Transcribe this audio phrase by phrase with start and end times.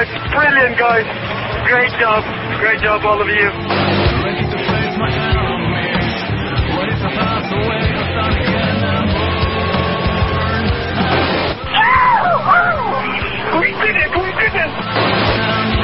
[0.00, 1.04] It's brilliant, guys.
[1.68, 2.24] Great job.
[2.60, 3.50] Great job, all of you.
[13.60, 14.10] We did it!
[14.16, 15.82] We did it!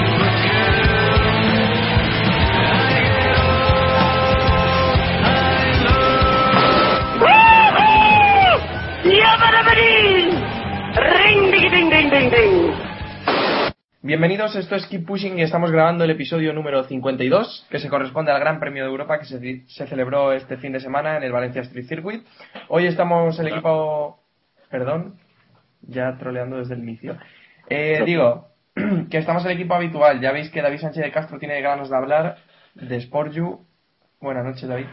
[7.29, 8.55] Woohoo!
[9.21, 10.33] Yabba-dabba-dee!
[10.99, 11.48] Ring,
[14.09, 18.33] Bienvenidos, esto es Keep Pushing y estamos grabando el episodio número 52, que se corresponde
[18.33, 21.31] al Gran Premio de Europa que se, se celebró este fin de semana en el
[21.31, 22.27] Valencia Street Circuit.
[22.69, 24.23] Hoy estamos el equipo...
[24.71, 25.19] Perdón,
[25.83, 27.19] ya troleando desde el inicio.
[27.69, 28.49] Eh, digo,
[29.11, 30.23] que estamos el equipo habitual.
[30.23, 32.39] Ya veis que David Sánchez de Castro tiene ganas de hablar
[32.77, 33.61] de Sportju.
[34.23, 34.87] Buenas noches, David.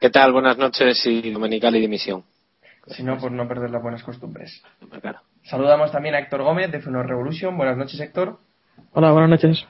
[0.00, 0.32] ¿Qué tal?
[0.32, 2.24] Buenas noches y dominical y dimisión.
[2.88, 4.60] Si no, por no perder las buenas costumbres.
[5.00, 5.20] Claro.
[5.44, 7.56] Saludamos también a Héctor Gómez de Funo Revolution.
[7.56, 8.38] Buenas noches, Héctor.
[8.92, 9.66] Hola, buenas noches.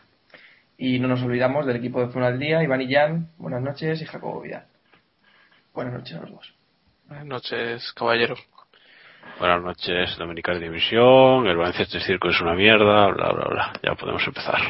[0.79, 3.29] Y no nos olvidamos del equipo de Funo al Día, Iván y Jan.
[3.39, 4.65] Buenas noches y Jacobo Vidal.
[5.75, 6.55] Buenas noches a los dos.
[7.09, 8.35] Buenas noches, caballero.
[9.39, 13.73] Buenas noches, Dominical División, el Valencia este circo es una mierda, bla, bla, bla.
[13.83, 14.61] Ya podemos empezar.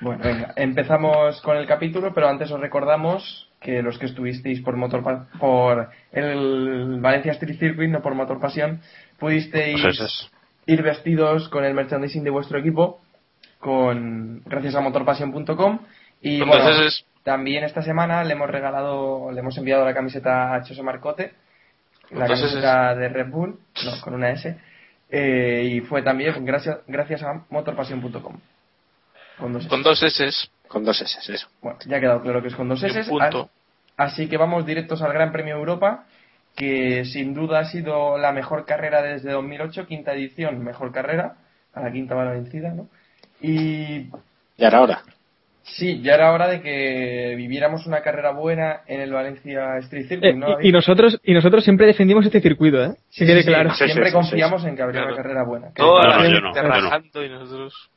[0.00, 4.76] Bueno, venga, empezamos con el capítulo, pero antes os recordamos que los que estuvisteis por
[4.76, 8.80] motor Pa- por el Valencia Street Circuit, no por Motor Pasión,
[9.18, 10.30] pudisteis Pues eso es.
[10.72, 13.00] Ir vestidos con el merchandising de vuestro equipo
[13.58, 15.78] con gracias a motorpasión.com
[16.20, 17.04] y bueno, Ss.
[17.22, 21.32] también esta semana le hemos regalado, le hemos enviado la camiseta a Chose Marcote,
[22.10, 24.56] la camiseta de Red Bull, no, con una S,
[25.10, 28.38] eh, y fue también gracias, gracias a motorpasión.com.
[29.38, 29.68] Con dos S.
[29.68, 30.48] Con dos S.
[30.68, 31.48] Con dos S, eso.
[31.60, 33.00] Bueno, ya ha quedado claro que es con dos S.
[33.10, 33.50] un punto.
[33.96, 36.06] Así que vamos directos al Gran Premio Europa,
[36.56, 41.36] que sin duda ha sido la mejor carrera desde 2008, quinta edición, mejor carrera,
[41.74, 42.88] a la quinta va la vencida, ¿no?
[43.40, 44.10] Y
[44.58, 45.02] Ya era hora.
[45.62, 50.30] sí, ya era hora de que viviéramos una carrera buena en el Valencia Street Circuit,
[50.32, 50.60] Eh, ¿no?
[50.60, 52.94] y, nosotros y nosotros siempre defendimos este circuito, ¿eh?
[53.10, 53.70] Sí, claro.
[53.70, 55.14] sí, siempre sí, confiamos en que habría Claro.
[55.14, 55.68] una carrera buena.
[55.74, 56.68] Que- No, no, gente yo no, yo no.
[56.68, 57.90] rajando y nosotros.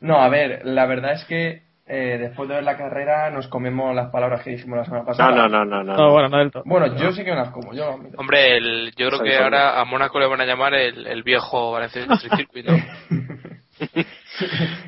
[0.00, 1.62] No, a ver, la verdad es que
[1.92, 5.30] eh, después de ver la carrera nos comemos las palabras que dijimos la semana pasada.
[5.32, 5.82] No, no, no, no.
[5.82, 5.96] no.
[5.96, 6.62] No, bueno, no del todo.
[6.64, 7.98] Bueno, yo sí que me las como, yo.
[8.16, 11.22] Hombre, el, yo creo Soy que ahora a Mónaco le van a llamar el, el
[11.24, 12.76] viejo Valencia Street Circuit, ¿no?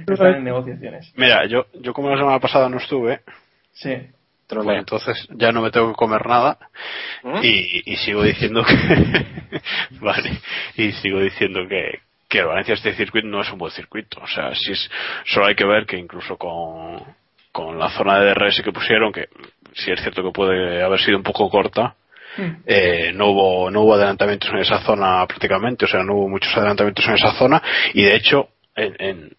[0.07, 1.13] Están en negociaciones.
[1.17, 3.21] Mira, yo, yo como la semana pasada no estuve,
[3.73, 3.97] Sí.
[4.49, 6.59] entonces ya no me tengo que comer nada
[7.23, 7.39] ¿Mm?
[7.43, 9.59] y, y sigo diciendo que
[10.01, 10.39] vale
[10.77, 12.01] y sigo diciendo que
[12.33, 14.19] que el Valencia este circuito no es un buen circuito.
[14.23, 14.91] O sea si es
[15.27, 17.03] solo hay que ver que incluso con
[17.53, 19.29] con la zona de DRS que pusieron que
[19.75, 21.95] sí es cierto que puede haber sido un poco corta
[22.65, 25.85] eh, no hubo no hubo adelantamientos en esa zona prácticamente.
[25.85, 27.63] O sea no hubo muchos adelantamientos en esa zona.
[27.93, 29.37] Y de hecho en, en,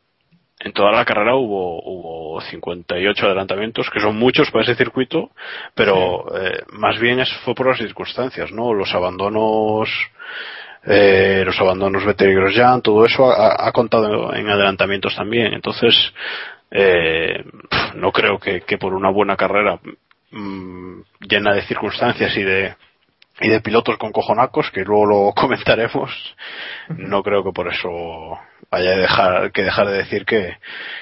[0.59, 5.31] en toda la carrera hubo hubo 58 adelantamientos que son muchos para ese circuito
[5.73, 9.89] pero eh, más bien es, fue por las circunstancias no los abandonos
[10.85, 15.95] eh, los abandonos Vettel y Grosjean, todo eso ha, contado en adelantamientos también entonces
[16.71, 17.43] eh,
[17.95, 19.79] no creo que, que por una buena carrera
[20.31, 22.75] mm, llena de circunstancias y de
[23.41, 26.11] y de pilotos con cojonacos, que luego lo comentaremos,
[26.89, 27.89] no creo que por eso
[28.71, 30.57] haya dejar, que dejar de decir que,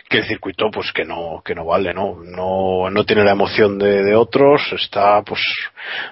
[0.09, 2.17] que el circuito pues que no, que no vale, ¿no?
[2.23, 5.41] No, no tiene la emoción de, de otros, está pues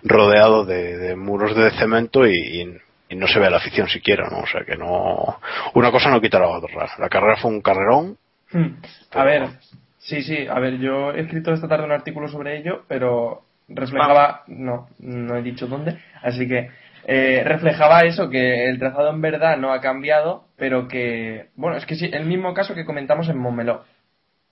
[0.04, 2.78] rodeado de, muros de cemento y,
[3.10, 4.40] y no se ve a la afición siquiera, ¿no?
[4.40, 5.40] O sea que no,
[5.74, 6.88] una cosa no quita la otra.
[7.00, 8.18] La carrera fue un carrerón.
[8.52, 8.76] Hmm.
[9.12, 9.50] A ver,
[9.98, 14.44] sí, sí, a ver, yo he escrito esta tarde un artículo sobre ello, pero reflejaba,
[14.48, 16.70] no, no he dicho dónde, así que
[17.06, 21.86] eh, reflejaba eso, que el trazado en verdad no ha cambiado, pero que, bueno, es
[21.86, 23.84] que sí, el mismo caso que comentamos en Montmeló.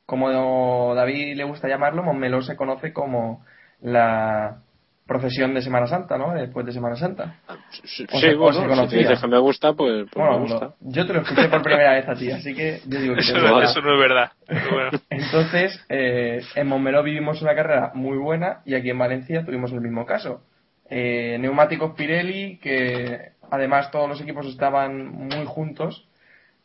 [0.05, 3.45] Como David le gusta llamarlo, Montmeló se conoce como
[3.81, 4.61] la
[5.07, 6.33] procesión de Semana Santa, ¿no?
[6.33, 7.35] Después de Semana Santa.
[7.83, 10.39] Sí, O se- o bueno, se si dices que me gusta, pues, pues Bueno, me
[10.51, 10.65] gusta.
[10.65, 13.21] lo- yo te lo escuché por primera vez a ti, así que yo digo que
[13.21, 14.31] Eso, no, eso no es verdad.
[14.71, 14.89] Bueno.
[15.09, 19.81] Entonces, eh, en Montmeló vivimos una carrera muy buena y aquí en Valencia tuvimos el
[19.81, 20.41] mismo caso.
[20.89, 26.07] Eh, neumáticos Pirelli, que además todos los equipos estaban muy juntos,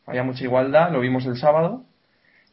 [0.05, 1.83] había mucha igualdad, lo vimos el sábado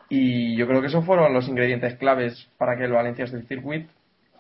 [0.09, 3.89] y yo creo que esos fueron los ingredientes claves para que el Valencia Street Circuit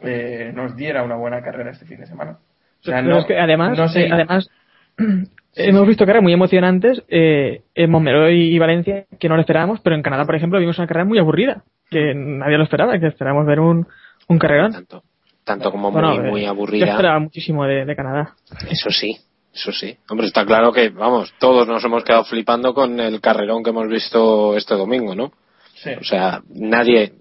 [0.02, 2.38] eh, nos diera una buena carrera este fin de semana.
[2.81, 4.49] O sea, Pero no, es que además, no sé- eh, además
[5.55, 9.97] hemos visto carreras muy emocionantes eh, en Montmeló y, Valencia que no lo esperábamos, pero
[9.97, 13.47] en Canadá, por ejemplo, vimos una carrera muy aburrida, que nadie lo esperaba, que esperábamos
[13.47, 13.87] ver un,
[14.29, 14.73] un carrerón.
[14.73, 15.02] Tanto,
[15.44, 16.87] tanto como Bueno, muy, eh, muy Yo aburrida.
[16.87, 18.35] esperaba muchísimo de, de Canadá.
[18.70, 19.17] Eso sí,
[19.52, 19.97] eso sí.
[20.08, 23.88] Hombre, está claro que, vamos, todos nos hemos quedado flipando con el carrerón que hemos
[23.88, 25.32] visto este domingo, ¿no?
[25.75, 25.91] Sí.
[26.00, 27.12] O sea, nadie,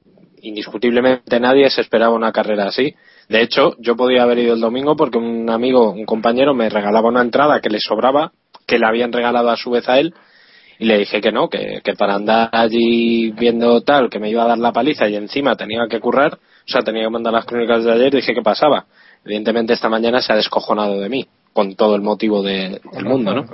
[0.42, 2.94] indiscutiblemente nadie se esperaba una carrera así.
[3.28, 7.10] De hecho, yo podía haber ido el domingo porque un amigo, un compañero, me regalaba
[7.10, 8.32] una entrada que le sobraba,
[8.66, 10.14] que le habían regalado a su vez a él,
[10.80, 14.44] y le dije que no, que, que para andar allí viendo tal, que me iba
[14.44, 17.46] a dar la paliza y encima tenía que currar, o sea, tenía que mandar las
[17.46, 18.86] crónicas de ayer, dije qué pasaba.
[19.26, 23.32] Evidentemente esta mañana se ha descojonado de mí, con todo el motivo de- del mundo,
[23.34, 23.52] razón, ¿no?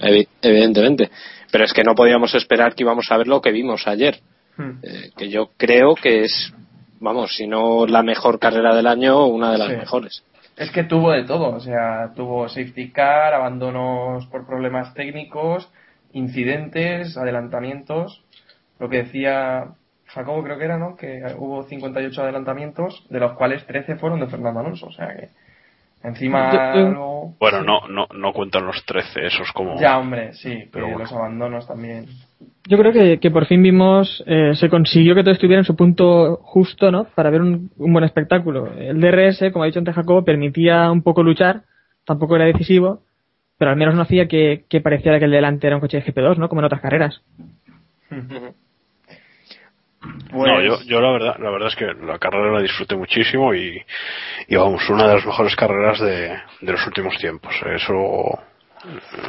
[0.00, 1.10] Evi- evidentemente.
[1.50, 4.18] Pero es que no podíamos esperar que íbamos a ver lo que vimos ayer.
[4.56, 4.78] Hmm.
[4.82, 6.52] Eh, que yo creo que es,
[7.00, 9.76] vamos, si no la mejor carrera del año, una de las Sí.
[9.76, 10.24] mejores.
[10.56, 15.70] Es que tuvo de todo, o sea, tuvo safety car, abandonos por problemas técnicos,
[16.12, 18.22] incidentes, adelantamientos.
[18.78, 19.68] Lo que decía
[20.06, 20.96] Jacobo, creo que era, ¿no?
[20.96, 25.28] Que hubo 58 adelantamientos, de los cuales 13 fueron de Fernando Alonso, o sea que
[26.02, 27.66] encima luego- Bueno, sí.
[27.66, 29.78] no, no, no cuentan los 13, esos como...
[29.78, 31.00] Ya, hombre, sí, Pero bueno.
[31.00, 32.06] los abandonos también.
[32.68, 35.76] Yo creo que, que por fin vimos, eh, se consiguió que todo estuviera en su
[35.76, 37.04] punto justo, ¿no?
[37.14, 38.72] Para ver un, un buen espectáculo.
[38.76, 41.62] El DRS, como ha dicho antes Jacobo, permitía un poco luchar,
[42.04, 43.02] tampoco era decisivo,
[43.58, 46.04] pero al menos no hacía que, que pareciera que el delante era un coche de
[46.04, 46.48] GP2, ¿no?
[46.48, 47.22] Como en otras carreras.
[50.30, 53.52] Pues, No, yo, yo la verdad, la verdad es que la carrera la disfruté muchísimo
[53.54, 53.80] y,
[54.46, 56.28] y vamos, una de las mejores carreras de,
[56.60, 57.52] de los últimos tiempos.
[57.74, 58.38] Eso,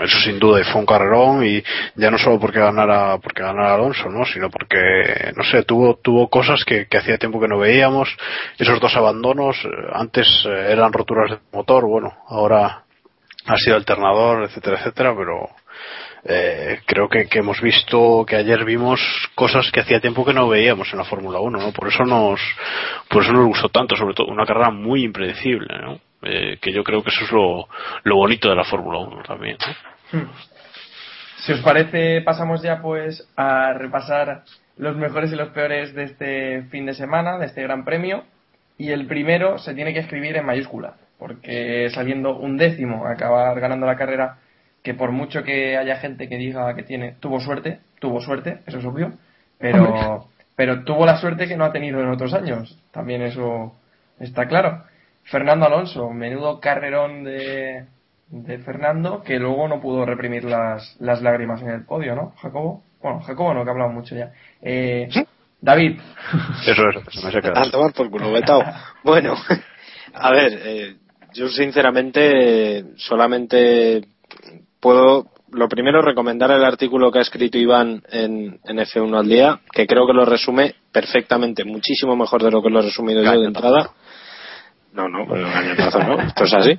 [0.04, 1.64] eso sin duda fue un carrerón y
[1.96, 4.26] ya no solo porque ganara, porque ganara Alonso, ¿no?
[4.26, 8.16] Sino porque, no sé, tuvo, tuvo cosas que, que hacía tiempo que no veíamos.
[8.58, 12.84] Esos dos abandonos, eh, antes eh, eran roturas de motor, bueno, ahora
[13.46, 15.50] ha sido alternador, etcétera, etcétera, pero,
[16.26, 19.00] eh, creo que, que hemos visto que ayer vimos
[19.36, 21.72] cosas que hacía tiempo que no veíamos en la Fórmula 1, ¿no?
[21.72, 22.42] Por eso nos,
[23.10, 26.00] por eso nos gustó tanto, sobre todo una carrera muy impredecible, ¿no?
[26.24, 27.68] Eh, que yo creo que eso es lo,
[28.04, 29.58] lo bonito de la Fórmula 1 también,
[30.12, 30.20] ¿no?
[30.20, 30.30] Hmm.
[31.38, 34.44] Si os parece, pasamos ya pues a repasar
[34.78, 38.24] los mejores y los peores de este fin de semana, de este Gran Premio.
[38.78, 43.86] Y el primero se tiene que escribir en mayúscula, porque saliendo un décimo, acabar ganando
[43.88, 44.38] la carrera,
[44.84, 48.78] que por mucho que haya gente que diga que tiene, tuvo suerte, tuvo suerte, eso
[48.78, 49.14] es obvio,
[49.58, 53.76] pero, pero tuvo la suerte que no ha tenido en otros años, también eso
[54.20, 54.84] está claro.
[55.30, 57.86] Fernando Alonso, menudo carrerón de,
[58.30, 62.84] de Fernando, que luego no pudo reprimir las, las lágrimas en el podio, ¿no, Jacobo?
[63.02, 64.32] Bueno, Jacobo no, que ha hablado mucho ya.
[64.62, 65.10] Eh,
[65.60, 66.00] David.
[66.66, 68.64] Eso es, eso me sé A tomar por culo, vetao.
[69.04, 69.36] Bueno,
[70.14, 70.96] a ver, eh,
[71.34, 74.08] yo sinceramente solamente
[74.80, 79.60] puedo, lo primero, recomendar el artículo que ha escrito Iván en, en F1 al día,
[79.72, 83.40] que creo que lo resume perfectamente, muchísimo mejor de lo que lo he resumido yo
[83.40, 83.92] de entrada.
[84.98, 86.78] No, no, pues engañatazo no, esto es así.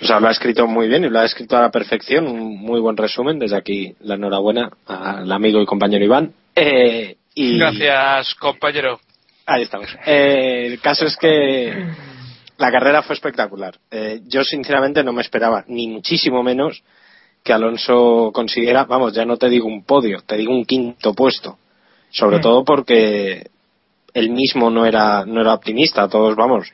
[0.00, 2.58] O sea, lo ha escrito muy bien y lo ha escrito a la perfección, un
[2.58, 3.38] muy buen resumen.
[3.38, 6.32] Desde aquí, la enhorabuena al amigo y compañero Iván.
[6.56, 7.58] Eh, y...
[7.58, 8.98] Gracias, compañero.
[9.44, 9.94] Ahí estamos.
[10.06, 11.84] Eh, el caso es que
[12.56, 13.74] la carrera fue espectacular.
[13.90, 16.82] Eh, yo sinceramente no me esperaba, ni muchísimo menos,
[17.44, 21.58] que Alonso consiguiera, vamos, ya no te digo un podio, te digo un quinto puesto.
[22.10, 22.40] Sobre Mm.
[22.40, 23.50] todo porque
[24.14, 26.72] él mismo no era, no era optimista, todos vamos.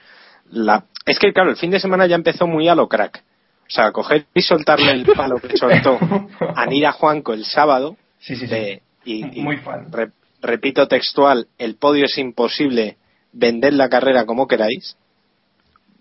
[0.50, 0.84] La...
[1.04, 3.22] Es que claro, el fin de semana ya empezó muy a lo crack.
[3.68, 5.98] O sea, coger y soltarle el palo que soltó
[6.54, 7.96] a Nira Juanco el sábado.
[8.20, 8.54] Sí, sí, sí.
[8.54, 9.90] de- y, y Muy fan.
[9.92, 10.10] re-
[10.42, 12.96] repito textual, el podio es imposible,
[13.32, 14.96] vended la carrera como queráis.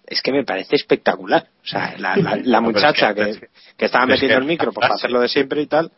[0.07, 1.47] Es que me parece espectacular.
[1.63, 3.47] O sea, la, la- la No, pero muchacha es que- que, es que-
[3.77, 5.91] que estaba es metiendo que el micro para hacerlo de siempre y tal.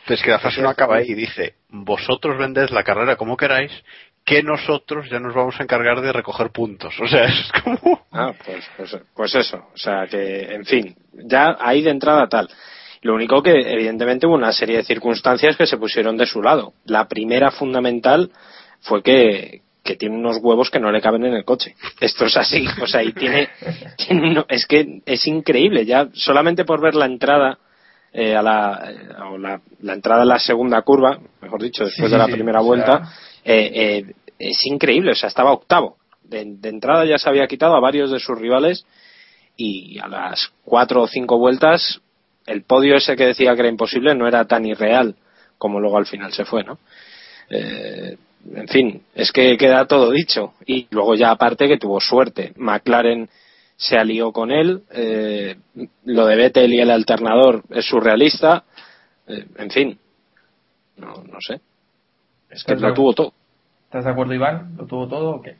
[0.00, 3.70] Entonces que la frase no acaba ahí y dice, vosotros vended la carrera como queráis,
[4.30, 6.94] que nosotros ya nos vamos a encargar de recoger puntos.
[7.00, 8.06] O sea, es como...
[8.12, 9.56] Ah, pues, pues, pues eso.
[9.74, 10.94] O sea, que, en fin,
[11.24, 12.48] ya ahí de entrada tal.
[13.02, 16.74] Lo único que, evidentemente, hubo una serie de circunstancias que se pusieron de su lado.
[16.84, 18.30] La primera fundamental
[18.82, 21.74] fue que, que tiene unos huevos que no le caben en el coche.
[21.98, 22.64] Esto es así.
[22.80, 23.48] O sea, y tiene,
[23.96, 25.84] tiene es que es increíble.
[25.86, 27.58] Ya solamente por ver la entrada
[28.12, 32.06] eh, a la, eh, o la, la entrada a la segunda curva, mejor dicho, después
[32.08, 35.12] Sí, de la sí, primera sea- vuelta, eh, eh, es increíble.
[35.12, 35.96] O sea, estaba octavo.
[36.22, 38.86] De, de entrada ya se había quitado a varios de sus rivales
[39.56, 42.00] y a las cuatro o cinco vueltas
[42.46, 45.14] el podio ese que decía que era imposible no era tan irreal
[45.58, 46.78] como luego al final se fue, ¿no?
[47.50, 48.16] Eh,
[48.54, 50.54] en fin, es que queda todo dicho.
[50.64, 52.54] Y luego ya aparte que tuvo suerte.
[52.56, 53.28] McLaren
[53.76, 55.56] se alió con él, eh,
[56.04, 58.64] lo de Vettel y el alternador es surrealista,
[59.26, 59.98] eh, en fin,
[60.96, 61.60] no, no sé.
[62.50, 63.32] Es que ¿Estás lo tuvo todo.
[63.90, 64.76] ¿Estás de acuerdo, Iván?
[64.76, 65.56] ¿Lo tuvo todo o qué?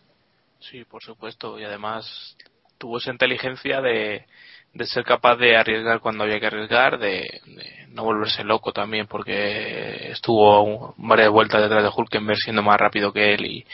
[0.61, 1.59] Sí, por supuesto.
[1.59, 2.37] Y además
[2.79, 4.25] tuvo esa inteligencia de,
[4.73, 9.09] de ser capaz de arriesgar cuando había que arriesgar, de, de no volverse loco también,
[9.09, 13.67] porque estuvo varias vueltas detrás de Hulkenberg siendo más rápido que él y,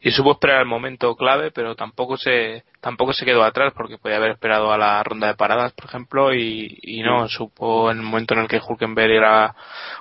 [0.00, 4.16] y supo esperar el momento clave, pero tampoco se tampoco se quedó atrás porque podía
[4.16, 8.04] haber esperado a la ronda de paradas, por ejemplo, y, y no supo en el
[8.04, 9.54] momento en el que Hulkenberg era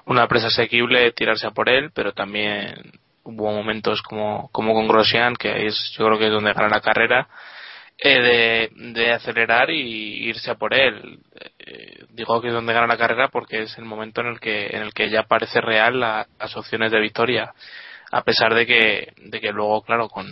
[0.05, 2.93] una presa asequible tirarse a por él, pero también
[3.27, 6.81] hubo momentos como, como con Grosjean, que es, yo creo que es donde gana la
[6.81, 7.27] carrera,
[8.00, 11.19] eh, de, de acelerar y irse a por él.
[11.60, 14.67] Eh, digo que es donde gana la carrera porque es el momento en el que,
[14.67, 17.53] en el que ya parece real la- las opciones de victoria,
[18.12, 20.27] a pesar de que, de que luego, claro, con,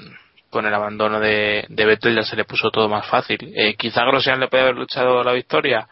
[0.50, 3.38] con el abandono de, de Vettel ya se le puso todo más fácil.
[3.56, 5.88] Eh, quizá Grosjean le puede haber luchado la victoria,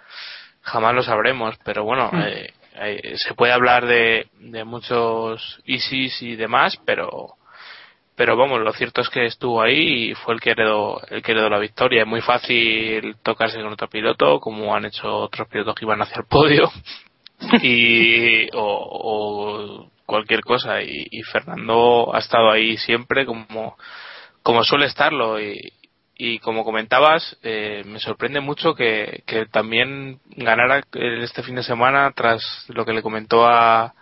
[0.62, 4.28] jamás lo sabremos, pero bueno, eh, eh, se puede hablar de,
[4.66, 7.36] muchos ISIS y demás, pero
[8.16, 11.32] pero vamos, lo cierto es que estuvo ahí y fue el que heredó, el que
[11.32, 12.02] heredó la victoria.
[12.02, 16.20] Es muy fácil tocarse con otro piloto, como han hecho otros pilotos que iban hacia
[16.20, 16.72] el podio,
[17.64, 20.84] y, o, o cualquier cosa.
[20.84, 23.78] Y, y Fernando ha estado ahí siempre como,
[24.44, 25.42] como suele estarlo.
[25.42, 25.74] Y,
[26.16, 32.12] y como comentabas, eh, me sorprende mucho que, que también ganara este fin de semana
[32.16, 33.94] tras lo que le comentó a,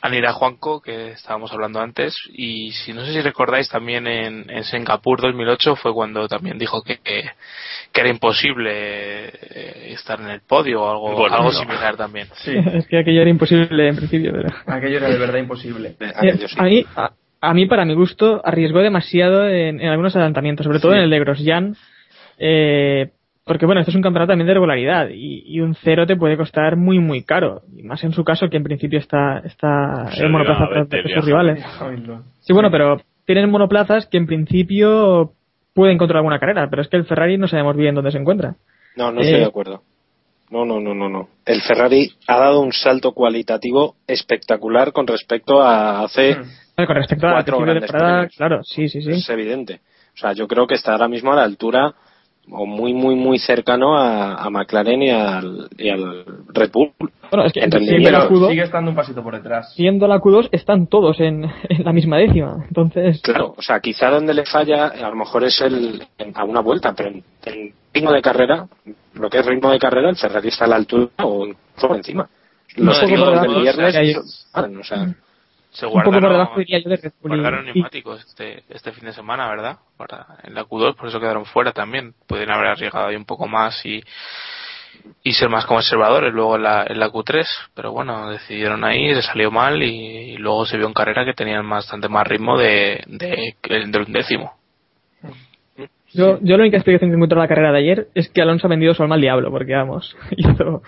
[0.00, 4.48] a Nira Juanco, que estábamos hablando antes, y si no sé si recordáis también en,
[4.48, 7.24] en Singapur 2008 fue cuando también dijo que, que,
[7.92, 8.70] que era imposible
[9.26, 11.58] eh, estar en el podio o algo, Bueno, algo no.
[11.58, 12.28] similar también.
[12.34, 14.48] Sí, es que aquello era imposible en principio, pero...
[14.66, 15.96] aquello era de verdad imposible.
[15.98, 16.56] Eh, Aquello sí.
[16.56, 20.80] a, mí, a, a mí, para mi gusto, arriesgó demasiado en, en algunos adelantamientos, sobre
[20.80, 20.98] todo Sí.
[20.98, 21.76] en el de Grosjean,
[22.38, 23.10] eh,
[23.44, 26.36] porque bueno, esto es un campeonato también de regularidad y, y un cero te puede
[26.36, 27.62] costar muy, muy caro.
[27.76, 30.66] Y más en su caso, que en principio está, está monoplaza
[31.14, 31.64] sus rivales.
[32.40, 35.32] Sí, bueno, pero tienen monoplazas que en principio
[35.74, 38.56] pueden controlar alguna carrera, pero es que el Ferrari no sabemos bien dónde se encuentra.
[38.96, 39.82] No, no estoy Eh, de acuerdo.
[40.50, 41.28] No, no, no, no, no.
[41.46, 46.36] El Ferrari ha dado un salto cualitativo espectacular con respecto a hace Mm.
[46.36, 46.52] Bueno,
[46.86, 48.36] con respecto a la temporada, premios.
[48.36, 49.10] claro, sí, sí, sí.
[49.10, 49.80] es evidente.
[50.14, 51.94] O sea, yo creo que está ahora mismo a la altura
[52.50, 56.92] o muy, muy, muy cercano a, a McLaren y al, y al Red Bull.
[57.30, 58.10] Bueno, es que En siendo rendimiento.
[58.18, 59.74] la Pero Q2, sigue estando un pasito por detrás.
[59.74, 62.64] siendo la Q2 están todos en, en la misma décima.
[62.66, 66.44] Entonces, Claro, o sea, quizá donde le falla a lo mejor es el en- a
[66.44, 68.66] una vuelta, pero en, en ritmo de carrera,
[69.14, 71.46] lo que es ritmo de carrera, el Ferrari está a la altura o
[71.80, 72.28] por encima.
[72.76, 75.14] Los No, digo, del viernes, hay- o sea,
[75.70, 77.32] Se un poco por guardaron, debajo diría yo de Red Bull.
[77.34, 79.76] y- guardaron y- neumáticos este, este fin de semana, ¿verdad?
[79.96, 82.14] Para, en la Q2, por eso quedaron fuera también.
[82.26, 84.02] Pueden haber arriesgado ahí un poco más y,
[85.22, 87.44] y ser más conservadores luego en la, en la Q3.
[87.74, 91.68] Pero bueno, decidieron ahí, se salió mal y, luego se vio en carrera que tenían
[91.68, 94.54] bastante más ritmo de, de, de un décimo.
[96.14, 98.66] Yo, yo la única explicación que encuentro de la carrera de ayer es que Alonso
[98.66, 100.82] ha vendido su alma al diablo, porque vamos, hizo-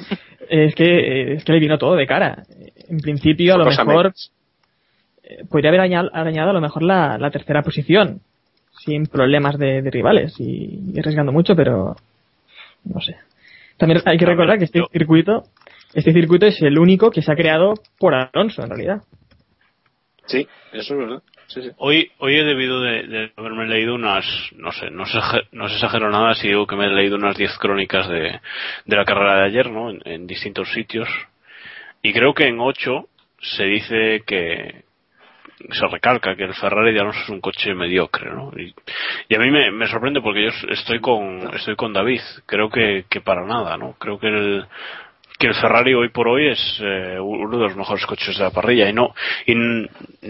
[0.49, 2.43] es que es que le vino todo de cara.
[2.89, 4.33] En principio, a lo mejor menos.
[5.49, 8.21] Podría haber aña- arañado a lo mejor la, la tercera posición,
[8.85, 11.97] sin problemas de, de rivales y, y arriesgando mucho, pero
[12.85, 13.17] no sé.
[13.77, 15.45] También hay que recordar que este circuito,
[15.95, 19.03] este circuito es el único que se ha creado por Alonso, en realidad.
[20.27, 21.23] Sí, eso es verdad.
[21.49, 21.71] Sí, sí.
[21.79, 24.25] Hoy, hoy he debido de, de haberme leído unas,
[24.57, 25.19] no sé, no, se-
[25.51, 28.41] no se exagero nada si digo que me he leído unas 10 crónicas de,
[28.85, 29.91] de la carrera de ayer, ¿no?
[29.91, 31.09] En, en distintos sitios.
[32.03, 33.09] Y creo que en 8
[33.41, 34.85] se dice que,
[35.71, 38.53] se recalca que el Ferrari de Alonso es un coche mediocre, ¿no?
[38.57, 38.75] Y,
[39.35, 42.21] a mí me, me sorprende porque yo estoy con, estoy con David.
[42.47, 43.95] Creo que, que para nada, ¿no?
[43.99, 44.67] Creo que el,
[45.39, 48.51] que el Ferrari hoy por hoy es eh, uno de los mejores coches de la
[48.51, 49.15] parrilla y no
[49.47, 49.55] y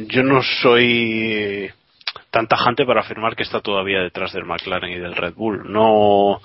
[0.07, 1.69] yo no soy
[2.31, 5.71] tan tajante para afirmar que está todavía detrás del McLaren y del Red Bull.
[5.71, 6.41] No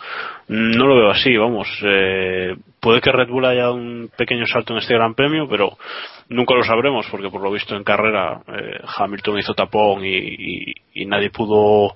[0.48, 1.68] no lo veo así vamos.
[1.84, 5.78] Eh, puede que Red Bull haya dado un pequeño salto en este Gran Premio pero
[6.30, 11.06] nunca lo sabremos porque por lo visto en carrera eh, Hamilton hizo tapón y, y-
[11.06, 11.94] nadie pudo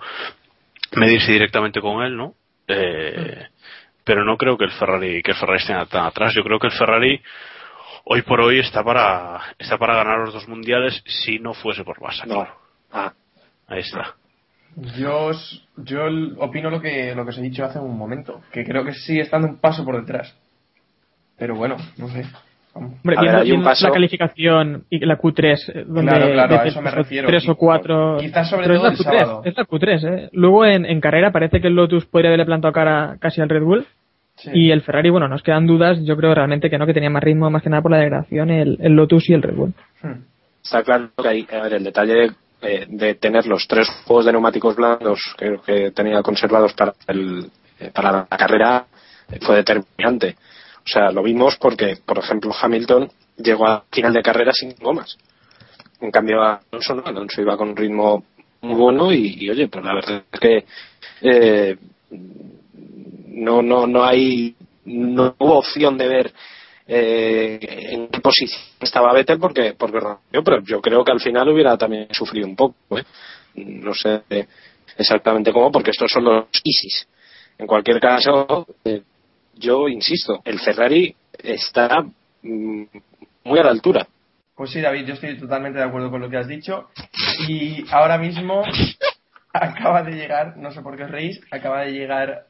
[0.94, 2.34] medirse directamente con él no
[2.68, 3.48] eh,
[4.04, 6.34] pero no creo que el Ferrari que el Ferrari esté tan atrás.
[6.36, 7.22] Yo creo que el Ferrari
[8.06, 12.02] hoy por hoy está para está para ganar los dos mundiales si no fuese por
[12.02, 12.56] Massa claro.
[12.92, 13.14] Ah,
[13.70, 14.16] ahí está
[14.98, 15.32] Yo,
[15.78, 16.00] yo
[16.38, 19.22] opino lo que, lo que os he dicho hace un momento, que creo que sigue
[19.22, 20.36] estando un paso por detrás.
[21.38, 22.24] Pero bueno, no sé.
[22.76, 22.94] Vamos.
[23.04, 26.82] Hombre, A viendo, paso- la calificación y la Q3, eh, donde Claro, claro, a eso
[26.82, 27.28] me refiero.
[27.28, 28.18] tres o cuatro.
[28.20, 29.42] Quizás sobre pero es todo la el Q3, sábado.
[29.46, 30.30] es la Q3, ¿eh?
[30.34, 33.64] Luego en, en carrera parece que el Lotus podría haberle plantado cara casi al Red
[33.64, 33.86] Bull.
[34.36, 34.52] Sí.
[34.54, 35.98] Y el Ferrari, bueno, nos quedan dudas.
[36.06, 38.50] Yo creo realmente que no, que tenía más ritmo, más que nada por la degradación,
[38.52, 39.74] el, el Lotus y el Red Bull.
[40.02, 40.22] Hmm.
[40.64, 42.30] Está claro que hay, a ver, el detalle
[42.62, 47.50] eh, de tener los tres juegos de neumáticos blandos que, tenía conservados para, el,
[47.80, 48.86] eh, para la carrera
[49.32, 50.36] eh, fue determinante.
[50.78, 55.18] O sea, lo vimos porque, por ejemplo, Hamilton llegó a final de carrera sin gomas.
[56.02, 58.24] En cambio, Alonso no, Alonso iba con un ritmo
[58.62, 60.66] muy bueno y, y, oye, pues la verdad es que
[61.22, 61.78] eh,
[63.28, 66.34] no, no, no hay, no hubo opción de ver
[66.92, 67.60] eh,
[67.92, 70.00] en qué posición estaba Vettel porque porque
[70.32, 73.04] yo pero yo creo que al final hubiera también sufrido un poco ¿eh?
[73.56, 74.24] no sé
[74.98, 77.08] exactamente cómo porque estos son los ISIS
[77.60, 79.04] en cualquier caso eh,
[79.54, 82.04] yo insisto el Ferrari está
[82.42, 82.84] mm,
[83.44, 84.08] muy a la altura
[84.56, 86.90] Pues sí, David, yo estoy totalmente de acuerdo con lo que has dicho.
[87.48, 88.62] Y ahora mismo
[89.54, 92.49] acaba de llegar, no sé por qué os reís, acaba de llegar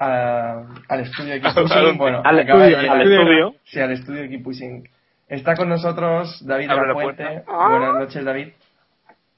[0.00, 1.98] a- al estudio de Keep Pushing.
[1.98, 3.54] Bueno, Al estudio, al estudio.
[3.64, 4.88] Sí, al estudio de Keep Pushing.
[5.28, 7.42] Está con nosotros David de Abre la Fuente.
[7.46, 8.48] Buenas noches, David.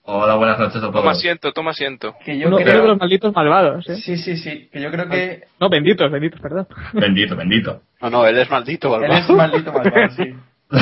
[0.09, 1.17] Hola, buenas noches a Toma todos.
[1.19, 2.15] asiento, toma asiento.
[2.25, 2.83] Que yo Uno, creo...
[2.83, 3.97] de los malditos malvados, ¿eh?
[3.97, 4.69] Sí, sí, sí.
[4.73, 6.69] Que yo creo que No, benditos, benditos, perdón.
[6.93, 7.83] Bendito, bendito.
[8.01, 10.33] no no él es maldito él es maldito malvado, sí.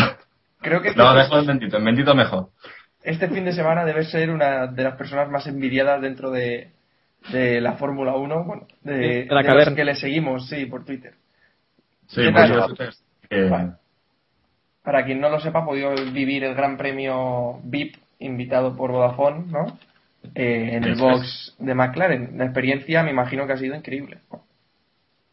[0.61, 2.49] Creo que No, este- mejor en bendito, en bendito mejor.
[3.03, 6.69] este fin de semana debe ser una de las personas más envidiadas dentro de,
[7.33, 11.15] de la Fórmula 1, bueno, de, la de los que le seguimos, sí, por Twitter.
[12.09, 12.33] Sí, ¿Qué
[12.77, 13.73] pues eh, Vale.
[14.83, 19.47] Para quien no lo sepa, ha podido vivir el Gran Premio VIP invitado por Vodafone,
[19.51, 19.79] ¿no?
[20.35, 22.37] Eh, en el box de McLaren.
[22.39, 24.19] La experiencia me imagino que ha sido increíble.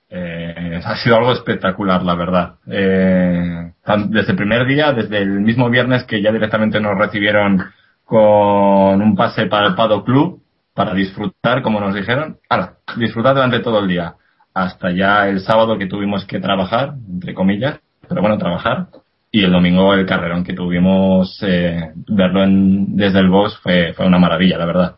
[0.10, 2.56] eh, ha sido algo espectacular, la verdad.
[2.70, 7.64] Eh, tan- desde el primer día, desde el mismo viernes que ya directamente nos recibieron
[8.04, 10.41] con un pase para el Pado Club
[10.74, 14.16] para disfrutar, como nos dijeron, ahora, disfrutar durante todo el día,
[14.54, 18.88] hasta ya el sábado que tuvimos que trabajar, entre comillas, pero bueno, trabajar,
[19.32, 24.06] y el domingo el carrerón que tuvimos, eh, verlo en- desde el box fue, fue
[24.06, 24.96] una maravilla, la verdad.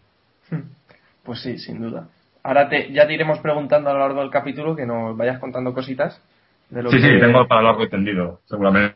[1.24, 2.08] Pues sí, sin duda.
[2.44, 5.74] Ahora te, ya te iremos preguntando a lo largo del capítulo que nos vayas contando
[5.74, 6.20] cositas
[6.70, 7.04] de lo Sí, que...
[7.14, 8.96] sí, tengo para largo y tendido, seguramente.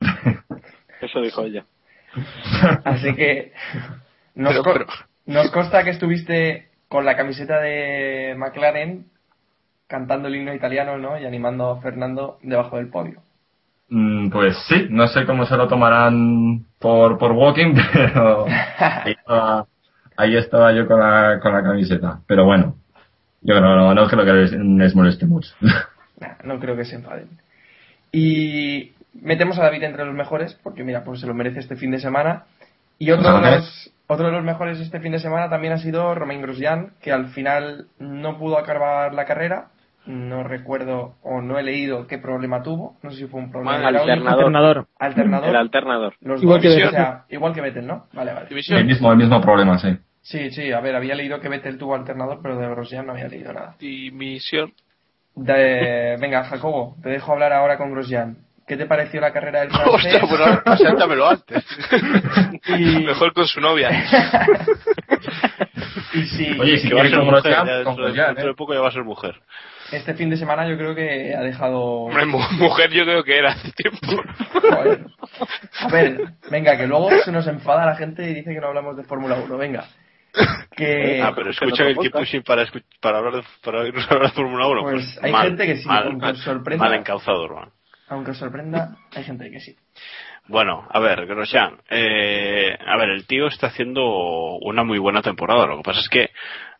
[1.02, 1.64] eso dijo ella
[2.84, 3.54] Así que
[4.36, 4.86] nos, Pero- co- pero-
[5.28, 9.06] nos consta que estuviste con la camiseta de McLaren
[9.88, 11.20] cantando el himno italiano, ¿no?
[11.20, 13.22] Y animando a Fernando debajo del podio.
[13.90, 18.46] Mm, Pues sí, no sé cómo se lo tomarán por, por walking, pero
[19.04, 19.68] ahí estaba,
[20.18, 22.20] ahí estaba yo con la, con la camiseta.
[22.28, 22.76] Pero bueno,
[23.42, 25.50] yo creo, no, no creo que les, les moleste mucho.
[26.20, 27.30] Nah, no creo que se enfaden.
[28.12, 31.92] Y metemos a David entre los mejores, porque mira, pues se lo merece este fin
[31.92, 32.46] de semana.
[32.98, 36.16] Y otro de los, otro de los mejores este fin de semana también ha sido
[36.16, 39.68] Romain Grosjean, que al final no pudo acabar la carrera.
[40.06, 42.98] No recuerdo o no he leído qué problema tuvo.
[43.04, 44.46] No sé si fue un problema alternador.
[44.46, 44.88] Alternador.
[44.98, 45.50] Alternador.
[45.50, 48.08] el alternador Los Igual dos, que o sea, igual que Vettel, ¿no?
[48.14, 48.48] Vale, vale.
[48.50, 49.98] el mismo, el mismo problema, sí.
[50.22, 53.28] Sí, sí, a ver, había leído que Vettel tuvo alternador, pero de Grosjean no había
[53.28, 53.76] leído nada.
[53.80, 54.74] Dimisión.
[55.36, 58.47] De- venga, Jacobo, te dejo hablar ahora con Grosjean.
[58.68, 59.94] ¿Qué te pareció la carrera del francés?
[59.94, 61.64] Hostia, pues ahora preséntamelo antes.
[62.68, 63.90] Y- Mejor con su novia.
[66.14, 68.12] y sí, Oye, si que va a quieres ser con mujer ya con dentro, de-
[68.28, 68.56] dentro de ¿eh?
[68.56, 69.36] poco ya va a ser mujer
[69.92, 71.80] este fin de semana yo creo que ha dejado...
[71.80, 74.22] Hombre, mu- mujer yo creo que era hace tiempo.
[74.52, 75.06] Joder.
[75.80, 76.20] A ver,
[76.52, 79.36] venga, que luego se nos enfada la gente y dice que no hablamos de Fórmula
[79.36, 79.58] 1.
[79.58, 79.86] Venga.
[80.76, 81.22] Que...
[81.24, 82.66] Ah, pero escucha el keep pushing para,
[83.00, 84.82] para hablar de, para irnos a hablar de Fórmula 1.
[84.82, 86.84] Pues hay mal, gente que sí, mal, aunque mal, os sorprenda.
[86.86, 87.72] mal encauzado, hermano.
[88.10, 89.76] Aunque os sorprenda, hay gente que sí.
[90.48, 94.02] Bueno, a ver, Grosjean, eh, a ver, el tío está haciendo
[94.62, 95.66] una muy buena temporada.
[95.66, 96.30] Lo que pasa es que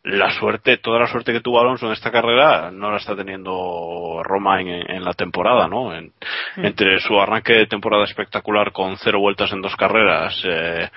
[0.04, 4.22] la suerte, toda la suerte que tuvo Alonso en esta carrera no la está teniendo
[4.24, 5.94] Roma en, en la temporada, ¿no?
[5.94, 6.12] En-
[6.56, 10.88] entre su arranque de temporada espectacular con cero vueltas en dos carreras, eh,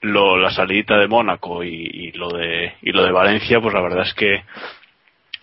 [0.00, 3.82] lo, la salidita de Mónaco y, y lo de y lo de Valencia, pues la
[3.82, 4.44] verdad es que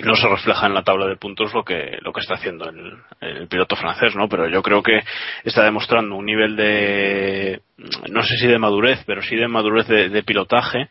[0.04, 2.98] no se refleja en la tabla de puntos lo que lo que está haciendo el,
[3.22, 5.00] el piloto francés no pero yo creo que
[5.44, 7.62] está demostrando un nivel de
[8.10, 10.90] no sé si de madurez pero sí de madurez de, de pilotaje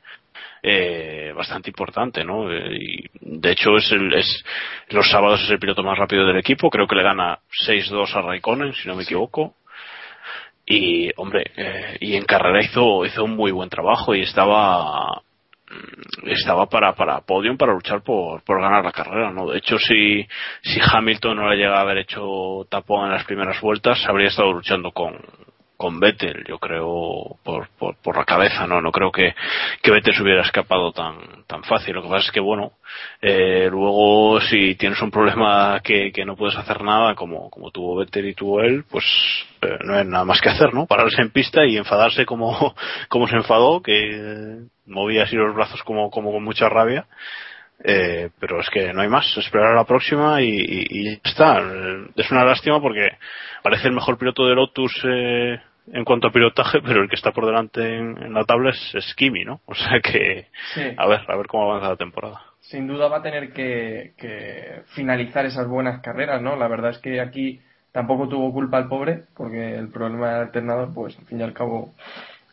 [0.62, 4.44] eh, bastante importante no Eh, y de hecho es el es
[4.90, 8.23] los sábados es el piloto más rápido del equipo creo que le gana 6-2 a
[8.23, 9.55] Raikkonen si no me equivoco.
[10.66, 15.23] Y hombre eh, y en carrera hizo hizo un muy buen trabajo y estaba
[16.26, 20.26] estaba para para podium para luchar por, por ganar la carrera no de hecho si
[20.62, 24.52] si Hamilton no le llega a haber hecho tapón en las primeras vueltas habría estado
[24.52, 25.18] luchando con
[25.81, 29.35] con Vettel yo creo por, por, la cabeza no no creo que
[29.81, 31.16] que Vettel se hubiera escapado tan
[31.47, 31.95] tan fácil.
[31.95, 32.73] Lo que pasa es que bueno
[33.23, 37.97] eh, luego si tienes un problema que, que no puedes hacer nada como como tuvo
[37.97, 39.07] Vettel y tuvo él pues
[39.62, 42.75] eh, no hay nada más que hacer no pararse en pista y enfadarse como
[43.09, 47.07] como se enfadó que movía así los brazos como como con mucha rabia.
[47.83, 51.62] Eh, pero es que no hay más, esperar a la próxima y, y- y está.
[52.14, 53.09] Es una lástima porque
[53.62, 55.59] parece el mejor piloto de Lotus eh,
[55.93, 58.95] en cuanto a pilotaje, pero el que está por delante en, en la tabla es,
[58.95, 59.61] es Kimi, ¿no?
[59.66, 60.83] O sea que, Sí.
[60.97, 62.43] a ver, a ver cómo avanza la temporada.
[62.61, 66.57] Sin duda va a tener que, que finalizar esas buenas carreras, ¿no?
[66.57, 67.61] La verdad es que aquí
[67.93, 71.53] tampoco tuvo culpa el pobre, porque el problema del alternador, pues al fin y al
[71.55, 71.93] cabo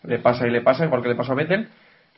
[0.04, 1.68] le pasa y le pasa, igual que le pasó a Vettel,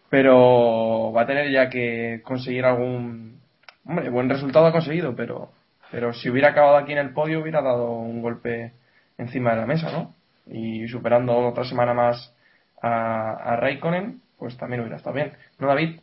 [0.09, 3.39] pero va a tener ya que conseguir algún...
[3.85, 5.51] Hombre, buen resultado ha conseguido, pero,
[5.91, 8.73] pero si hubiera acabado aquí en el podio hubiera dado un golpe
[9.17, 10.15] encima de la mesa, ¿no?
[10.51, 12.33] Y superando otra semana más
[12.81, 15.33] a, a Raikkonen, pues también hubiera estado bien.
[15.59, 15.99] ¿No, David?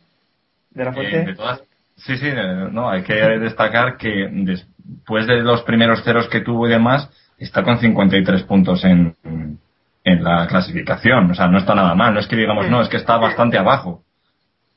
[0.71, 1.21] ¿De la Fuente?
[1.21, 1.63] Eh, de todas-
[1.97, 2.29] sí, sí,
[2.71, 7.63] no, hay que destacar que después de los primeros ceros que tuvo y demás, está
[7.63, 9.15] con 53 puntos en,
[10.03, 11.31] en la clasificación.
[11.31, 12.13] O sea, no está nada mal.
[12.13, 14.03] No es que digamos, no, es que está bastante abajo.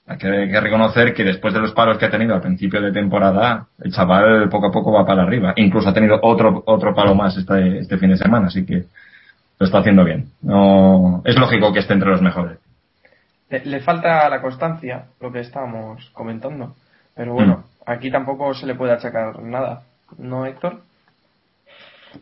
[0.07, 2.81] Hay que, hay que reconocer que después de los palos que ha tenido al principio
[2.81, 5.53] de temporada, el chaval poco a poco va para arriba.
[5.57, 8.87] Incluso ha tenido otro, otro palo más este, este fin de semana, así que
[9.61, 10.27] lo está haciendo bien.
[10.43, 12.59] No, es lógico que esté entre los mejores.
[13.51, 16.75] Le, le falta la constancia, lo que estábamos comentando.
[17.15, 19.83] Pero bueno, aquí tampoco se le puede achacar nada.
[20.19, 20.81] ¿No, Héctor?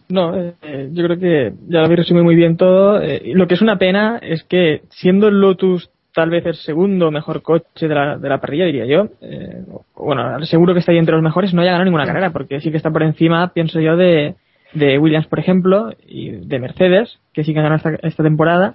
[0.09, 3.01] No, eh, eh, yo creo que ya lo habéis resumido muy bien todo.
[3.01, 7.13] Eh, lo que es una pena es que siendo el Lotus tal vez el segundo
[7.13, 9.63] mejor coche de la, de la parrilla, diría yo, eh,
[9.95, 12.73] bueno, seguro que está ahí entre los mejores, no haya ganado ninguna carrera, porque sí
[12.73, 14.35] que está por encima, pienso yo, de,
[14.75, 18.75] de Williams, por ejemplo, y de Mercedes, que sí que han ganado esta, esta temporada,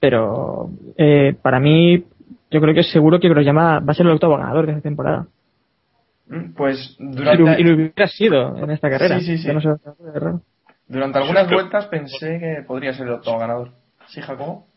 [0.00, 2.04] pero eh, para mí,
[2.50, 4.82] yo creo que es seguro que Grosjean va a ser el octavo ganador de esta
[4.82, 5.26] temporada.
[6.28, 9.18] Mm, Pues Y lo, durante, y lo hubiera sido en esta carrera.
[9.18, 9.46] Sí, sí, sí.
[9.48, 10.40] que no se- de raro.
[10.86, 13.70] durante algunas vueltas pensé que podría ser el octavo ganador.
[14.06, 14.67] ¿Sí, Jacobo?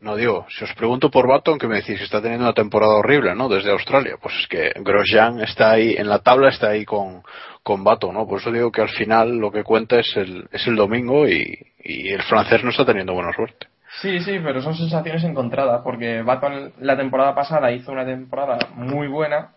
[0.00, 3.34] No digo, si os pregunto por Baton, que me decís está teniendo una temporada horrible,
[3.34, 3.48] ¿no?
[3.48, 7.22] Desde Australia, pues es que Grosjean está ahí, en la tabla está ahí con,
[7.64, 8.26] con Baton, ¿no?
[8.26, 11.58] Por eso digo que al final lo que cuenta es el, es el domingo y,
[11.82, 13.66] y el francés no está teniendo buena suerte.
[14.00, 19.08] Sí, sí, pero son sensaciones encontradas, porque Baton la temporada pasada hizo una temporada muy
[19.08, 19.50] buena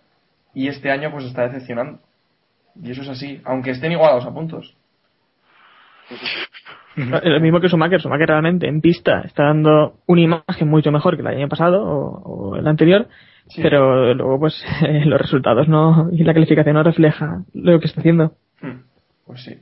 [0.56, 1.99] y este año pues está decepcionando.
[2.82, 4.75] Y eso es así, aunque estén igualados a puntos.
[6.95, 7.99] Lo mismo que Schumacher.
[8.01, 12.21] Schumacher realmente en pista está dando una imagen mucho mejor que el año pasado o,
[12.51, 13.08] o el anterior,
[13.47, 13.62] Sí.
[13.62, 14.63] pero luego pues
[15.06, 18.34] los resultados no y la calificación no refleja lo que está haciendo.
[18.62, 18.82] Hmm,
[19.25, 19.58] Pues sí,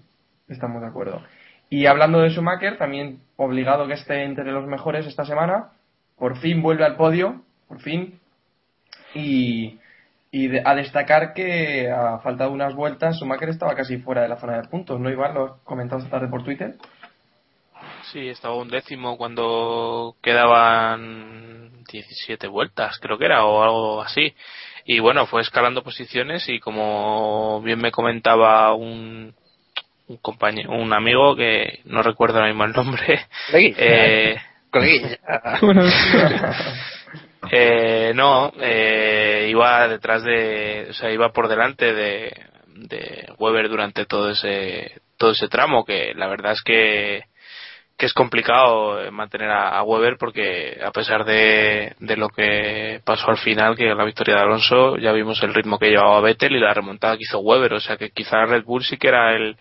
[0.48, 1.22] estamos de acuerdo.
[1.70, 5.70] Y hablando de Schumacher, también obligado que esté entre los mejores esta semana,
[6.18, 8.20] por fin vuelve al podio, por fin.
[9.16, 9.80] Y,
[10.32, 14.30] y de- a destacar que a falta de unas vueltas, Schumacher estaba casi fuera de
[14.30, 15.34] la zona de puntos, ¿no, Iván?
[15.34, 16.76] Lo has comentado esta tarde por Twitter.
[18.12, 24.34] Sí, estaba un décimo cuando quedaban 17 vueltas, creo que era, o algo así.
[24.86, 29.36] Y bueno, fue escalando posiciones y como bien me comentaba un,
[30.08, 34.38] un compañero, un amigo que no recuerdo ahora mismo el nombre, eh,
[37.52, 42.34] eh, no, eh, iba detrás de, o sea, iba por delante de,
[42.76, 47.29] de Weber durante todo ese, todo ese tramo, que la verdad es que,
[48.00, 53.02] que es complicado eh, mantener a, a Weber porque a pesar de, de lo que
[53.04, 56.56] pasó al final, que la victoria de Alonso, ya vimos el ritmo que llevaba Vettel
[56.56, 59.36] y la remontada que hizo Weber, o sea que quizá Red Bull sí que era
[59.36, 59.58] el,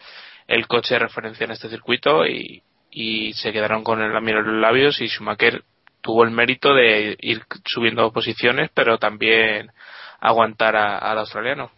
[0.47, 4.47] el coche de referencia en este circuito y, y se quedaron con el lamento en
[4.47, 5.63] los labios y Schumacher
[6.01, 9.73] tuvo el mérito de ir subiendo posiciones pero también
[10.21, 11.73] aguantar a- al australiano.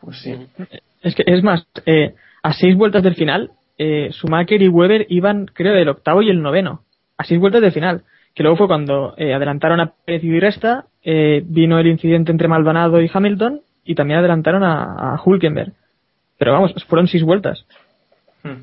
[0.00, 0.36] Pues sí.
[1.02, 5.46] Es que, es más, eh, a seis vueltas del final, eh, Schumacher y Weber iban,
[5.46, 6.82] creo, del octavo y el noveno.
[7.16, 8.02] A seis vueltas del final.
[8.34, 12.48] Que luego fue cuando eh, adelantaron a Pérez y Resta, eh, vino el incidente entre
[12.48, 15.72] Maldonado y Hamilton, y también adelantaron a, a Hulkenberg.
[16.38, 17.64] Pero vamos, fueron seis vueltas.
[18.42, 18.62] Hmm.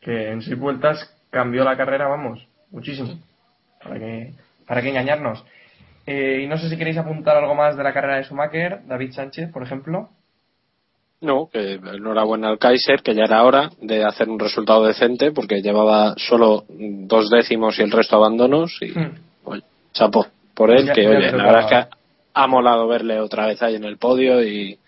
[0.00, 3.18] Que en seis vueltas cambió la carrera, vamos, muchísimo.
[3.82, 4.34] Para que,
[4.66, 5.44] para que engañarnos.
[6.06, 9.12] Eh, y no sé si queréis apuntar algo más de la carrera de Schumacher, David
[9.12, 10.10] Sánchez, por ejemplo.
[11.22, 15.62] No, que enhorabuena al Kaiser, que ya era hora de hacer un resultado decente, porque
[15.62, 18.76] llevaba solo dos décimos y el resto abandonos.
[18.82, 18.92] Y,
[19.44, 21.96] oye, chapo por él, Ya- que ya oye, la verdad es que
[22.34, 24.78] ha molado verle otra vez ahí en el podio y,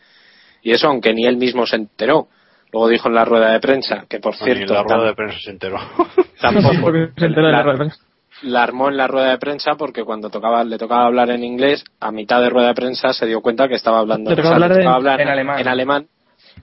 [0.63, 2.27] y eso, aunque ni él mismo se enteró.
[2.73, 5.07] Luego dijo en la rueda de prensa, que por Ni en cierto, la rueda tam-
[5.07, 5.77] de prensa se enteró.
[6.41, 8.05] tampoco se enteró la la- rueda de prensa.
[8.43, 11.85] la armó en la rueda de prensa porque cuando tocaba le tocaba hablar en inglés,
[12.01, 14.59] a mitad de rueda de prensa se dio cuenta que estaba hablando Le tocaba o
[14.59, 15.59] sea, hablar le tocaba en- hablar en alemán.
[15.61, 16.07] en alemán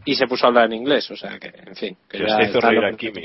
[0.06, 1.98] y se puso a hablar en inglés, o sea que, en fin.
[2.10, 3.22] Que Se ya hizo está reír lo- a Kimi,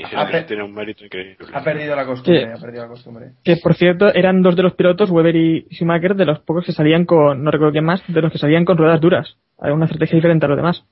[0.47, 1.37] tiene un mérito increíble.
[1.53, 2.47] Ha perdido la costumbre, Sí.
[2.57, 3.25] ha perdido la costumbre.
[3.43, 6.71] Que por cierto, eran dos de los pilotos, Weber y Schumacher, de los pocos que
[6.71, 9.35] salían con, no recuerdo quién más, de los que salían con ruedas duras.
[9.59, 10.83] Hay una estrategia diferente a los demás.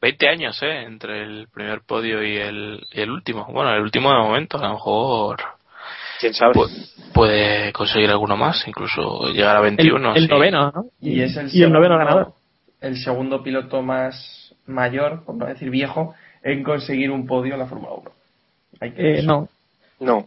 [0.00, 0.82] 20 años, ¿eh?
[0.82, 3.46] Entre el primer podio y el, y el último.
[3.52, 5.36] Bueno, el último de momento, a lo mejor
[6.20, 6.52] ¿Quién sabe?
[6.54, 10.10] pu- puede conseguir alguno más, incluso llegar a 21.
[10.10, 10.28] el, el sí.
[10.28, 10.84] noveno, ¿no?
[11.00, 12.32] Y es el, y el noveno ganador.
[12.82, 17.66] El segundo piloto más mayor, por no decir viejo, en conseguir un podio en la
[17.66, 18.10] Fórmula 1.
[18.80, 19.48] Hay que Eh, no.
[20.00, 20.26] No.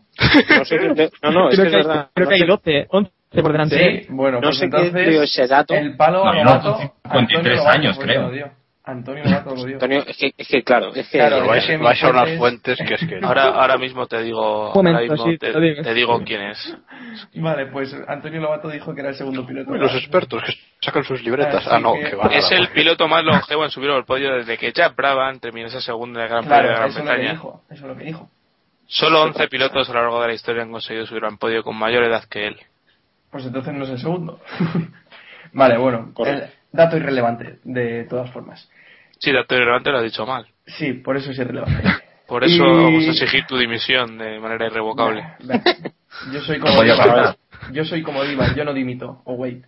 [0.57, 2.07] No, sé qué- no, no, es creo que es verdad.
[2.13, 3.77] creo No que hay sé- 12, 11 por delante.
[3.77, 5.73] Sí, bueno, No pues sé entonces dio ese dato.
[5.73, 8.31] el palo a No, Lobato, no, 53 Antonio años, creo.
[8.87, 9.75] Antonio Lobato lo dio.
[9.77, 12.37] Antonio, es que, es que claro, es que Claro, vais, que vais a unas fuentes-
[12.37, 13.19] fuentes que es que...
[13.25, 15.81] Ahora, ahora mismo te digo, momento, ahora mismo sí, te, digo.
[15.81, 16.77] te digo quién es.
[17.35, 19.71] Vale, pues Antonio Lobato dijo que era el segundo piloto.
[19.71, 21.65] Uy, los expertos que sacan sus libretas.
[21.65, 24.35] Así Ah, no, que- que van Es el piloto más longevo en subir al podio
[24.35, 27.05] desde que Jack Brabham terminó esa segunda en el Gran Premio de Gran eso es
[27.05, 27.31] lo que Bretaña.
[27.33, 27.61] dijo.
[27.69, 28.29] Eso es lo que dijo.
[28.87, 31.75] Solo 11 pilotos a lo largo de la historia han conseguido subir al podio con
[31.75, 32.57] mayor edad que él.
[33.31, 34.39] Pues entonces no es el segundo.
[35.53, 36.45] vale, bueno, Correcto.
[36.45, 38.69] el dato irrelevante, de todas formas.
[39.19, 40.45] Sí, dato irrelevante lo ha dicho mal.
[40.65, 41.81] Sí, por eso es irrelevante.
[42.27, 45.23] Por eso Y- vamos a exigir tu dimisión de manera irrevocable.
[46.33, 47.35] Yo soy como Divan.
[47.71, 49.21] Yo soy como Divan, yo no dimito.
[49.25, 49.63] O wait.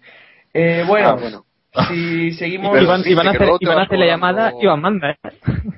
[0.56, 1.46] Eh, bueno, Ah, bueno.
[1.90, 5.18] si seguimos iban a que hacer, hacer la llamada, Iván manda, ¿eh?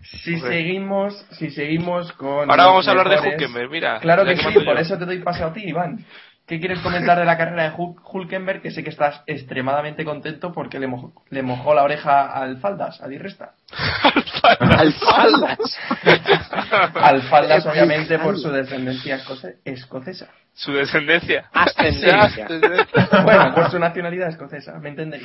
[0.03, 3.99] si seguimos si seguimos con Ahora vamos a hablar de Hulkenberg, mira.
[3.99, 4.71] Claro que sí, por yo.
[4.77, 6.05] eso te doy paso a ti, Iván.
[6.49, 8.61] ¿Qué quieres comentar de la carrera de Hul- Hulkenberg?
[8.63, 12.99] Que sé que estás extremadamente contento porque le mojó, le mojó la oreja al Faldas,
[13.01, 13.53] a Di Resta.
[14.59, 15.79] Al Faldas.
[16.95, 20.29] Al Faldas, obviamente, por su descendencia escoce- escocesa.
[20.53, 21.49] Su descendencia.
[21.53, 22.47] Ascendencia.
[23.23, 25.23] Bueno, por su nacionalidad escocesa, ¿me entendéis?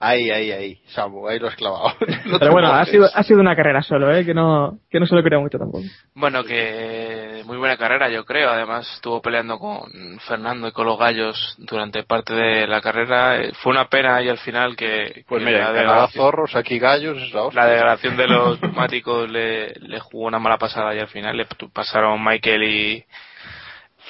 [0.00, 0.80] Ahí, ahí, ahí.
[0.88, 1.94] Samu, ahí lo has clavado.
[2.26, 4.24] No Pero bueno, ha sido, ha sido una carrera solo, ¿eh?
[4.24, 5.84] Que no, que no se lo creo mucho tampoco.
[6.14, 8.50] Bueno, que muy buena carrera, yo creo.
[8.50, 9.90] Además, estuvo peleando con
[10.26, 13.36] Fernando y con los gallos durante parte de la carrera.
[13.38, 16.78] Eh, Fue una pena ahí al final que, Pues que mira, la, degradación, zorros, aquí
[16.78, 17.62] gallos, es la hostia.
[17.84, 21.36] La degradación de los neumáticos le, le jugó una mala pasada ahí al final.
[21.36, 23.04] Le pasaron Michael y,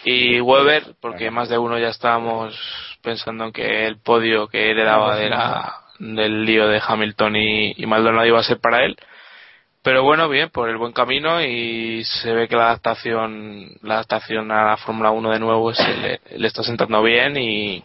[0.05, 2.55] y Weber, porque más de uno ya estábamos
[3.03, 7.87] pensando en que el podio que heredaba de la, del lío de Hamilton y, y
[7.87, 8.97] Maldonado iba a ser para él.
[9.85, 14.51] Pero bueno, bien, por el buen camino y se ve que la adaptación, la adaptación
[14.51, 17.85] a la Fórmula 1 de nuevo se le, le está sentando bien y,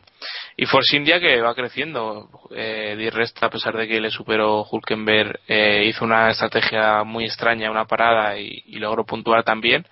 [0.55, 2.29] y Force India que va creciendo.
[2.55, 3.09] Eh, Di
[3.41, 8.39] a pesar de que le superó Hulkenberg, eh, hizo una estrategia muy extraña, una parada
[8.39, 9.85] y, y logró puntuar también.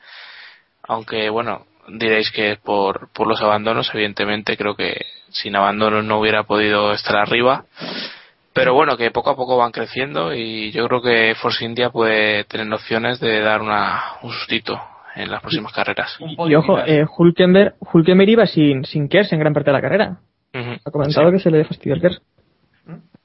[0.83, 6.19] Aunque bueno, diréis que es por, por los abandonos, evidentemente creo que sin abandonos no
[6.19, 7.65] hubiera podido estar arriba.
[8.57, 12.43] Pero bueno, que poco a poco van creciendo y yo creo que Force India puede
[12.45, 14.81] tener opciones de dar una, un sustito
[15.15, 16.17] en las próximas carreras.
[16.19, 20.17] Y ojo, eh, Hulkenberg, Hulkenberg iba sin, sin Kers en gran parte de la carrera.
[20.53, 22.19] Ha comentado que se le fastidió el Kers.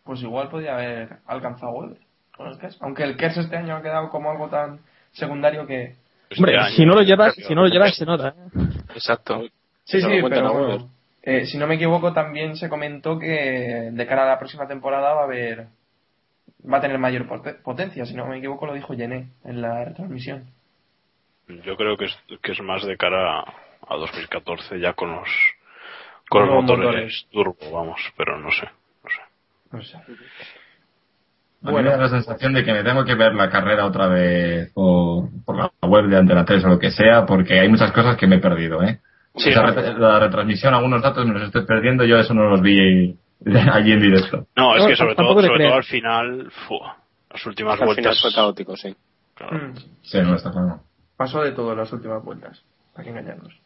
[0.04, 1.96] Pues igual podía haber alcanzado Weber
[2.36, 2.76] con el Kers.
[2.82, 4.80] Aunque el Kers este año ha quedado como algo tan
[5.12, 5.94] secundario que...
[6.36, 8.34] Hombre, Este año, si no lo llevas, si no lo llevas se nota.
[8.36, 8.60] ¿eh?
[8.94, 9.44] Exacto.
[9.84, 10.90] Sí, sí, pero bueno.
[11.22, 15.14] Eh, si no me equivoco también se comentó que de cara a la próxima temporada
[15.14, 15.66] va a haber...
[16.70, 19.84] Va a tener mayor pote- potencia, si no me equivoco lo dijo Yené en la
[19.84, 20.44] retransmisión.
[21.64, 23.44] Yo creo que es, que es más de cara a,
[23.88, 25.28] a 2014 ya con los
[26.28, 27.26] con los motores, motores.
[27.32, 28.68] turbo, vamos, pero no sé.
[29.72, 29.96] No sé.
[31.64, 34.06] A mí me da la sensación de que me tengo que ver la carrera otra
[34.08, 37.92] vez por, por la web de Antena 3 o lo que sea, porque hay muchas
[37.92, 39.00] cosas que me he perdido, ¿eh?
[39.34, 43.16] La retransmisión, algunos datos me los estoy perdiendo, yo eso no los vi
[43.72, 44.46] allí en directo.
[44.56, 46.78] No, es que sobre todo, sobre todo al final, fu,
[47.30, 48.20] las últimas Al final vueltas.
[48.20, 48.94] fue caótico, sí.
[49.40, 49.76] Mm.
[50.02, 50.80] Sí, no está claro.
[51.16, 53.58] Pasó de todo las últimas vueltas, para que engañarnos.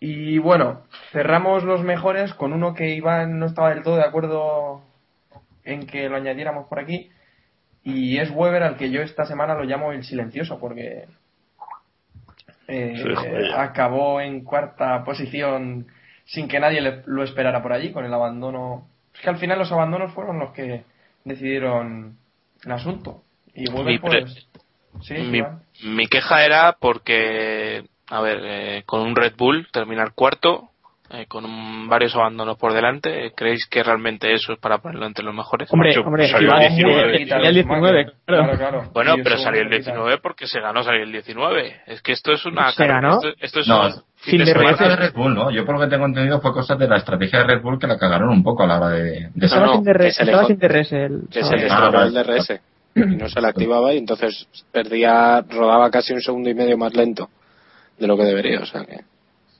[0.00, 4.82] Y bueno, cerramos los mejores con uno que Iván no estaba del todo de acuerdo
[5.64, 7.10] en que lo añadiéramos por aquí.
[7.84, 11.06] Y es Weber al que yo esta semana lo llamo el silencioso, porque
[12.72, 15.86] eh, Sí, acabó en cuarta posición
[16.24, 18.88] sin que nadie le- lo esperara por allí, con el abandono.
[19.14, 20.84] Es que al final los abandonos fueron los que
[21.24, 22.16] decidieron
[22.64, 23.22] el asunto.
[23.54, 24.48] Y pre- pues.
[25.02, 25.42] Sí, mi,
[25.84, 30.70] mi queja era porque, a ver, eh, con un Red Bull terminar cuarto,
[31.12, 35.06] eh, con un- varios abandonos por delante, eh, ¿creéis que realmente eso es para ponerlo
[35.06, 35.72] entre los mejores?
[35.72, 36.94] Hombre, hombre, salió el 19.
[36.94, 38.42] muy cerquita, el 19, claro.
[38.44, 38.90] Claro, claro.
[38.94, 39.92] Bueno, pero salió el muy cerquita.
[39.92, 41.82] 19 porque se ganó salir el 19.
[41.86, 43.14] Es que esto es una ¿Se ganó?
[43.16, 44.02] Esto, esto es No, un sin
[44.38, 45.50] fin de Red Bull, ¿no?
[45.50, 47.86] Yo por lo que tengo entendido fue cosa de la estrategia de Red Bull que
[47.86, 49.30] la cagaron un poco a la hora de...
[49.34, 52.14] de Estaba, no, sin, DRS, que estaba sin DRS el Que se le Ah, el.
[52.14, 52.60] DRS
[52.94, 56.94] y no se le activaba y entonces perdía, rodaba casi un segundo y medio más
[56.94, 57.28] lento
[57.98, 58.96] de lo que debería, o sea que...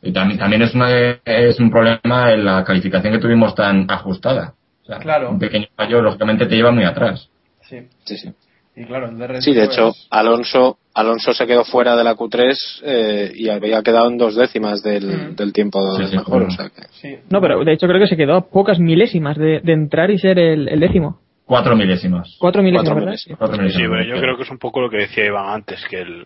[0.03, 0.91] Y también, también es, una,
[1.25, 4.55] es un problema en la calificación que tuvimos tan ajustada.
[4.83, 5.31] O sea, Claro.
[5.31, 7.29] Un pequeño fallo, lógicamente, te lleva muy atrás.
[7.63, 7.79] Sí.
[8.05, 8.33] Sí, sí.
[8.75, 9.45] Y claro, el DRS.
[9.45, 13.83] Sí, de pues, hecho, Alonso, Alonso se quedó fuera de la Q3 eh, y había
[13.83, 15.37] quedado en dos décimas del, Mm.
[15.37, 16.47] del tiempo Sí, sí, mejor, claro.
[16.47, 16.83] o sea que...
[17.01, 17.17] Sí.
[17.31, 20.19] No, pero de hecho creo que se quedó a pocas milésimas de, de entrar y
[20.19, 21.21] ser el, el décimo.
[21.45, 22.35] Cuatro milésimas.
[22.41, 23.07] Cuatro milésimas, Cuatro ¿verdad?
[23.11, 23.39] milésimas.
[23.39, 23.91] Cuatro Sí, milésimas.
[24.01, 26.25] pero yo creo que es un poco lo que decía Iván antes, que el,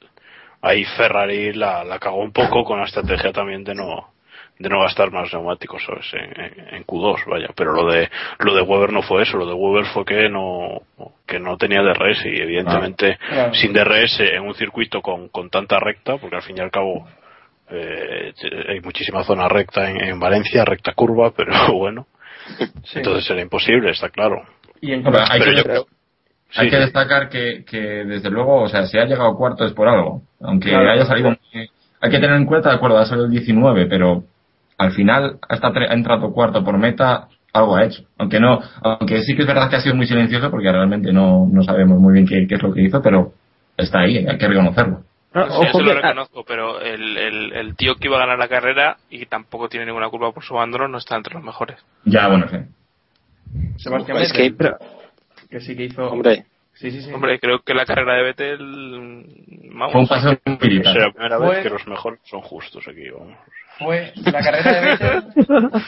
[0.63, 4.13] ahí Ferrari la, la cagó un poco con la estrategia también de no
[4.59, 6.07] de no gastar más neumáticos ¿sabes?
[6.15, 9.47] En, en- en Q2 vaya pero lo de lo de Weber no fue eso lo
[9.47, 10.81] de Weber fue que no
[11.27, 13.53] que no tenía DRS y evidentemente Claro.
[13.55, 17.07] sin DRS en un circuito con, con tanta recta porque al fin y al cabo
[17.71, 18.33] eh,
[18.69, 22.07] hay muchísima zona recta en, en Valencia recta curva pero bueno
[22.85, 22.99] Sí.
[22.99, 24.43] entonces era imposible está claro
[24.81, 25.87] Y en No, pero hay pero que, yo creo
[26.55, 26.83] hay que sí.
[26.83, 30.23] destacar que, que, desde luego, o sea, si ha llegado cuarto es por algo.
[30.41, 30.91] Aunque Claro.
[30.91, 31.37] haya salido...
[32.01, 34.25] Hay que tener en cuenta, de acuerdo, ha salido el 19, pero
[34.79, 38.03] al final hasta ha entrado cuarto por meta, algo ha hecho.
[38.19, 41.47] Aunque no, aunque sí que es verdad que ha sido muy silencioso porque realmente no,
[41.51, 43.33] no sabemos muy bien qué, qué es lo que hizo, pero
[43.77, 45.01] está ahí, hay que reconocerlo.
[45.35, 48.39] No, Sí, ojo eso lo reconozco, pero el, el, el tío que iba a ganar
[48.39, 51.77] la carrera y tampoco tiene ninguna culpa por su abandono no está entre los mejores.
[52.05, 52.57] Ya, bueno, sí.
[53.77, 54.55] Sebastián Es que,
[55.51, 56.09] que sí que hizo.
[56.11, 57.11] hombre, Sí, sí, sí.
[57.13, 58.59] Hombre, creo que la carrera de Vettel.
[59.73, 63.09] Vamos, Fue un paseo es la primera Fue- vez que los mejores son justos aquí
[63.09, 63.35] vamos
[63.79, 65.71] Fue la carrera de Vettel.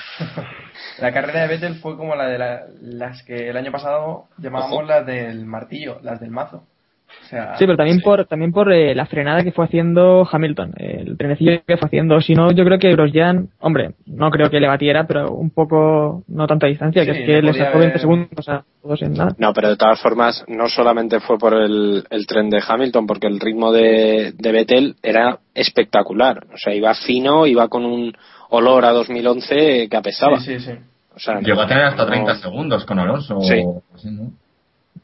[0.98, 4.86] la carrera de Vettel fue como la de la- las que el año pasado llamábamos
[4.86, 6.64] las del martillo, las del mazo.
[7.08, 10.72] O sea, Sí, pero también por también por eh, la frenada que fue haciendo Hamilton,
[10.78, 12.20] eh, el trenecillo que fue haciendo.
[12.20, 16.22] Si no, yo creo que Grosjean, hombre, no creo que le batiera, pero un poco,
[16.28, 19.34] no tanta distancia, que es que le sacó haber- 20 segundos a todos en nada.
[19.38, 23.26] no, pero de todas formas, no solamente fue por el, el tren de Hamilton, porque
[23.26, 26.44] el ritmo de, de Vettel era espectacular.
[26.52, 28.12] O sea, iba fino, iba con un
[28.50, 30.38] olor a 2011 que apestaba.
[30.40, 30.78] sí, sí, sí.
[31.14, 33.40] O sea, Llegó a tener hasta no- 30 segundos con Alonso.
[33.40, 33.60] Sí.
[33.64, 34.30] o así, ¿no?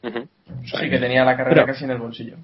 [0.05, 0.19] Ujú.
[0.19, 2.35] O sea, Sí, que tenía la carrera Pero- casi en el bolsillo.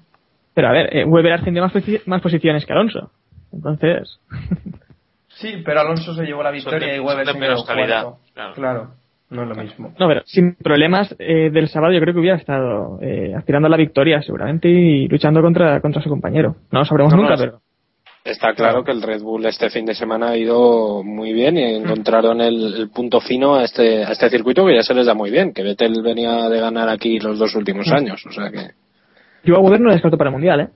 [0.54, 3.10] Pero a ver, eh, Weber ascendió más, posi- más posiciones que Alonso.
[3.52, 4.18] Entonces,
[5.28, 8.20] Sí, pero Alonso se llevó la victoria de- y Weber se menos quedó calidad, cuarto.
[8.34, 8.54] claro.
[8.54, 8.90] Claro,
[9.30, 9.94] no es lo mismo.
[9.98, 13.70] no, pero sin problemas eh, del sábado yo creo que hubiera estado eh, aspirando a
[13.70, 16.56] la victoria seguramente y luchando contra, contra su compañero.
[16.70, 17.44] No lo sabremos No, no, nunca, sí.
[17.46, 17.60] pero...
[18.24, 21.64] Está claro que el Red Bull este fin de semana ha ido muy bien y
[21.76, 25.14] encontraron el, el punto fino a este, a este circuito que ya se les da
[25.14, 28.70] muy bien, que Vettel venía de ganar aquí los dos últimos años, o sea que
[29.42, 30.68] Yo a Weber no le descarto para el Mundial, ¿eh?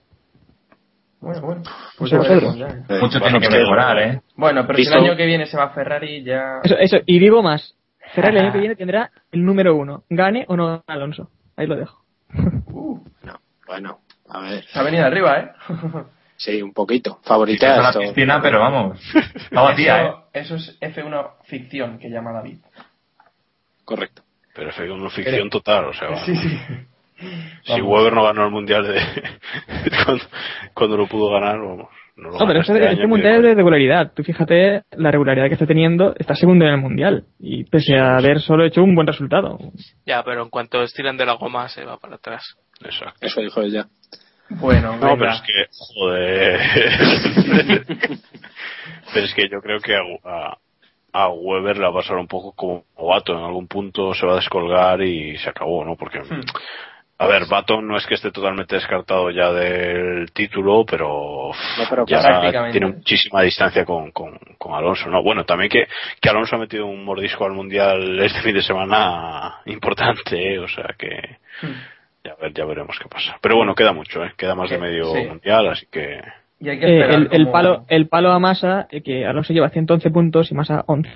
[1.21, 1.61] Bueno, bueno.
[1.97, 2.55] Pues vosotros.
[2.57, 4.21] eh, Mucho bueno, tiene que mejorar, ¿eh?
[4.35, 6.59] Bueno, pero si el año que viene se va a Ferrari ya...
[6.63, 7.75] Eso, eso, y digo más.
[8.13, 10.03] Ferrari el año que viene tendrá el número uno.
[10.09, 11.29] Gane o no Alonso.
[11.55, 12.03] Ahí lo dejo.
[12.71, 13.99] Uh, No, bueno,
[14.29, 15.51] a ver, se ha venido arriba, ¿eh?
[16.37, 18.99] sí, un poquito, Está favoritea la piscina, pero vamos.
[19.35, 20.11] Está vacía, ¿eh?
[20.33, 22.59] eso, es F1 ficción que llama David.
[23.83, 24.23] Correcto.
[24.53, 26.59] pero fue una ficción total o sea Sí, sí.
[27.63, 27.87] si Vamos.
[27.87, 28.99] Weber no ganó el mundial de
[30.05, 30.23] cuando,
[30.73, 33.55] cuando lo pudo ganar vamos no, lo No, pero este, este este mundial es de
[33.55, 34.11] regularidad.
[34.13, 36.15] Tú fíjate la regularidad que está teniendo.
[36.17, 37.25] Está segundo en el mundial.
[37.39, 39.59] Y pese a haber solo hecho un buen resultado.
[40.03, 42.57] Ya, pero en cuanto estiran de la goma se va para atrás.
[42.83, 43.19] Exacto.
[43.21, 43.85] Eso dijo ella.
[44.49, 45.17] Bueno, No, venga.
[45.17, 46.59] pero es que, joder.
[49.13, 50.57] pero es que yo creo que a, a,
[51.13, 53.37] a Weber le va a pasar un poco como Baton.
[53.39, 55.95] En algún punto se va a descolgar y se acabó, ¿no?
[55.95, 56.41] Porque, Hmm.
[57.19, 61.51] a ver, Baton no es que esté totalmente descartado ya del título, pero,
[61.89, 65.23] pero ya tiene muchísima distancia con, con, con Alonso, ¿no?
[65.23, 65.87] Bueno, también que,
[66.21, 70.59] que Alonso ha metido un mordisco al Mundial este fin de semana importante, ¿eh?
[70.59, 71.37] O sea que...
[71.61, 71.96] Hmm.
[72.27, 73.37] Ya, ver, ya veremos qué pasa.
[73.41, 74.33] Pero bueno, queda mucho, ¿eh?
[74.35, 75.25] Queda más de medio sí.
[75.25, 76.21] mundial, así que.
[76.59, 80.09] Y hay que Eh, el, palo el palo a Massa, eh, que Alonso lleva 111
[80.09, 81.09] puntos y Massa 11.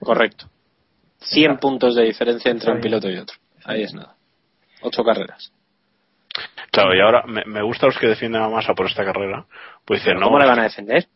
[0.00, 0.46] Correcto.
[1.18, 3.36] 100 puntos de diferencia entre un piloto y otro.
[3.64, 4.16] Ahí es nada.
[4.80, 5.52] Ocho carreras.
[6.72, 9.46] Claro, y ahora me, me gusta los que defienden a Massa por esta carrera.
[9.84, 10.26] Pues dicen, no.
[10.26, 11.06] ¿Cómo le van a defender?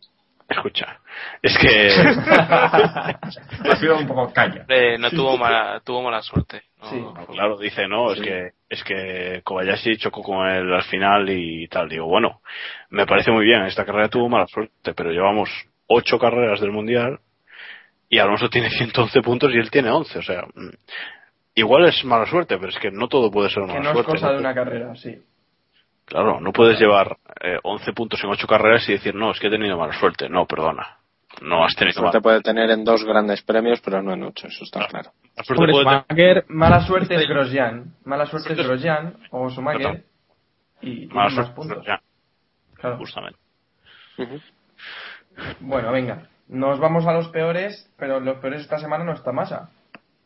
[0.48, 1.00] Escucha.
[1.42, 1.90] Es que.
[3.68, 4.64] Ha sido un poco calla.
[4.68, 6.62] Eh, no tuvo mala, tuvo mala suerte.
[6.80, 7.00] No, Sí.
[7.00, 11.66] No, claro, dice, no, es que es que Kobayashi chocó con él al final y
[11.68, 11.88] tal.
[11.88, 12.40] Digo, bueno,
[12.90, 15.50] me parece muy bien, esta carrera tuvo mala suerte, pero llevamos
[15.86, 17.18] ocho carreras del Mundial
[18.08, 20.70] y Alonso tiene 111 puntos y él tiene 11, o sea, mm,
[21.54, 23.94] igual es mala suerte, pero es que no todo puede ser Que mala no es
[23.94, 24.12] suerte.
[24.12, 24.32] cosa ¿no?
[24.34, 25.16] de una carrera, sí.
[26.06, 29.48] Claro, no puedes llevar eh, 11 puntos en ocho carreras y decir, no, es que
[29.48, 30.28] he tenido mala suerte.
[30.28, 30.98] No, perdona.
[31.42, 34.46] No has tenido Suerte mala puede tener en dos grandes premios, pero no en ocho,
[34.46, 35.10] eso está claro.
[35.46, 37.94] tener- Schumacher, Mala suerte es Grosjean.
[38.04, 40.04] Mala suerte es Grosjean o Schumacher.
[40.80, 41.86] Y tiene mala más suerte, puntos.
[41.86, 42.00] ya,
[42.74, 42.96] Claro.
[42.98, 43.38] justamente.
[45.60, 46.28] Bueno, venga.
[46.48, 49.68] Nos vamos a los peores, pero los peores esta semana no está Massa.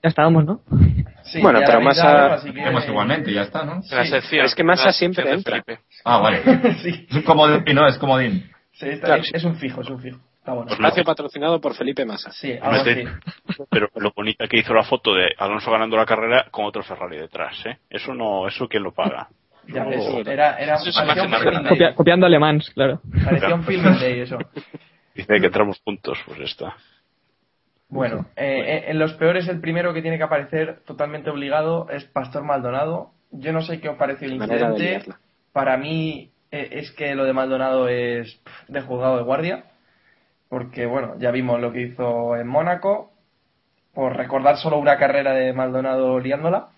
[0.03, 0.61] ya estábamos, ¿no?
[1.25, 3.75] Sí, Bueno, pero Massa- Hacemos igualmente, ya está, ¿no?
[3.89, 4.11] En la Sí.
[4.11, 4.45] sección.
[4.47, 5.63] Es que Massa siempre entra.
[5.63, 5.83] Felipe.
[6.05, 6.43] Ah, vale.
[6.83, 7.07] sí.
[7.09, 8.51] Es un comodín, no, es comodín.
[8.73, 9.23] Sí, está- Claro.
[9.23, 10.19] es, es un fijo, es un fijo.
[10.39, 10.71] Está bueno.
[10.73, 12.31] Espacio patrocinado por Felipe Massa.
[12.33, 13.05] Sí, algo así.
[13.71, 17.19] Pero lo bonita que hizo la foto de Alonso ganando la carrera con otro Ferrari
[17.19, 17.77] detrás, ¿eh?
[17.91, 19.29] Eso no, eso quién lo paga.
[19.69, 21.69] Ya No, ves, era, era Eso un.
[21.69, 23.01] Copia- copiando alemans, claro.
[23.23, 24.39] Parecía un filming day eso.
[25.15, 26.75] Dice que entramos juntos, pues está.
[27.91, 32.05] Bueno, eh, eh, en los peores el primero que tiene que aparecer totalmente obligado es
[32.05, 33.11] Pastor Maldonado.
[33.33, 35.03] Yo no sé qué os pareció el incidente.
[35.53, 39.65] Para mí eh, es que lo de Maldonado es pf, de juzgado de guardia.
[40.49, 43.13] Porque, bueno, ya vimos lo que hizo en Mónaco.
[43.93, 46.69] Por recordar solo una carrera de Maldonado liándola.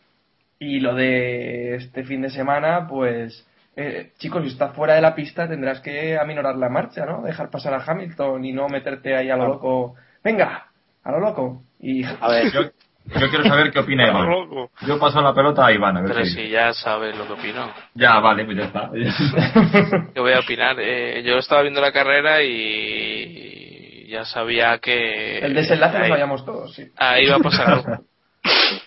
[0.58, 3.46] Y lo de este fin de semana, pues,
[3.76, 7.22] eh, chicos, si estás fuera de la pista tendrás que aminorar la marcha, ¿no?
[7.22, 9.94] Dejar pasar a Hamilton y no meterte ahí a lo loco.
[10.22, 10.71] Venga,
[11.04, 11.62] a lo loco.
[11.80, 14.28] Y A ver, Yo, yo quiero saber qué opina Iván.
[14.30, 14.70] Loco.
[14.86, 17.70] Yo paso la pelota a Iván, a ver Pero si ya sabes lo que opino.
[17.94, 18.90] Ya, vale, pues ya está.
[20.14, 20.76] ¿Qué voy a opinar?
[20.78, 25.38] Eh, yo estaba viendo la carrera y ya sabía que...
[25.38, 26.84] el desenlace lo ahí, sabíamos todos, sí.
[26.96, 27.84] ahí va a pasar algo.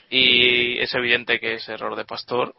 [0.09, 2.53] Y es evidente que es error de Pastor.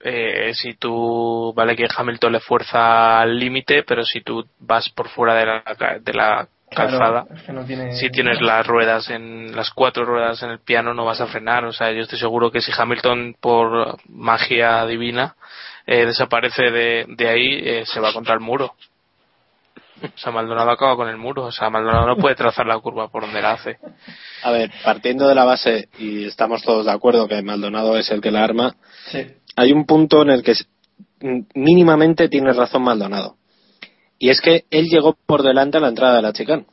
[0.00, 5.08] Eh, si tú, vale que Hamilton le fuerza al límite, pero si tú vas por
[5.08, 7.92] fuera de la, ca- de la calzada, Claro, es que no tiene...
[7.96, 11.64] si tienes las ruedas en las cuatro ruedas en el piano no vas a frenar.
[11.64, 15.36] O sea yo estoy seguro que si Hamilton por magia divina
[15.86, 18.74] eh, desaparece de, de ahí eh, se va contra el muro.
[20.02, 21.44] O sea Maldonado acaba con el muro.
[21.44, 23.78] O sea Maldonado no puede trazar la curva por donde la hace.
[24.42, 28.20] A ver, partiendo de la base, y estamos todos de acuerdo que Maldonado es el
[28.20, 28.74] que la arma,
[29.10, 29.24] Sí.
[29.56, 30.64] hay un punto en el que s-
[31.20, 33.36] m- mínimamente tiene razón Maldonado.
[34.18, 36.64] Y es que él llegó por delante a la entrada de la chicane.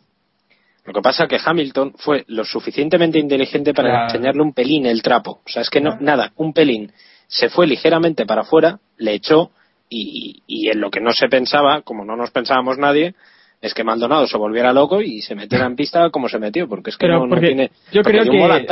[0.85, 4.05] Lo que pasa es que Hamilton fue lo suficientemente inteligente para Claro.
[4.05, 5.41] enseñarle un pelín el trapo.
[5.45, 6.91] O sea, es que no, nada, un pelín.
[7.27, 9.51] Se fue ligeramente para afuera, le echó,
[9.89, 13.13] y, y en lo que no se pensaba, como no nos pensábamos nadie,
[13.61, 16.89] es que Maldonado se volviera loco y se metiera en pista como se metió, porque
[16.89, 17.69] es que Pero no, tiene.
[17.91, 18.65] yo creo que-.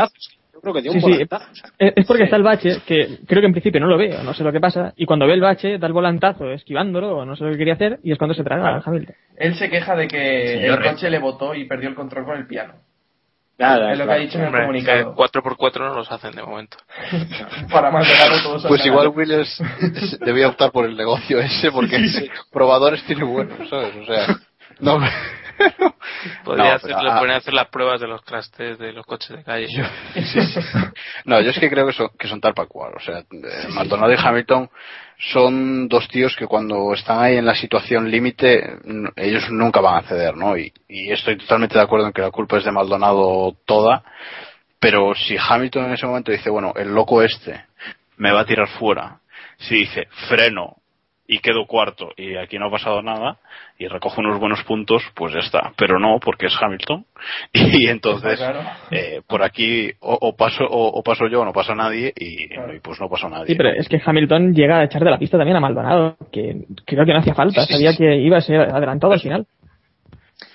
[0.59, 1.11] Yo creo que dio un Sí, sí.
[1.13, 1.45] volantazo.
[1.51, 1.69] o sea.
[1.95, 4.43] Es porque está el bache, que creo que en principio no lo veo, no sé
[4.43, 7.45] lo que pasa, y cuando ve el bache da el volantazo esquivándolo o no sé
[7.45, 9.15] lo que quería hacer y es cuando se traga a Hamilton.
[9.37, 12.25] Él se queja de que Sí, el re- coche le botó y perdió el control
[12.25, 12.73] con el piano.
[13.57, 14.11] Nada, es lo que claro.
[14.21, 15.15] ha dicho en el Hombre, comunicado.
[15.15, 16.77] que 4x4 no los hacen de momento
[17.71, 19.09] Para Maldonado todos Pues igual.
[19.09, 19.61] Williams
[20.21, 21.97] debía optar por el negocio ese porque
[22.53, 23.93] probadores tiene buenos, ¿sabes?
[23.97, 24.27] O sea,
[24.79, 24.99] no.
[26.43, 29.67] podría No, ah, a hacer las pruebas de los crashes de los coches de calle
[31.25, 32.93] No, yo es que creo que son, que son tal para cual.
[32.95, 34.69] O sea, eh, Maldonado y Hamilton
[35.31, 38.77] son dos tíos que cuando están ahí en la situación límite,
[39.15, 40.57] ellos nunca van a ceder, ¿no?
[40.57, 44.03] Y, y estoy totalmente de acuerdo en que la culpa es de Maldonado toda.
[44.79, 47.65] Pero si Hamilton en ese momento dice, bueno, el loco este
[48.17, 49.19] me va a tirar fuera.
[49.57, 50.78] Si dice, freno
[51.31, 53.37] y quedo cuarto y aquí no ha pasado nada
[53.77, 55.71] y recojo unos buenos puntos, pues ya está.
[55.77, 57.05] Pero no, porque es Hamilton
[57.53, 58.41] y entonces
[58.89, 62.45] eh, por aquí o, o paso o, o paso yo o no pasa nadie y,
[62.45, 63.45] y pues no pasó nadie.
[63.45, 66.65] Sí, pero es que Hamilton llega a echar de la pista también a Maldonado, que
[66.83, 69.45] creo que no hacía falta, sabía que iba a ser adelantado al final.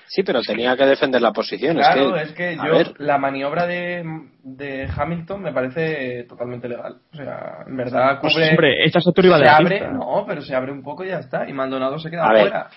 [0.07, 1.75] Sí, pero tenía que defender la posición.
[1.77, 2.93] Claro, es es que, yo, ver.
[2.99, 4.03] la maniobra de,
[4.43, 6.97] de Hamilton me parece totalmente legal.
[7.11, 8.49] O sea, en verdad Pues, cubre.
[8.51, 9.91] hombre, echas a tu rival se de la abre, pista.
[9.93, 11.49] no, pero se abre un poco y ya está.
[11.49, 12.41] Y Maldonado se queda A ver.
[12.43, 12.67] fuera.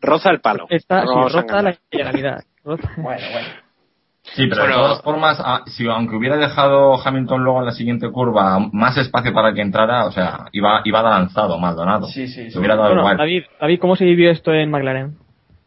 [0.00, 0.66] Roza el palo.
[0.70, 2.40] Está, No sí, roza la ilegalidad.
[2.64, 3.48] Bueno, bueno.
[4.22, 4.76] Sí, pero Bueno.
[4.76, 8.96] de todas formas, ah, si aunque hubiera dejado Hamilton luego en la siguiente curva más
[8.96, 12.06] espacio para que entrara, o sea, iba, iba lanzado Maldonado.
[12.08, 12.50] Sí, sí, sí.
[12.50, 13.16] Se hubiera dado Bueno, igual.
[13.18, 15.18] David, David, ¿cómo se vivió esto en McLaren?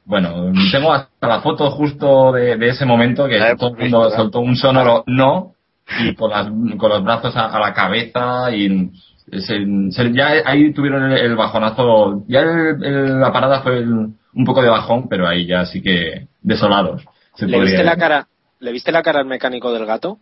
[0.08, 3.90] Bueno, tengo hasta la foto justo de, de ese momento que La hemos todo el
[3.92, 5.52] mundo soltó un sonoro no
[6.00, 6.48] y con, las,
[6.78, 8.90] con los brazos a, a la cabeza y
[9.32, 12.24] se- se- ya ahí tuvieron el, el bajonazo.
[12.28, 15.82] Ya el- el- la parada fue el- un poco de bajón, pero ahí ya sí
[15.82, 17.04] que desolados.
[17.36, 18.28] se ¿Le viste la cara?
[18.60, 20.20] ¿Le viste la cara al mecánico del gato?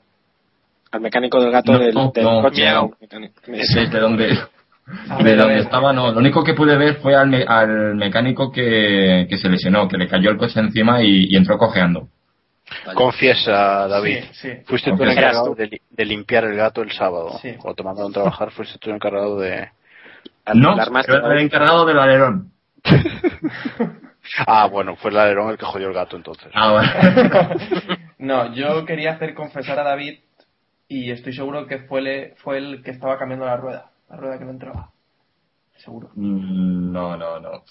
[0.91, 2.41] Al mecánico del gato No, del, del no.
[2.41, 2.65] coche.
[2.71, 3.33] No, mecánico.
[3.99, 4.37] Donde,
[5.09, 6.11] A de ver, donde estaba, no.
[6.11, 9.97] Lo único que pude ver fue al, me- al mecánico que, que se lesionó, que
[9.97, 12.07] le cayó el coche encima y, y entró cojeando.
[12.93, 14.19] Confiesa, David.
[14.31, 14.49] Sí, sí.
[14.65, 15.21] Fuiste tú el Confiesa.
[15.21, 17.37] encargado de, li- de limpiar el gato el sábado.
[17.41, 17.53] Sí.
[17.53, 19.69] Cuando te mandaron a trabajar, fuiste tú el encargado de.
[20.53, 20.83] No, yo
[21.15, 22.51] era el encargado del alerón.
[24.47, 26.47] Ah, bueno, fue el alerón el que jodió el gato entonces.
[26.55, 27.95] Ah, bueno.
[28.17, 30.17] No, yo quería hacer confesar a David
[30.87, 33.91] y estoy seguro que fue, le- fue el que estaba cambiando la rueda.
[34.09, 34.89] La rueda que no entraba.
[35.77, 36.09] Seguro.
[36.15, 37.63] Mm, No, no, no.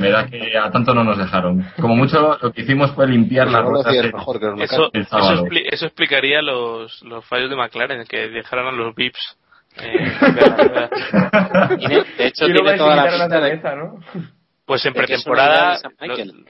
[0.00, 1.64] Me da que a tanto no nos dejaron.
[1.80, 3.88] Como mucho lo que hicimos fue limpiar Pues la rueda.
[3.90, 7.56] hacías de- mejor que los Eso, El eso, expli- eso explicaría los, los fallos de
[7.56, 9.38] McLaren, que dejaran a los VIPs.
[9.76, 9.76] Eh,
[12.18, 14.00] de hecho, tiene toda la de, cerveza, ¿no?
[14.66, 15.78] Pues en pretemporada,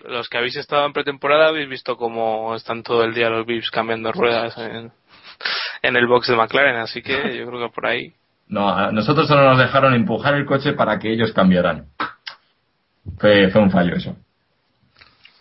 [0.04, 3.70] los que habéis estado en pretemporada habéis visto cómo están todo el día los VIPs
[3.70, 4.92] cambiando ruedas en,
[5.82, 8.12] en el box de McLaren, así que yo creo que por ahí.
[8.52, 11.86] No, a nosotros solo nos dejaron empujar el coche para que ellos cambiaran.
[13.16, 14.14] Fue, fue un fallo eso.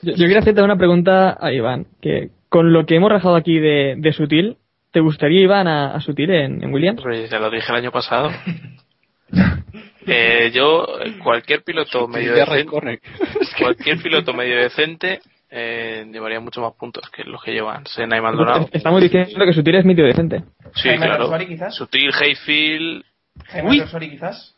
[0.02, 3.60] Yo, yo quería hacerte una pregunta a Iván, que con lo que hemos rajado aquí
[3.60, 4.56] de, de Sutil,
[4.92, 7.02] ¿te gustaría Iván a, a Sutil en, en Williams?
[7.02, 8.32] Pues ya lo dije el año pasado.
[10.08, 10.88] Eh, yo,
[11.24, 12.66] cualquier piloto medio decente,
[13.60, 15.20] cualquier piloto medio decente,
[15.52, 18.70] eh, llevaría muchos más puntos que los que llevan Senna y Maldonado.
[18.72, 20.44] Estamos diciendo que Sutil es medio decente.
[20.76, 21.30] Sí, Jaime claro.
[21.46, 21.76] Quizás.
[21.76, 23.04] Sutil, Hayfield.
[23.48, 24.56] Jaime quizás.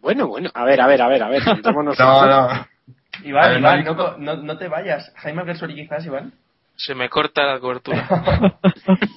[0.00, 2.66] Bueno, bueno, a ver, a ver, a ver, a ver, No, no.
[3.24, 5.12] Iván, ver, Iván, no, no, no, no te vayas.
[5.16, 6.32] Jaime Gersori, quizás, Iván.
[6.76, 8.08] Se me corta la cobertura.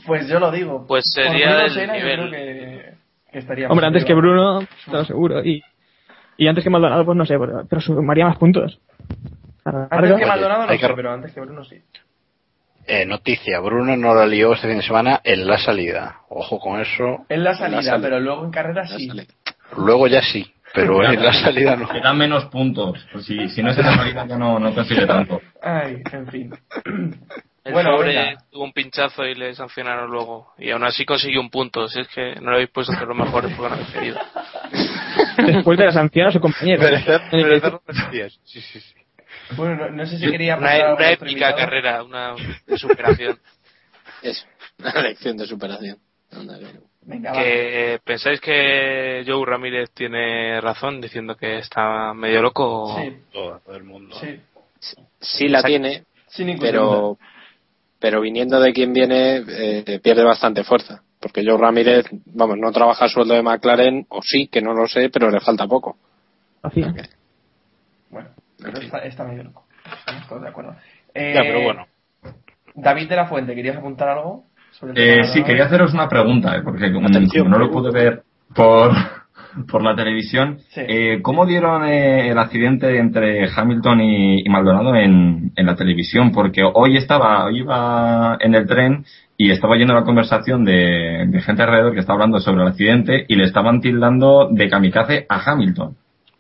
[0.06, 0.86] Pues yo lo digo.
[0.88, 2.30] Pues sería Bruno el Senna, yo nivel.
[2.30, 2.94] creo que,
[3.32, 4.14] que estaría Hombre, antes que.
[4.16, 5.46] Bruno, lo seguro.
[5.46, 5.62] Y,
[6.38, 8.80] y antes que Maldonado, pues no sé, pero, pero sumaría más puntos.
[9.66, 11.82] La Antes que Maldonado no hay que- sé, pero antes que Bruno sí.
[12.88, 16.22] Eh, noticia, Bruno no la lió este fin de semana en la salida.
[16.30, 17.26] Ojo con eso.
[17.30, 18.02] En la salida, salida.
[18.02, 19.10] pero luego en carrera sí.
[19.78, 21.92] Luego ya sí, pero en la salida no.
[21.94, 23.06] Le dan menos puntos.
[23.12, 25.40] Pues si, si no es esa salida ya no, no consigue tanto.
[25.62, 26.52] Ay, en fin.
[27.64, 30.54] El Bueno, pobre tuvo un pinchazo y le sancionaron luego.
[30.58, 31.88] Y aún así consiguió un punto.
[31.90, 34.18] Si es que no lo habéis puesto entre los mejores porque no habéis querido.
[35.46, 36.82] Después de la sanción a su compañero.
[36.82, 37.80] Merecer, En merecer.
[38.46, 38.96] Sí, sí, sí.
[39.58, 41.56] Bueno, no, no sé si quería pasar Una, épica invitado.
[41.58, 42.36] carrera, una
[42.68, 43.40] de superación.
[44.22, 44.46] Eso,
[44.80, 45.98] una lección de superación.
[46.32, 47.32] Anda, que va.
[47.34, 52.84] que ¿Pensáis que Joe Ramírez tiene razón diciendo que está medio loco?
[52.84, 54.16] o- Sí, Todo, el mundo.
[54.20, 54.40] sí.
[55.20, 56.72] Sí la tiene, Sin ningún duda.
[56.72, 57.18] pero
[58.00, 63.04] pero viniendo de quien viene eh, pierde bastante fuerza porque Joe Ramírez vamos no trabaja
[63.06, 65.98] a sueldo de McLaren o sí que no lo sé pero le falta poco
[66.64, 66.88] Hacía.
[66.94, 67.10] Bueno,
[68.62, 69.66] pero está, está medio loco.
[70.00, 70.76] Estamos todos de acuerdo.
[71.14, 71.86] Eh, Ya, pero bueno.
[72.76, 74.46] David de la Fuente, ¿querías apuntar algo?
[74.72, 77.72] Sobre el Eh, tema sí, quería haceros una pregunta, eh, porque como, como no lo
[77.72, 78.22] pude ver
[78.56, 78.92] por,
[79.72, 80.82] por la televisión, Sí.
[80.88, 86.32] eh, ¿cómo dieron eh, el accidente entre Hamilton y, y Maldonado en, en la televisión?
[86.32, 89.06] Porque hoy estaba, hoy iba en el tren
[89.36, 93.26] y estaba yendo la conversación de, de gente alrededor que estaba hablando sobre el accidente
[93.28, 95.96] y le estaban tildando de kamikaze a Hamilton.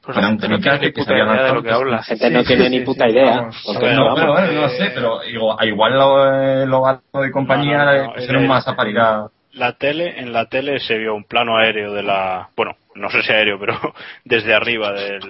[0.10, 1.92] Pues Era la un gente no tiene ni puta idea de lo que habla.
[1.98, 4.66] la gente Sí, no sí, tiene sí, ni puta sí, idea No, pero bueno, no
[4.66, 8.42] eh, sé, pero igual lo, lo gato de compañía No, no, no, le es pusieron
[8.42, 9.28] que- más a...
[9.52, 13.22] La tele, en la tele se vio un plano aéreo de la, bueno, no sé
[13.22, 13.80] si aéreo, pero
[14.26, 15.22] desde arriba del,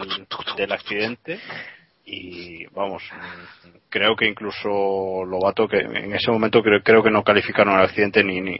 [0.56, 1.40] del accidente
[2.12, 3.04] y vamos,
[3.90, 8.24] creo que incluso Lobato, que en ese momento creo, creo que no calificaron el accidente
[8.24, 8.58] ni, ni,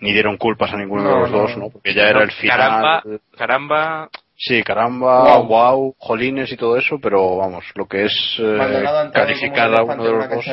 [0.00, 1.38] ni dieron culpas a ninguno de los no.
[1.38, 1.70] dos, ¿no?
[1.70, 2.58] Porque ya era el final.
[2.58, 3.02] Caramba,
[3.36, 4.10] caramba,
[4.42, 5.46] Sí, caramba, Wow.
[5.48, 5.94] wow.
[5.98, 8.58] jolines y todo eso, pero vamos, lo que es eh,
[9.12, 10.44] calificar a un uno de los dos.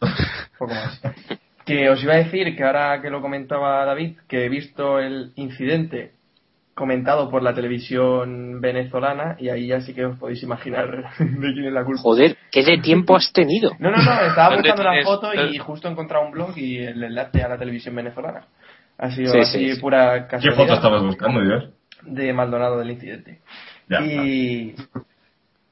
[0.58, 1.00] Poco más.
[1.66, 5.32] Que os iba a decir que ahora que lo comentaba David, que he visto el
[5.36, 6.12] incidente
[6.80, 11.66] comentado por la televisión venezolana y ahí ya sí que os podéis imaginar de quién
[11.66, 12.02] es la culpa.
[12.02, 13.70] Joder, ¿qué de tiempo has tenido?
[13.78, 16.78] No, no, no, estaba ¿Dónde buscando la foto y justo he encontrado un blog y
[16.78, 18.46] el enlace a la televisión venezolana.
[18.98, 19.80] Ha sido Sí, así sí, sí.
[19.80, 21.70] pura ¿Qué casualidad foto estabas buscando, Dios?
[22.02, 23.40] de Maldonado del incidente.
[23.88, 24.00] Ya.
[24.02, 24.74] Y,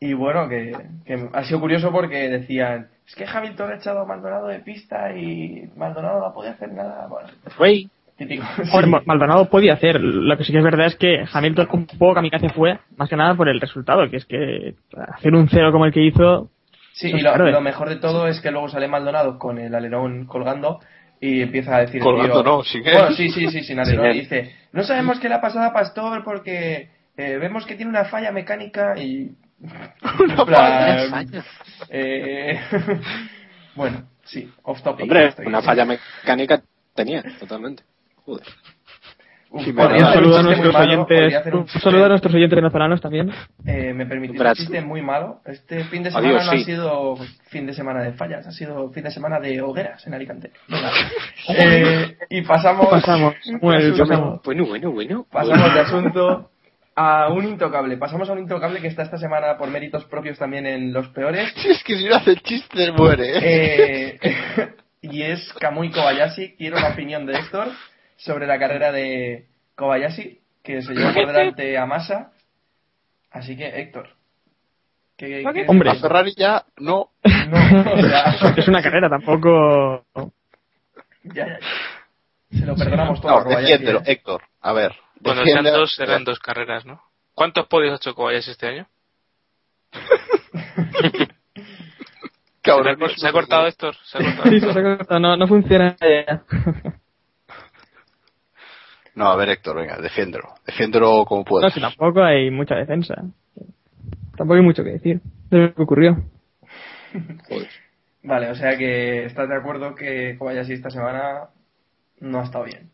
[0.01, 0.73] y bueno, que,
[1.05, 5.17] que ha sido curioso porque decían, es que Hamilton ha echado a Maldonado de pista
[5.17, 7.07] y Maldonado no podía hacer nada.
[7.09, 7.89] Bueno, Güey,
[8.19, 8.45] típico.
[8.71, 9.07] Joder, Sí.
[9.07, 10.01] Maldonado podía hacer.
[10.01, 13.17] Lo que sí que es verdad es que Hamilton un poco kamikaze fue, más que
[13.17, 14.75] nada por el resultado, que es que
[15.15, 16.51] hacer un cero como el que hizo.
[16.93, 19.59] Sí, Eso y lo, claro, lo mejor de todo es que luego sale Maldonado con
[19.59, 20.81] el alerón colgando
[21.21, 22.01] y empieza a decir...
[22.03, 22.93] Colgando, tío- no, sin él.
[22.95, 24.11] Bueno, sí, sí, sí, sin alerón.
[24.17, 27.91] Y dice, no sabemos qué le ha pasado a Pastor porque eh, vemos que tiene
[27.91, 29.31] una falla mecánica y...
[30.21, 31.25] En plan,
[31.91, 32.61] eh,
[33.75, 35.03] bueno, sí, off topic.
[35.05, 36.63] hombre, una falla mecánica
[36.95, 37.83] tenía, totalmente.
[38.29, 38.47] Joder.
[39.51, 43.01] Uf, Sí, podría Un saludo a nuestros malo, oyentes, un saludo a nuestros oyentes venezolanos
[43.01, 43.33] también.
[43.67, 45.41] Eh, me permitís un chiste muy malo.
[45.47, 46.65] Este fin de semana Adiós, no ha sí.
[46.65, 47.17] sido
[47.49, 50.51] fin de semana de fallas, ha sido fin de semana de hogueras en Alicante.
[51.49, 52.89] Eh, y pasamos.
[52.89, 53.35] Pasamos,
[53.99, 54.43] pasamos.
[54.45, 55.27] Bueno, bueno, bueno.
[55.33, 56.51] Pasamos de asunto
[56.95, 57.97] a un intocable.
[57.97, 61.51] Pasamos a un intocable que está esta semana por méritos propios también en los peores.
[61.57, 63.31] Si es que si no hace el chiste, muere.
[63.41, 64.19] Eh,
[65.01, 66.57] y es Kamui Kobayashi.
[66.59, 67.69] Quiero la opinión de Héctor
[68.19, 69.47] sobre la carrera de
[69.77, 72.33] Kobayashi, que se llevó por delante a Massa.
[73.31, 74.11] Así que, Héctor.
[75.17, 75.91] ¿qué, qué- Hombre.
[75.91, 77.11] A Ferrari ya no.
[77.25, 80.05] No, o sea, Es una carrera, tampoco.
[81.25, 82.59] ya, ya, ya.
[82.59, 84.05] Se lo perdonamos todo a No, defiéndelo, ¿eh?
[84.07, 84.43] Héctor.
[84.61, 84.93] A ver.
[85.21, 87.03] dos, eran dos carreras, ¿no?
[87.35, 88.87] ¿Cuántos podios ha hecho Kobayashi este año?
[92.63, 93.95] Cabrón, ¿Se, ha, se ha cortado Héctor?
[94.05, 94.51] ¿Se ha cortado?
[94.51, 95.97] Sí, se ha cortado, no, no funciona.
[96.01, 96.43] ya.
[99.19, 100.49] No, a ver, Héctor, venga, defiéndelo.
[100.65, 101.75] Defiéndelo como No, puedas.
[101.75, 103.17] si tampoco hay mucha defensa.
[104.37, 106.23] Tampoco hay mucho que decir de lo que ocurrió.
[108.23, 111.49] Vale, o sea que estás de acuerdo que Kobayashi esta semana
[112.21, 112.91] no ha estado bien.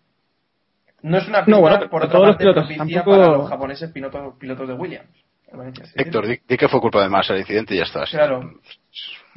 [1.03, 3.49] No es una pista, No, bueno, por otra todos los parte, pilotos, tampoco- para los
[3.51, 5.09] japoneses pilotos, pilotos de Williams.
[5.95, 8.05] Héctor, di, di que fue culpa de más el incidente y ya está.
[8.11, 8.51] Claro.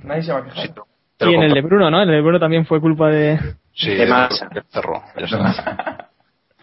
[0.03, 0.69] Nadie se va a quejar.
[1.17, 1.61] Te Y en el de.
[1.61, 2.01] Bruno, ¿no?
[2.01, 3.37] En el de Bruno también fue culpa de.
[3.73, 4.49] Sí, de Massa.
[4.55, 6.06] ya cerró, ya está.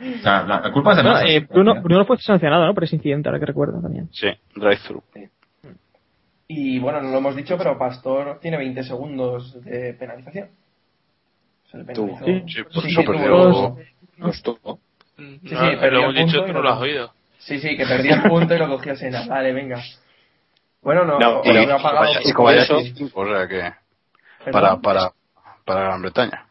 [0.01, 1.27] O sea, la, la culpa es de No, Massa.
[1.29, 2.75] eh, Bruno, Bruno fue sancionado, ¿no?
[2.75, 4.09] Por ese incidente, ahora que recuerdo también.
[4.13, 4.27] Sí,
[4.57, 5.03] drive-through.
[6.49, 10.49] Y bueno, no lo hemos dicho, pero Pastor tiene 20 segundos de penalización.
[11.71, 12.25] Se le penalizó.
[12.25, 13.77] Sí, Sí, por Sí, eso tuvo perdió.
[14.43, 14.81] tuvo.
[15.17, 17.13] Sí, sí, perdí lo hemos dicho, tú y no lo- has oído.
[17.39, 19.27] Sí, sí, que perdía el punto y lo cogió Sena.
[19.27, 19.81] Vale, venga.
[20.83, 22.07] Bueno, no, No, no, pero- ha pagado.
[22.25, 23.73] Y Kobayashi, o sea que
[24.51, 25.13] para, para,
[25.65, 26.47] para Gran Bretaña.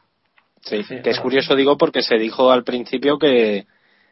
[0.64, 3.66] Sí, Sí, que es curioso, digo, porque se dijo al principio que,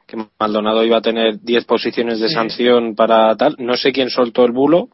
[0.05, 2.33] que Maldonado iba a tener 10 posiciones de Sí.
[2.33, 3.55] sanción para tal.
[3.59, 4.89] No sé quién soltó el bulo,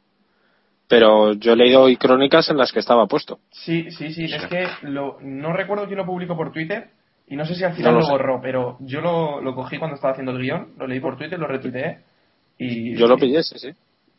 [0.87, 3.39] pero yo he leído hoy crónicas en las que estaba puesto.
[3.51, 4.25] Sí, sí, sí.
[4.25, 6.89] Es que lo, no recuerdo quién lo publicó por Twitter
[7.27, 9.95] y no sé si al final No lo borró, pero yo lo, lo cogí cuando
[9.95, 11.99] estaba haciendo el guion, lo leí por Twitter, lo retuiteé
[12.57, 13.69] y Yo lo pillé, sí, sí.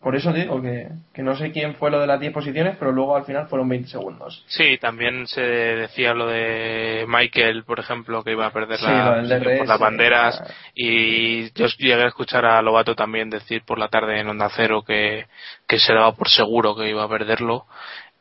[0.00, 2.92] Por eso digo que, que no sé quién fue lo de las 10 posiciones, pero
[2.92, 4.44] luego al final fueron 20 segundos.
[4.46, 9.22] Sí, también se decía lo de Michael, por ejemplo, que iba a perder Sí, la-
[9.22, 10.40] DRS, por las banderas.
[10.40, 10.52] ah.
[10.72, 14.84] Y yo llegué a escuchar a Lobato también decir por la tarde en Onda Cero
[14.86, 15.26] que,
[15.66, 17.66] que se daba por seguro que iba a perderlo.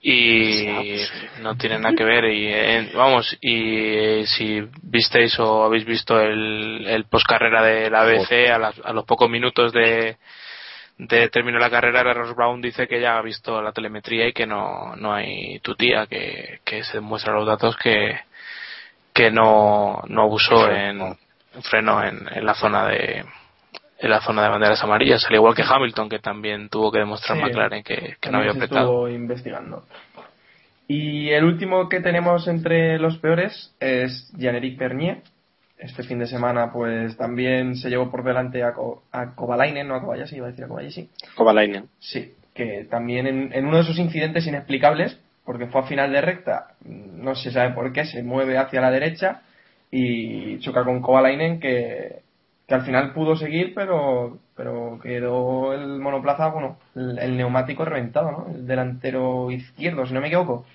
[0.02, 0.68] Y
[1.42, 2.26] no tiene nada que ver.
[2.26, 8.02] Y eh, vamos, y eh, si visteis o habéis visto el, el postcarrera de la
[8.02, 10.18] ABC a, las- a los pocos minutos de,
[10.98, 14.48] de terminar la carrera, Ross Brown dice que ya ha visto la telemetría y que
[14.48, 18.20] no, no hay tutía, que, que se demuestran los datos que,
[19.14, 21.16] que no, no abusó en
[21.64, 23.24] freno en, en la zona de
[24.00, 27.38] en la zona de banderas amarillas, al igual que Hamilton, que también tuvo que demostrar
[27.38, 27.44] Sí.
[27.44, 28.82] McLaren que, que no había apretado.
[28.82, 29.86] estuvo investigando.
[30.88, 35.24] Y el último que tenemos entre los peores es Jean-Éric Pernier.
[35.78, 39.96] Este fin de semana, pues también se llevó por delante a, Ko- a Kovalainen, no
[39.96, 41.10] a Kobayashi, iba a decir a Kobayashi.
[41.36, 41.86] Kovalainen.
[42.00, 46.22] Sí, que también en, en uno de esos incidentes inexplicables, porque fue a final de
[46.22, 49.42] recta, no se sabe por qué, se mueve hacia la derecha
[49.92, 52.22] y choca con Kovalainen que,
[52.68, 58.32] que al final pudo seguir, pero pero quedó el monoplaza, bueno, el, el neumático reventado,
[58.32, 58.48] ¿no?
[58.56, 60.66] El delantero izquierdo, si no me equivoco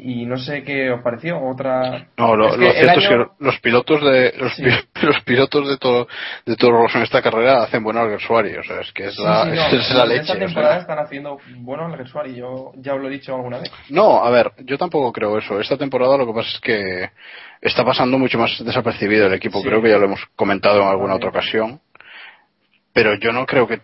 [0.00, 3.44] y no sé qué os pareció otra no lo, Es que lo cierto es que
[3.44, 4.62] los pilotos de los, Sí.
[4.62, 6.08] pi- los pilotos de todo
[6.46, 9.50] de Rosso en esta carrera hacen buen alguersuari o sea es que es la, sí,
[9.54, 10.46] no, es la leche esta o sea.
[10.46, 14.24] temporada están haciendo bueno al Gersuari, yo ya os lo he dicho alguna vez No,
[14.24, 15.58] a ver, yo tampoco creo eso.
[15.60, 17.10] Esta temporada lo que pasa es que
[17.60, 19.62] está pasando mucho más desapercibido el equipo.
[19.62, 21.80] Creo que ya lo hemos comentado en alguna otra ocasión.
[22.98, 23.78] Pero yo no creo que,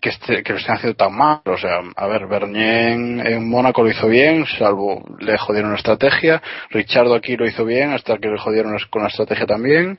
[0.00, 1.42] que, que lo estén haciendo tan mal.
[1.44, 5.76] O sea, a ver, Bernier en, en Mónaco lo hizo bien, salvo le jodieron la
[5.76, 6.40] estrategia.
[6.70, 9.98] Richardo aquí lo hizo bien, hasta que le jodieron con la estrategia también.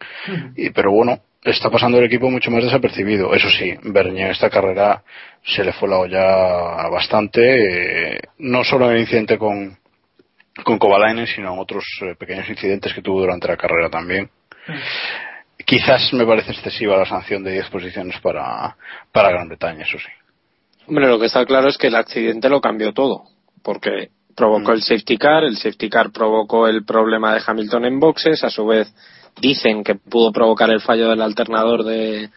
[0.56, 3.36] Y, pero bueno, está pasando el equipo mucho más desapercibido.
[3.36, 5.04] Eso sí, Bernier en esta carrera
[5.44, 8.14] se le fue la olla bastante.
[8.16, 9.78] eh, no solo en el incidente con,
[10.64, 14.28] con Kovalainen, sino en otros eh, pequeños incidentes que tuvo durante la carrera también.
[15.66, 18.76] Quizás me parece excesiva la sanción de 10 posiciones para,
[19.12, 20.12] para Gran Bretaña, eso sí.
[20.88, 23.24] Hombre, lo que está claro es que el accidente lo cambió todo,
[23.64, 28.44] porque provocó el safety car, el safety car provocó el problema de Hamilton en boxes,
[28.44, 28.94] a su vez
[29.42, 32.30] dicen que pudo provocar el fallo del alternador de,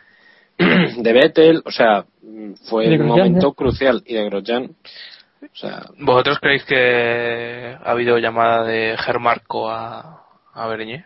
[0.58, 2.04] de Vettel, o sea,
[2.68, 3.54] fue un Grosjean, momento ¿eh?
[3.54, 4.70] crucial, y de Grosjean,
[5.40, 11.04] o sea, ¿Vosotros creéis que ha habido llamada de Germarco a, a Bernier?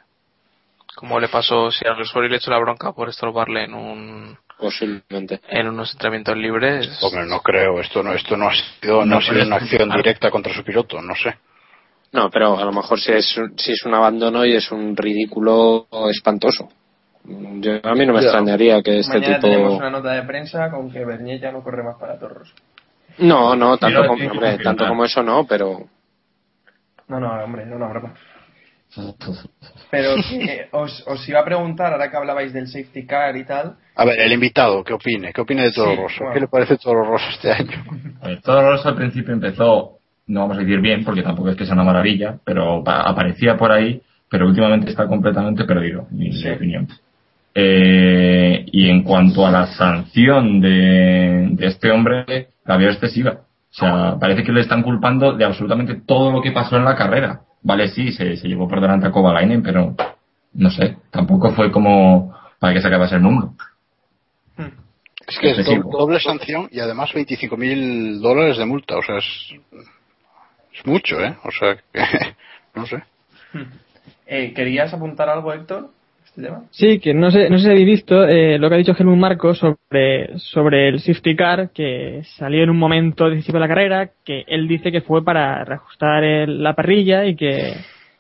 [0.95, 5.41] ¿Cómo le pasó si a Rosberg le echó la bronca por estorbarle en un posiblemente.
[5.49, 6.99] en unos entrenamientos libres?
[7.03, 10.31] Hombre, no creo, esto no, esto no ha sido, no, ha sido una acción directa
[10.31, 11.35] contra su piloto, no sé.
[12.13, 14.95] No, pero a lo mejor si es, un- si es un abandono y es un
[14.97, 16.69] ridículo espantoso.
[17.25, 19.49] Yo, a mí no me extrañaría que este mañana tipo...
[19.49, 22.53] tenemos una nota de prensa con que Bernier ya no corre más para Torros
[23.19, 25.87] No, no, tanto, como, hombre, tanto como eso no, pero
[27.09, 28.13] no, no, hombre, no, no, broma
[29.91, 33.77] pero que os, os iba a preguntar, ahora que hablabais del safety car y tal
[33.97, 35.33] A ver, el invitado, ¿qué opine?
[35.33, 36.17] ¿Qué opina de Toro Sí, Rosso?
[36.21, 36.35] bueno.
[36.35, 37.85] ¿Qué le parece Toro Rosso este año?
[38.21, 41.65] A ver, Rosso al principio empezó, no vamos a decir bien, porque tampoco es que
[41.65, 46.33] sea una maravilla, pero pa- aparecía por ahí, pero últimamente está completamente perdido, en mi
[46.33, 46.49] Sí.
[46.51, 46.89] opinión.
[47.55, 53.33] Eh, y en cuanto a la sanción de, de este hombre, la veo excesiva.
[53.71, 56.97] O sea, parece que le están culpando de absolutamente todo lo que pasó en la
[56.97, 57.41] carrera.
[57.63, 59.95] Vale, sí, se, se llevó por delante a Kovalainen, pero
[60.55, 63.55] no sé, tampoco fue como para que se acabase el mundo.
[65.27, 65.91] Es que es Excesivo.
[65.91, 69.25] do- doble sanción y además 25 mil dólares de multa, o sea, es,
[70.73, 71.37] es mucho, ¿eh?
[71.45, 72.35] O sea, que,
[72.75, 73.03] no sé.
[74.27, 75.91] eh, ¿querías apuntar algo Héctor?
[76.71, 79.19] Sí, que no sé, no sé si habéis visto eh, lo que ha dicho Helmut
[79.19, 84.11] Marco sobre, sobre el safety car que salió en un momento decisivo de la carrera,
[84.25, 87.75] que él dice que fue para reajustar el- la parrilla y que,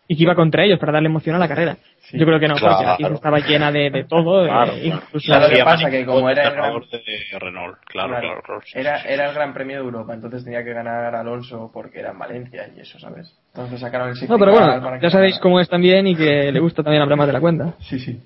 [0.09, 1.77] y que iba contra ellos para darle emoción a la carrera.
[2.13, 3.15] Yo creo que no, porque la Claro.
[3.15, 6.49] estaba llena de, de todo, eh, Claro, incluso Claro, lo que pasa que como era
[6.49, 9.85] el gran, de Renault, claro, claro, claro, claro, sí, era, era el gran premio de
[9.85, 13.35] Europa, entonces tenía que ganar Alonso porque era en Valencia y eso, ¿sabes?
[13.55, 16.61] Entonces sacaron el No, pero bueno, para ya sabéis cómo es también y que le
[16.61, 17.75] gusta también hablar más de la cuenta.
[17.81, 18.21] Sí, sí.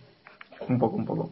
[0.69, 1.31] Un poco, un poco.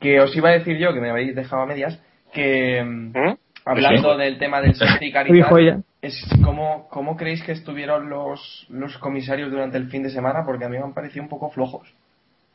[0.00, 1.98] Que os iba a decir yo, que me habéis dejado a medias,
[2.32, 3.36] que mm, ¿Mm?
[3.64, 4.20] hablando Sí.
[4.20, 5.78] del tema del safety car y tal, ella.
[6.06, 10.64] Es cómo, cómo creéis que estuvieron los, los comisarios durante el fin de semana, porque
[10.64, 11.88] a mí me han parecido un poco flojos.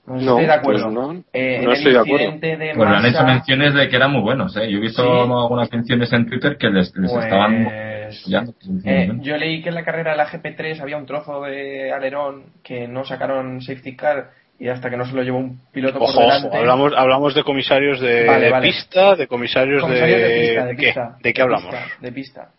[0.07, 0.83] No, estoy de acuerdo.
[0.85, 2.31] pues no, Eh, no estoy de acuerdo.
[2.39, 4.71] de Pues han hecho menciones de que eran muy buenos, ¿eh?
[4.71, 5.09] Yo he visto Sí.
[5.31, 8.53] algunas menciones en Twitter que les, les pues, estaban apoyando.
[8.85, 12.45] eh, yo leí que en la carrera de la GP3 había un trozo de alerón
[12.63, 16.09] que no sacaron safety car y hasta que no se lo llevó un piloto por
[16.09, 16.47] Ojo, delante.
[16.47, 18.67] ojo, hablamos, hablamos de comisarios de Vale, vale.
[18.67, 20.27] pista, de comisarios, Comisarios de...
[20.27, 20.85] de pista, de ¿qué?
[20.87, 21.17] pista.
[21.21, 21.65] ¿De qué hablamos?
[21.75, 22.49] pista, de pista.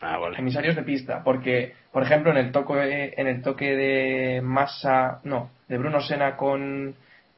[0.00, 0.36] Ah, vale.
[0.36, 5.50] Comisarios de pista, porque, por ejemplo, en el toque, en el toque de Massa, no,
[5.68, 6.94] de Bruno Sena con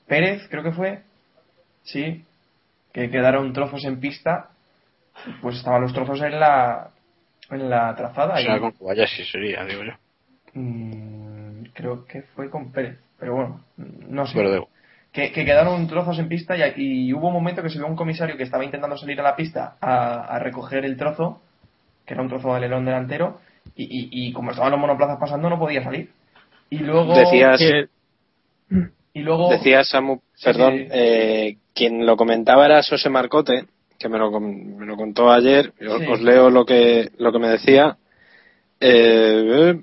[0.06, 1.02] Pérez, creo que fue,
[1.84, 2.24] sí,
[2.92, 4.50] que quedaron trozos en pista,
[5.40, 6.90] pues estaban los trozos en la,
[7.50, 8.34] en la trazada.
[8.34, 9.92] O sea, y- con Kobayashi sería, digo yo.
[10.54, 14.32] Mm, creo que fue con Pérez, pero bueno, no sé.
[14.34, 14.68] Pero
[15.12, 16.72] Que, que quedaron trozos en pista y,
[17.08, 19.36] y hubo un momento que se vio un comisario que estaba intentando salir a la
[19.36, 21.40] pista a, a recoger el trozo,
[22.08, 23.38] que era un trozo de alerón delantero,
[23.76, 26.10] y, y, y como estaban los monoplazas pasando no podía salir.
[26.70, 27.14] Y luego...
[27.14, 27.60] Decías,
[29.12, 29.50] Y luego...
[29.50, 30.86] decías Samu, perdón, sí.
[30.90, 33.66] eh, quien lo comentaba era Sose Marcote,
[33.98, 36.06] que me lo, me lo contó ayer, Yo Sí.
[36.06, 37.96] os leo lo que, lo que me decía.
[38.80, 39.74] Eh,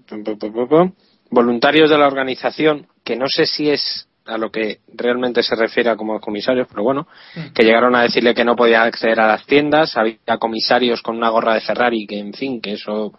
[1.29, 5.89] voluntarios de la organización, que no sé si es a lo que realmente se refiere
[5.89, 7.07] a como comisarios, pero bueno,
[7.53, 11.29] que llegaron a decirle que no podía acceder a las tiendas, había comisarios con una
[11.29, 13.13] gorra de Ferrari, que en fin, que eso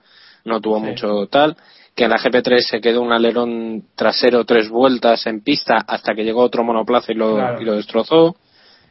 [0.45, 0.87] no tuvo Sí.
[0.87, 1.57] mucho tal,
[1.95, 6.25] que en la GP3 se quedó un alerón trasero tres vueltas en pista hasta que
[6.25, 7.61] llegó otro monoplaza y lo, Claro.
[7.63, 8.37] y lo destrozó.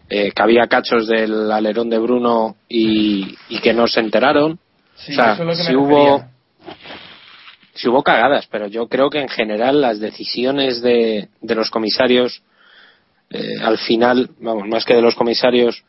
[0.08, 4.60] eh, que había cachos del alerón de Bruno y, y que no se enteraron.
[4.98, 6.24] Sí, o sea, es si hubo.
[7.76, 12.42] Si hubo cagadas, pero yo creo que en general las decisiones de, de los comisarios,
[13.30, 15.84] eh, al final, vamos, más que de los comisarios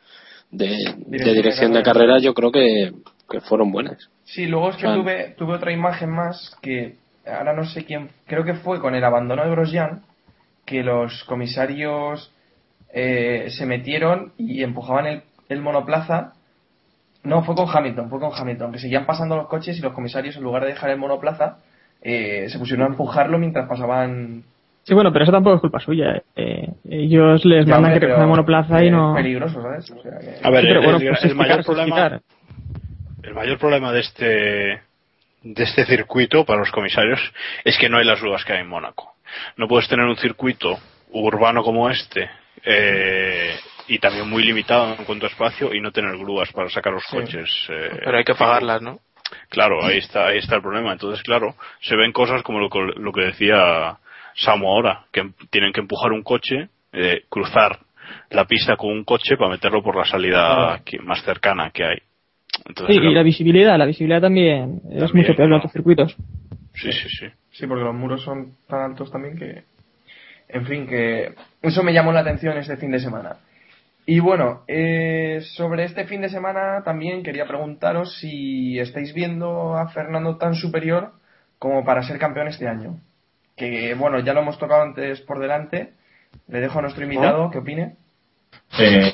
[0.50, 0.76] de,
[1.06, 2.92] de dirección de carrera, yo creo que,
[3.30, 4.08] que fueron buenas.
[4.24, 4.94] Sí, luego es que Ah.
[4.94, 9.04] tuve, tuve otra imagen más que ahora no sé quién, creo que fue con el
[9.04, 10.02] abandono de Grosjean,
[10.64, 12.32] que los comisarios
[12.92, 16.32] eh, se metieron y empujaban el, el monoplaza.
[17.22, 20.36] No, fue con Hamilton, fue con Hamilton, que seguían pasando los coches y los comisarios
[20.36, 21.58] en lugar de dejar el monoplaza
[22.02, 24.44] eh, se pusieron a empujarlo mientras pasaban
[24.84, 26.22] Sí, bueno, pero eso tampoco es culpa suya.
[26.36, 26.68] eh.
[26.88, 29.14] ellos les Ya, mandan hombre, que recojan monoplaza y es no.
[29.16, 29.90] peligroso, ¿sabes?
[29.90, 31.66] O sea, que- A ver, Sí, pero el, bueno, el- pues el explicar, mayor es
[31.66, 32.20] problema,
[33.24, 34.80] el mayor problema de este
[35.42, 37.20] de este circuito para los comisarios
[37.64, 39.14] es que no hay las grúas que hay en Mónaco.
[39.56, 40.78] No puedes tener un circuito
[41.10, 42.28] urbano como este
[42.64, 43.54] eh,
[43.88, 47.04] y también muy limitado en cuanto a espacio y no tener grúas para sacar los
[47.08, 47.16] Sí.
[47.16, 47.48] coches.
[47.70, 48.98] eh, Pero hay que pagarlas, ¿no?
[49.48, 50.92] Claro, ahí está, ahí está el problema.
[50.92, 53.96] Entonces, claro, se ven cosas como lo, que- lo que decía
[54.34, 57.78] Samu ahora, que tienen que empujar un coche, eh, cruzar
[58.30, 61.98] la pista con un coche para meterlo por la salida que- más cercana que hay.
[62.66, 66.16] Entonces, Sí, y la visibilidad, la visibilidad también, es También, mucho peor en otros circuitos.
[66.74, 67.26] sí, sí, sí.
[67.50, 69.64] Sí, porque los muros son tan altos también que.
[70.48, 71.34] En fin, que.
[71.62, 73.36] Eso me llamó la atención este fin de semana.
[74.08, 79.88] Y bueno, eh, sobre este fin de semana también quería preguntaros si estáis viendo a
[79.88, 81.14] Fernando tan superior
[81.58, 83.00] como para ser campeón este año.
[83.56, 85.94] Que bueno, ya lo hemos tocado antes por delante.
[86.46, 87.96] Le dejo a nuestro invitado que opine.
[88.78, 89.12] Eh,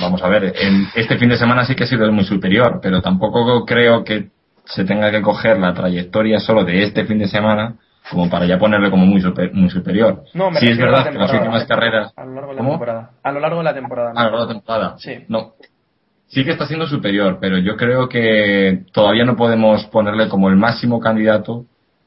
[0.00, 3.02] vamos a ver, en este fin de semana sí que ha sido muy superior, pero
[3.02, 4.30] tampoco creo que
[4.64, 7.76] se tenga que coger la trayectoria solo de este fin de semana
[8.12, 10.22] como para ya ponerle como muy, super- muy superior.
[10.34, 12.12] No, me sí es la verdad que las últimas carreras...
[12.16, 12.70] A lo largo de la ¿Cómo?
[12.72, 13.10] temporada.
[13.22, 14.12] A lo largo de la temporada.
[14.14, 14.94] Ah, a lo largo de la temporada.
[14.98, 15.24] Sí.
[15.28, 15.52] No.
[16.28, 20.56] Sí que está siendo superior, pero yo creo que todavía no podemos ponerle como el
[20.56, 21.64] máximo candidato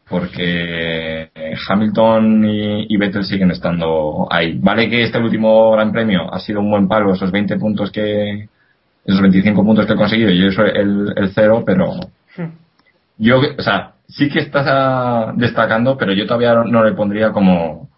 [0.10, 4.58] porque eh, Hamilton y, y Vettel siguen estando ahí.
[4.60, 8.48] Vale que este último Gran Premio ha sido un buen palo, esos 20 puntos que,
[9.04, 11.92] esos 25 puntos que he conseguido y eso el, el cero, pero
[13.18, 17.90] yo, o sea, sí que está destacando, pero yo todavía no le pondría como,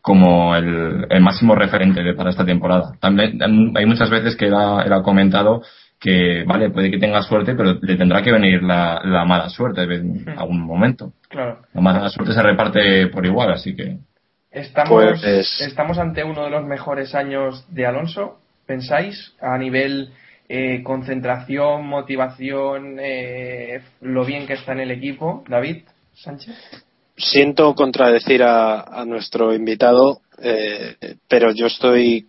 [0.00, 2.92] como el, el máximo referente de, para esta temporada.
[3.00, 3.38] También
[3.76, 5.62] hay muchas veces que él ha, él ha comentado
[5.98, 9.82] que, vale, puede que tenga suerte, pero le tendrá que venir la, la mala suerte
[9.82, 11.12] en algún momento.
[11.28, 11.60] Claro.
[11.72, 13.96] La mala suerte se reparte por igual, así que.
[14.50, 14.88] Estamos,
[15.20, 19.34] Pues- estamos ante uno de los mejores años de Alonso, ¿pensáis?
[19.40, 20.10] A nivel
[20.48, 25.44] eh, concentración, motivación, eh, lo bien que está en el equipo.
[25.48, 25.82] David
[26.14, 26.54] Sánchez.
[27.16, 32.26] Siento contradecir a, nuestro invitado, eh, pero yo estoy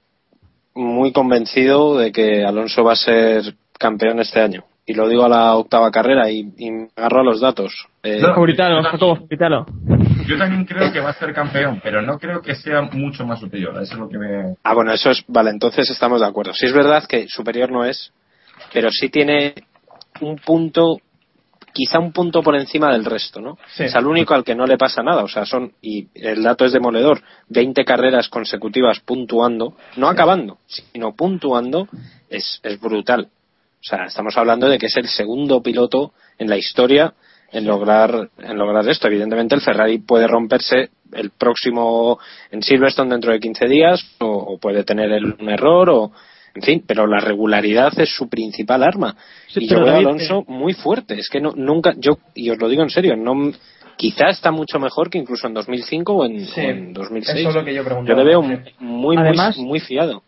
[0.73, 4.63] muy convencido de que Alonso va a ser campeón este año.
[4.89, 7.87] Y lo digo a la octava carrera y, y me agarro a los datos.
[8.03, 8.33] Eh, No,
[8.89, 9.27] Jacobo.
[10.25, 13.41] Yo también creo que va a ser campeón, pero no creo que sea mucho más
[13.41, 13.73] superior.
[13.81, 14.55] Eso es lo que me.
[14.63, 15.25] Ah, bueno, eso es.
[15.27, 16.53] Vale, entonces estamos de acuerdo.
[16.53, 18.13] Sí es verdad que superior no es,
[18.71, 19.55] pero sí tiene
[20.21, 20.99] un punto,
[21.73, 23.57] quizá un punto por encima del resto, ¿no?
[23.67, 23.83] Sí.
[23.83, 25.21] Es al único al que no le pasa nada.
[25.21, 31.13] O sea, son, y el dato es demoledor, 20 carreras consecutivas puntuando, no acabando, sino
[31.13, 31.89] puntuando,
[32.29, 33.27] es, es brutal.
[33.79, 37.13] O sea, estamos hablando de que es el segundo piloto en la historia
[37.51, 39.07] en lograr en lograr esto.
[39.07, 42.19] Evidentemente el Ferrari puede romperse el próximo
[42.51, 46.11] en Silverstone dentro de 15 días o, o puede tener el- un error o
[46.55, 49.15] en fin, pero la regularidad es su principal arma.
[49.47, 51.19] Sí, y yo veo a Alonso muy fuerte.
[51.19, 53.51] Es que no, nunca, yo, y os lo digo en serio, no,
[53.95, 57.39] quizá está mucho mejor que incluso en 2005 o en, Sí, o en 2006.
[57.41, 59.17] eso es lo que yo yo le veo muy, muy,
[59.57, 60.23] muy fiado.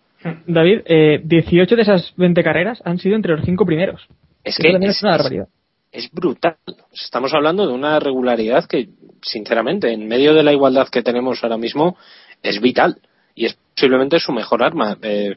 [0.48, 4.06] David, eh, 18 de esas 20 carreras han sido entre los cinco primeros.
[4.44, 5.48] Es que también es- es una es- barbaridad.
[5.92, 6.56] es brutal.
[6.94, 8.90] Estamos hablando de una regularidad que,
[9.22, 11.98] sinceramente, en medio de la igualdad que tenemos ahora mismo,
[12.44, 12.98] es vital
[13.36, 14.98] y es posiblemente su mejor arma.
[15.02, 15.36] Eh,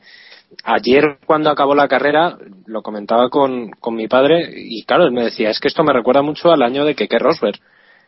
[0.65, 5.25] ayer, cuando acabó la carrera, lo comentaba con, con mi padre y, claro, él me
[5.25, 7.59] decía, es que esto me recuerda mucho al año de Keke Rosberg,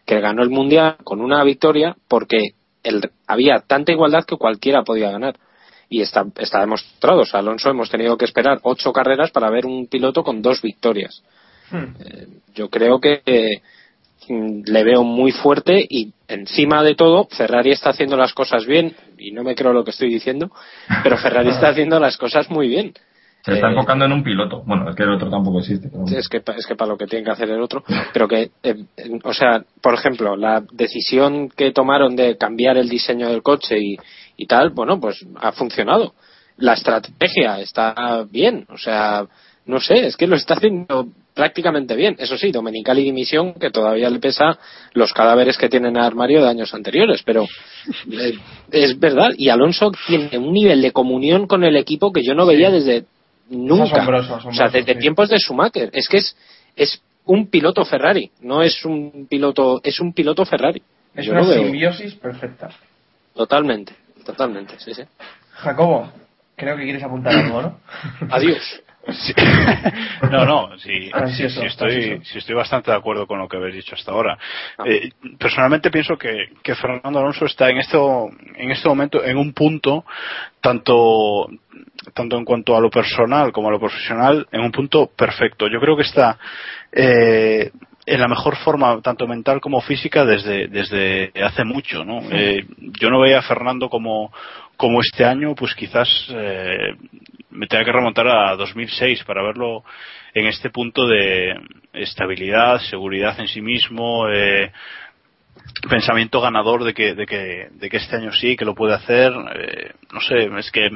[0.04, 2.38] que ganó el Mundial con una victoria porque
[2.82, 5.36] el- había tanta igualdad que cualquiera podía ganar.
[5.88, 7.20] Y está, está demostrado.
[7.20, 10.62] O sea, Alonso hemos tenido que esperar ocho carreras para ver un piloto con dos
[10.62, 11.22] victorias
[12.54, 13.62] yo creo que eh,
[14.28, 18.94] mm, le veo muy fuerte y encima de todo Ferrari está haciendo las cosas bien
[19.18, 20.50] y no me creo lo que estoy diciendo
[21.02, 22.92] pero Ferrari está haciendo las cosas muy bien
[23.42, 24.62] Se está Eh, enfocando en un piloto.
[24.64, 25.90] Bueno, es que el otro tampoco existe.
[25.90, 27.82] pero es que es que para lo que tiene que hacer el otro
[28.12, 32.88] pero que eh, eh, o sea por ejemplo la decisión que tomaron de cambiar el
[32.88, 33.96] diseño del coche y,
[34.36, 36.14] y tal bueno pues ha funcionado
[36.56, 39.26] la estrategia está bien, o sea,
[39.66, 42.16] no sé, es que lo está haciendo prácticamente bien.
[42.18, 44.58] Eso sí, Domenicali dimisión, que todavía le pesa
[44.92, 47.44] los cadáveres que tiene en el armario de años anteriores, pero
[48.12, 48.38] eh,
[48.70, 49.30] es verdad.
[49.36, 53.04] Y Alonso tiene un nivel de comunión con el equipo que yo no veía desde
[53.48, 53.96] nunca.
[53.96, 55.00] asombroso, asombroso, o sea, desde sí.
[55.00, 55.90] tiempos de Schumacher.
[55.92, 56.36] Es que es,
[56.76, 60.82] es un piloto Ferrari, no es un piloto, es un piloto Ferrari.
[61.16, 62.70] Es Yo una simbiosis perfecta.
[63.34, 63.94] totalmente,
[64.24, 65.02] totalmente, sí, sí.
[65.52, 66.12] Jacobo,
[66.56, 67.80] creo que quieres apuntar algo, ¿no?
[68.30, 68.82] Adiós.
[69.12, 69.34] Sí.
[70.30, 73.74] No, no, sí, Ansioso, sí estoy, sí estoy bastante de acuerdo con lo que habéis
[73.76, 74.36] dicho hasta ahora.
[74.84, 79.52] Eh, personalmente pienso que, que Fernando Alonso está en este, en este momento en un
[79.52, 80.04] punto,
[80.60, 81.48] tanto,
[82.14, 85.68] tanto en cuanto a lo personal como a lo profesional, en un punto perfecto.
[85.68, 86.38] Yo creo que está
[86.90, 87.70] eh,
[88.06, 92.04] en la mejor forma, tanto mental como física, desde, desde hace mucho.
[92.04, 92.20] ¿no?
[92.30, 92.66] Eh,
[93.00, 94.32] yo no veía a Fernando como,
[94.76, 96.94] como este año, pues quizás eh,
[97.50, 99.84] me tenga que remontar a 2006 para verlo
[100.34, 101.54] en este punto de
[101.92, 104.72] estabilidad, seguridad en sí mismo, eh,
[105.88, 109.32] pensamiento ganador de que, de que, de que este año sí, que lo puede hacer.
[109.32, 110.88] Eh, no sé, es que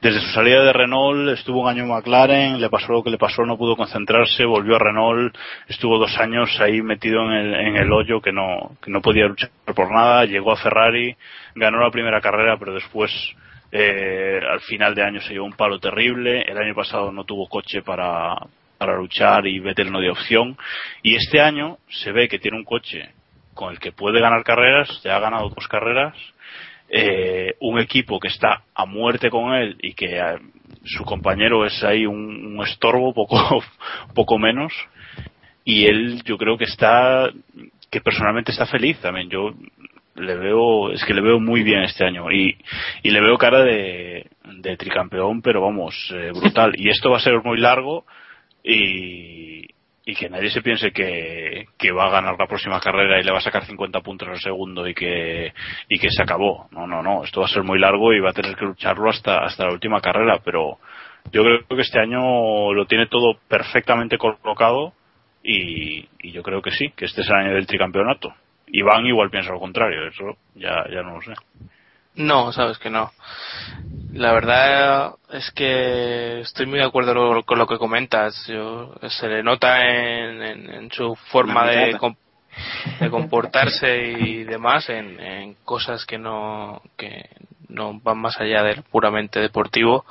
[0.00, 3.18] desde su salida de Renault estuvo un año en McLaren, le pasó lo que le
[3.18, 5.36] pasó, no pudo concentrarse, volvió a Renault,
[5.68, 9.26] estuvo dos años ahí metido en el, en el hoyo que no, que no podía
[9.26, 11.16] luchar por nada, llegó a Ferrari,
[11.54, 13.10] ganó la primera carrera, pero después
[13.72, 17.48] eh, al final de año se llevó un palo terrible, el año pasado no tuvo
[17.48, 18.34] coche para,
[18.78, 20.56] para luchar y Vettel no dio opción,
[21.02, 23.15] y este año se ve que tiene un coche
[23.56, 26.14] con el que puede ganar carreras, ya ha ganado dos carreras,
[26.88, 30.38] eh, un equipo que está a muerte con él y que eh,
[30.84, 33.64] su compañero es ahí un, estorbo, poco,
[34.14, 34.72] poco menos,
[35.64, 37.28] y él yo creo que está,
[37.90, 39.52] que personalmente está feliz también, yo
[40.14, 42.56] le veo, es que le veo muy bien este año y,
[43.02, 46.72] y le veo cara de, de tricampeón, pero vamos, eh, brutal.
[46.76, 48.06] Y esto va a ser muy largo
[48.62, 49.66] y,
[50.08, 53.38] y que nadie se piense que, va a ganar la próxima carrera y le va
[53.38, 55.52] a sacar 50 puntos al segundo y que,
[55.88, 56.68] y que se acabó.
[56.70, 57.24] No, no, no.
[57.24, 59.72] Esto va a ser muy largo y va a tener que lucharlo hasta, hasta la
[59.72, 60.78] última carrera, pero
[61.32, 64.92] yo creo que este año lo tiene todo perfectamente colocado
[65.42, 68.32] y, y yo creo que sí, que este es el año del tricampeonato.
[68.68, 71.32] Iván igual piensa lo contrario, eso ya no lo sé.
[72.16, 73.12] No, sabes que no.
[74.12, 78.46] La verdad es que estoy muy de acuerdo con lo que comentas.
[78.46, 81.98] Yo, se le nota en, en- en su forma de
[83.10, 87.28] comportarse y demás en, en cosas que no que
[87.68, 90.06] no van más allá del puramente deportivo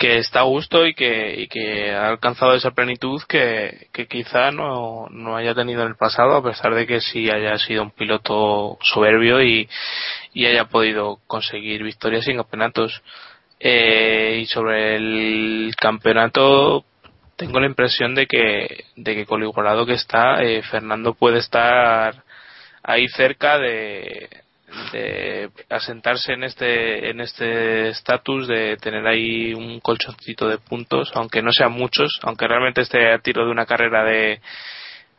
[0.00, 5.06] que está a gusto y que, y que ha alcanzado esa plenitud que, quizá no,
[5.36, 9.42] haya tenido en el pasado, a pesar de que sí haya sido un piloto soberbio
[9.42, 9.68] y,
[10.32, 13.02] y haya podido conseguir victorias sin campeonatos.
[13.60, 16.86] Eh, y sobre el campeonato,
[17.36, 21.40] tengo la impresión de que, de que con lo igualado que está, eh, Fernando puede
[21.40, 22.24] estar
[22.82, 24.30] ahí cerca de,
[24.92, 31.42] de asentarse en este en este estatus de tener ahí un colchoncito de puntos aunque
[31.42, 34.40] no sean muchos aunque realmente esté a tiro de una carrera de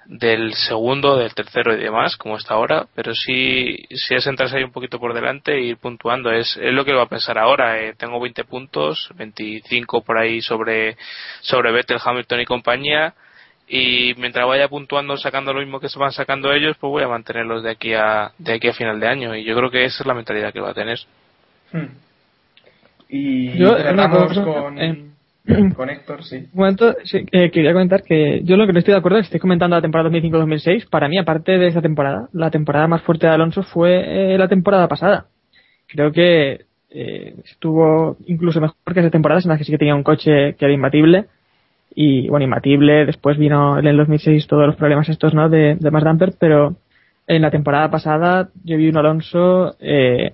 [0.06, 4.72] del segundo del tercero y demás como está ahora pero sí sí asentarse ahí un
[4.72, 6.32] poquito por delante e ir puntuando.
[6.32, 10.42] Es, es lo que va a pensar ahora eh, tengo 20 puntos 25 por ahí
[10.42, 10.98] sobre
[11.42, 13.14] sobre Vettel Hamilton y compañía
[13.74, 17.08] y mientras vaya puntuando sacando lo mismo que se van sacando ellos pues voy a
[17.08, 20.04] mantenerlos de aquí a de aquí a final de año y yo creo que esa
[20.04, 21.00] es la mentalidad que va a tener
[21.72, 21.88] Hmm.
[23.10, 25.06] Y Yo, cerramos una cosa, con, eh,
[25.76, 26.38] con Héctor, sí.
[26.38, 29.24] Un momento, sí, eh, quería comentar que yo lo que no estoy de acuerdo es
[29.24, 30.90] que estoy comentando la temporada 2005-2006.
[30.90, 34.48] Para mí, aparte de esa temporada, la temporada más fuerte de Alonso fue eh, la
[34.48, 35.26] temporada pasada.
[35.88, 39.96] Creo que eh, estuvo incluso mejor que esas temporadas en las que sí que tenía
[39.96, 41.26] un coche que era imbatible.
[41.94, 43.06] Y bueno, imbatible.
[43.06, 45.50] Después vino en el 2006 todos los problemas estos, ¿no?
[45.50, 46.76] De, de Max Damper, pero
[47.28, 50.34] en la temporada pasada yo vi un Alonso eh,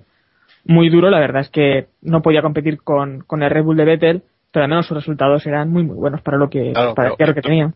[0.64, 1.10] muy duro.
[1.10, 4.64] La verdad es que no podía competir con, con el Red Bull de Vettel, pero
[4.64, 7.34] al menos sus resultados eran muy muy buenos para lo que Claro, para pero- lo
[7.34, 7.72] que tenía.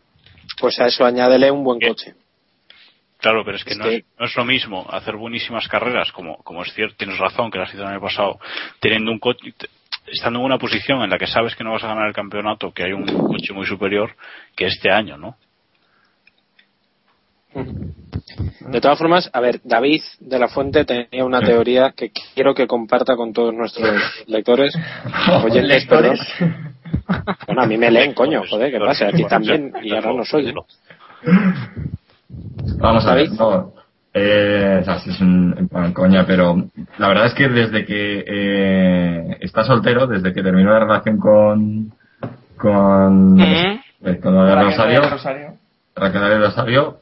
[0.59, 2.13] Pues a eso añádele un buen coche.
[3.19, 6.11] Claro, pero es que, Es no, que- Es, no es lo mismo hacer buenísimas carreras,
[6.11, 8.37] como, como es cierto, tienes razón, que las hizo el año pasado,
[8.81, 9.53] teniendo un coche,
[10.07, 12.71] estando en una posición en la que sabes que no vas a ganar el campeonato,
[12.71, 14.15] que hay un coche muy superior
[14.55, 15.37] que este año, ¿no?
[17.53, 22.65] De todas formas, a ver, David de la Fuente tenía una teoría que quiero que
[22.65, 24.73] comparta con todos nuestros lectores.
[25.43, 26.17] Oyentes, perdón.
[27.45, 29.07] Bueno, a mí me leen, coño, joder, ¿qué pasa?
[29.07, 30.51] A ti también, y ahora no soy.
[32.79, 33.73] Vamos a ver, no,
[34.15, 36.55] Eh, o sea, sí es un, en plan coña, pero
[36.99, 41.91] la verdad es que desde que eh, está soltero, desde que terminó la relación con
[42.57, 43.81] con, eh,
[44.21, 45.47] con Raquel Rosario, Rosario.
[45.95, 46.97] Raquel de Rosario,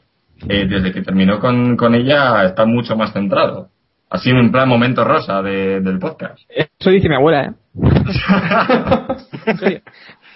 [0.48, 3.68] eh, desde que terminó con, con ella está mucho más centrado.
[4.10, 6.38] Ha sido en plan momento rosa de- del podcast.
[6.48, 7.52] Eso dice mi abuela, ¿eh?
[9.46, 9.80] En serio.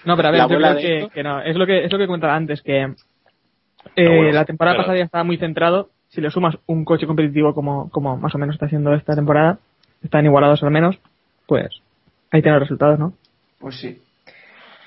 [0.04, 1.40] No, pero a ver, La yo abuela creo que, no.
[1.42, 2.86] Es lo que, es lo que comentaba antes, que
[3.96, 5.90] eh, la temporada pero- pasada ya estaba muy centrado.
[6.16, 9.58] Si le sumas un coche competitivo como, como más o menos está haciendo esta temporada,
[10.02, 10.98] están igualados al menos,
[11.46, 11.68] pues
[12.30, 13.12] ahí tienen los resultados, ¿no?
[13.60, 14.00] Pues sí.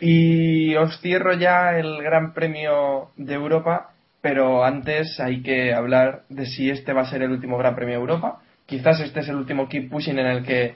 [0.02, 6.48] Y os cierro ya el Gran Premio de Europa, pero antes hay que hablar de
[6.48, 8.40] si este va a ser el último Gran Premio de Europa.
[8.66, 10.74] Quizás este es el último Keep Pushing en el que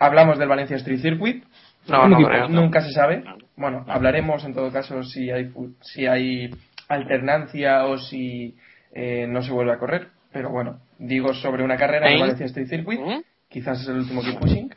[0.00, 1.44] hablamos del Valencia Street Circuit.
[1.86, 2.48] No, no creo.
[2.48, 3.22] Nunca se sabe.
[3.56, 6.50] Bueno, hablaremos en todo caso si hay fu- si hay
[6.88, 8.56] alternancia o si
[8.94, 10.08] eh, no se vuelve a correr.
[10.32, 12.18] Pero bueno, digo sobre una carrera ¿Eh?
[12.18, 13.00] Valencia Street Circuit.
[13.48, 14.74] Quizás es el último Keep Pushing.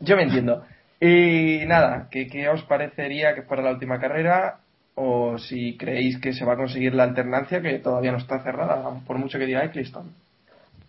[0.00, 0.64] Yo me entiendo.
[1.00, 4.58] Y nada, ¿qué, qué os parecería que fuera la última carrera?
[4.94, 9.00] O si creéis que se va a conseguir la alternancia, que todavía no está cerrada,
[9.06, 10.12] por mucho que diga Eccleston.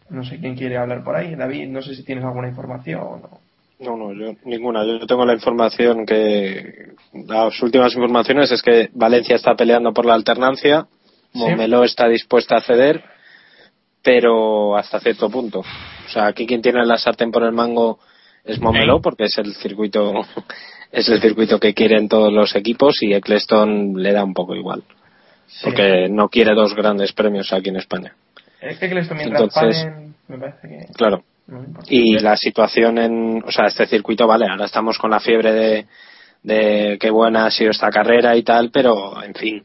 [0.10, 1.36] No sé quién quiere hablar por ahí.
[1.36, 3.40] David, no sé si tienes alguna información o no.
[3.80, 4.86] No, no, yo ninguna.
[4.86, 6.94] Yo tengo la información que.
[7.28, 10.88] Las últimas informaciones es que Valencia está peleando por la alternancia,
[11.36, 13.04] Momeló está dispuesta a ceder,
[14.02, 15.60] pero hasta cierto punto.
[15.60, 18.00] O sea, aquí quien tiene la sartén por el mango
[18.44, 20.14] es Momeló, porque es el circuito
[20.92, 24.84] es el circuito que quieren todos los equipos y Eccleston le da un poco igual.
[25.64, 28.16] Porque no quiere dos grandes premios aquí en España.
[28.62, 31.24] Es que Eccleston mientras Entonces- paguen, me parece que Claro.
[31.88, 35.86] Y la situación en, o sea, este circuito, vale, ahora estamos con la fiebre de,
[36.42, 39.64] de qué buena ha sido esta carrera y tal, pero en fin,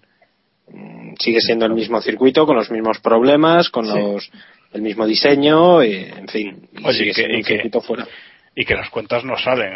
[1.19, 3.93] sigue siendo el mismo circuito, con los mismos problemas, con Sí.
[3.99, 4.31] los,
[4.73, 7.53] el mismo diseño, y, en fin, y Oye, sigue y que- siendo y un que-
[7.55, 8.07] circuito fuera.
[8.55, 9.73] y que las cuentas no salen.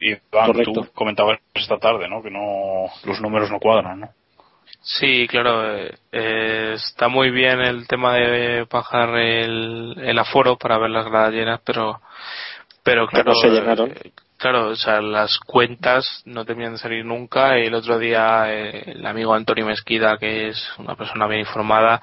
[0.00, 2.22] Y Iván, tú comentabas esta tarde, ¿no?
[2.22, 4.08] Que no los números no cuadran, ¿no?
[4.80, 10.78] Sí, claro, eh, eh, está muy bien el tema de bajar el, el aforo para
[10.78, 12.00] ver las gradas llenas, pero,
[12.84, 13.90] pero Que claro, no se llenaron.
[13.90, 17.58] eh, claro, o sea, las cuentas no terminan de salir nunca.
[17.58, 22.00] Y el otro día eh, el amigo Antonio Mesquida, que es una persona bien informada,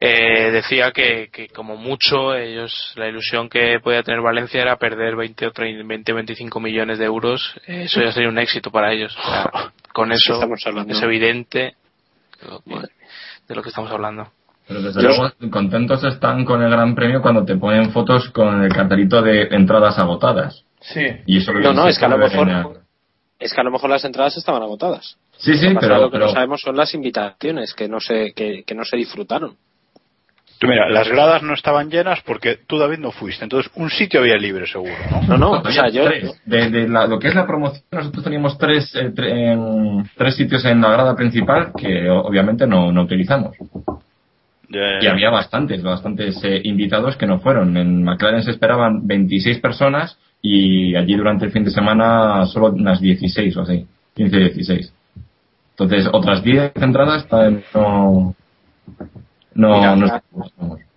[0.00, 5.16] eh, decía que, que como mucho ellos la ilusión que podía tener Valencia era perder
[5.16, 7.54] 20 o 30, 20 25 millones de euros.
[7.66, 9.16] Eh, eso ya sería un éxito para ellos.
[9.92, 10.34] Con eso
[10.86, 11.74] es evidente
[12.42, 12.88] de lo que-
[13.48, 14.28] de lo que estamos hablando.
[14.68, 18.62] Pero desde Yo- luego contentos están con el Gran Premio cuando te ponen fotos con
[18.64, 20.64] el cartelito de entradas agotadas.
[20.92, 21.04] Sí.
[21.26, 22.80] Y eso No, no, se es que a lo puede mejor,
[23.38, 25.16] es que a lo mejor las entradas estaban agotadas.
[25.38, 28.32] Sí, sí, Lo pero, lo que pero no sabemos son las invitaciones que no se,
[28.32, 29.56] que, que no se disfrutaron.
[30.58, 33.44] Tú mira, las gradas no estaban llenas porque tú, David, no fuiste.
[33.44, 35.20] Entonces, un sitio había libre, seguro, ¿no?
[35.28, 36.40] No, no, o sea, yo, tres.
[36.46, 40.34] De, de la- lo que es la promoción, nosotros teníamos tres, eh, tre- en- tres
[40.34, 43.54] sitios en la grada principal que obviamente no, no utilizamos.
[44.68, 47.76] Y había bastantes, bastantes eh, invitados que no fueron.
[47.76, 53.00] En McLaren se esperaban 26 personas y allí durante el fin de semana solo unas
[53.00, 54.92] 16 o así, 15, 16.
[55.70, 57.26] Entonces, otras 10 entradas
[57.74, 58.34] no.
[59.54, 60.22] No, Mira, no la-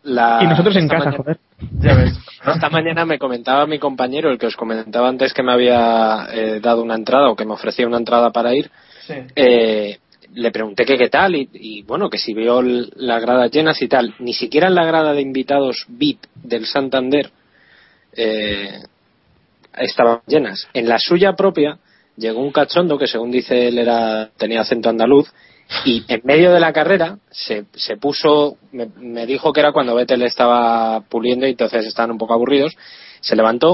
[0.04, 1.38] la- Y nosotros en casa, mañana- joder.
[1.80, 2.18] Ya ves.
[2.56, 6.60] Esta mañana me comentaba mi compañero, el que os comentaba antes que me había eh,
[6.62, 8.70] dado una entrada o que me ofrecía una entrada para ir,
[9.08, 9.14] Sí.
[9.36, 9.98] eh,
[10.34, 13.82] le pregunté que qué tal y, y, bueno, que si vio l- las gradas llenas
[13.82, 14.14] y tal.
[14.20, 17.32] Ni siquiera en la grada de invitados VIP del Santander
[18.16, 18.84] eh,
[19.78, 20.68] estaban llenas.
[20.74, 21.80] En la suya propia
[22.18, 25.32] llegó un cachondo que según dice él era tenía acento andaluz
[25.86, 29.96] y en medio de la carrera se, se puso, me, me dijo que era cuando
[29.96, 32.76] Vettel estaba puliendo y entonces estaban un poco aburridos,
[33.22, 33.74] se levantó,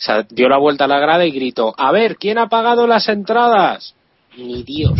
[0.00, 2.86] o sea, dio la vuelta a la grada y gritó, a ver, ¿quién ha pagado
[2.86, 3.94] las entradas?
[4.36, 4.98] Ni Dios.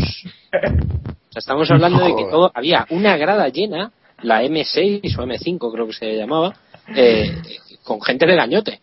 [1.30, 5.72] O sea, estamos hablando de que todo, había una grada llena, la M6 o M5
[5.72, 6.54] creo que se llamaba,
[6.94, 7.40] eh,
[7.84, 8.80] con gente de gañote.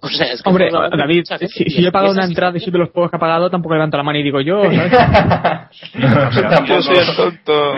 [0.02, 2.78] O sea, es que Hombre, David, si, yo he pagado una entrada y soy de
[2.78, 4.92] los pocos que ha pagado, tampoco levanto la mano y digo yo, ¿sabes?
[6.50, 6.82] Tampoco.
[6.82, 7.74] soy el tonto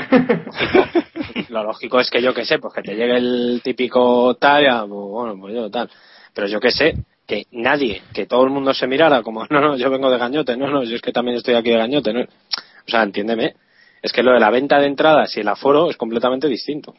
[1.53, 4.81] lo lógico es que yo que sé, pues que te llegue el típico tal, ya,
[4.81, 5.89] pues, bueno, pues yo tal.
[6.35, 6.95] Pero yo que sé,
[7.27, 10.57] que nadie, que todo el mundo se mirara como, no, no, yo vengo de gañote,
[10.57, 12.23] no, no, yo es que también estoy aquí de gañote, ¿no?
[12.23, 13.55] O sea, entiéndeme,
[14.03, 16.95] es que lo de la venta de entradas y el aforo es completamente distinto.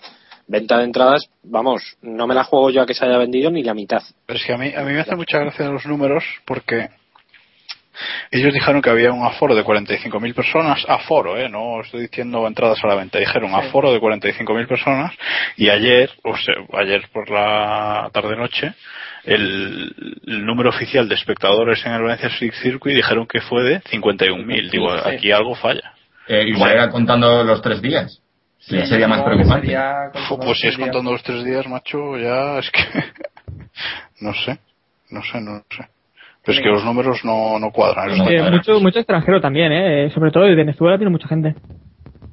[0.48, 3.64] Venta de entradas, vamos, no me la juego yo a que se haya vendido ni
[3.64, 4.02] la mitad.
[4.26, 6.90] Pero es que a mí, a mí me hace mucha gracia los números porque
[8.32, 12.84] ellos dijeron que había un aforo de 45.000 personas, aforo, eh, no estoy diciendo entradas
[12.84, 13.56] a la venta, dijeron Sí.
[13.56, 15.14] aforo de 45.000 personas
[15.58, 18.74] y ayer, o sea, ayer por la tarde-noche,
[19.24, 19.94] el,
[20.28, 24.70] el número oficial de espectadores en el Valencia Street Circuit dijeron que fue de 51.000.
[24.72, 25.10] Digo, Sí.
[25.10, 25.94] aquí algo falla.
[26.28, 28.20] Eh, igual era contando los tres días.
[28.66, 29.62] Sí, Sí, sería más no, preocupante.
[29.68, 30.12] sería
[30.42, 32.82] Pues si es contando los tres días, macho, ya es que.
[34.22, 34.58] no sé,
[35.12, 35.88] no sé, no sé.
[36.46, 38.12] Pero es que los números no, no cuadran.
[38.12, 40.10] Es que mucho, mucho extranjero también, ¿eh?
[40.12, 41.56] Sobre todo de Venezuela tiene mucha gente.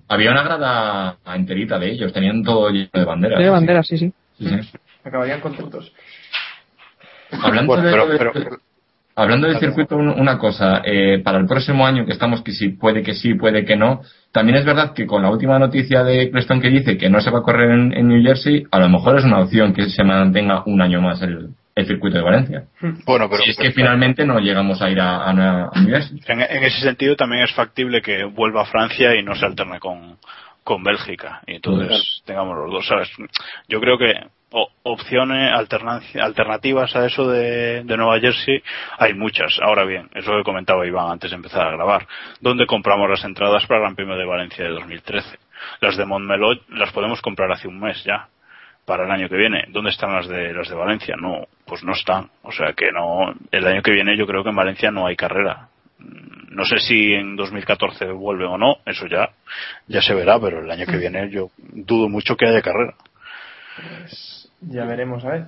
[0.09, 3.37] Había una grada enterita de ellos, tenían todo lleno de banderas.
[3.39, 4.13] Tiene banderas, sí, sí.
[4.39, 4.79] Sí, sí.
[5.05, 5.93] Acabarían contentos.
[7.43, 8.51] Hablando Bueno, de, pero- pero-
[9.21, 12.71] hablando del circuito, un- una cosa, eh, para el próximo año que estamos, que sí,
[12.71, 14.01] puede que sí, puede que no,
[14.33, 17.31] también es verdad que con la última noticia de Creston que dice que no se
[17.31, 20.05] va a correr en, en New Jersey, a lo mejor es una opción que se
[20.05, 22.65] mantenga un año más el, el circuito de Valencia.
[23.07, 23.43] Bueno, pero.
[23.43, 26.21] Si es que finalmente no llegamos a ir a, a, a New Jersey.
[26.27, 29.79] En, en ese sentido también es factible que vuelva a Francia y no se alterne
[29.81, 30.17] con,
[30.65, 31.41] con Bélgica.
[31.47, 32.03] Y entonces Claro.
[32.25, 33.09] tengamos los dos, ¿sabes?
[33.69, 34.13] Yo creo que
[34.83, 38.63] opciones, alternancia- alternativas a eso de, de Nueva Jersey
[38.99, 39.59] hay muchas.
[39.63, 42.07] Ahora bien, eso que comentaba Iván antes de empezar a grabar.
[42.41, 45.39] ¿Dónde compramos las entradas para el Gran Premio de Valencia de 2013?
[45.81, 48.29] Las de Montmeló las podemos comprar hace un mes ya
[48.85, 49.65] para el año que viene.
[49.69, 51.15] ¿Dónde están las de las de Valencia?
[51.21, 52.29] No, pues no están.
[52.43, 53.33] O sea que no.
[53.53, 55.69] El año que viene yo creo que en Valencia no hay carrera.
[55.99, 59.31] Mm, No sé si en 2014 vuelve o no, eso ya
[59.87, 62.95] ya se verá, pero el año que viene yo dudo mucho que haya carrera.
[63.77, 65.45] Pues ya veremos, a ver.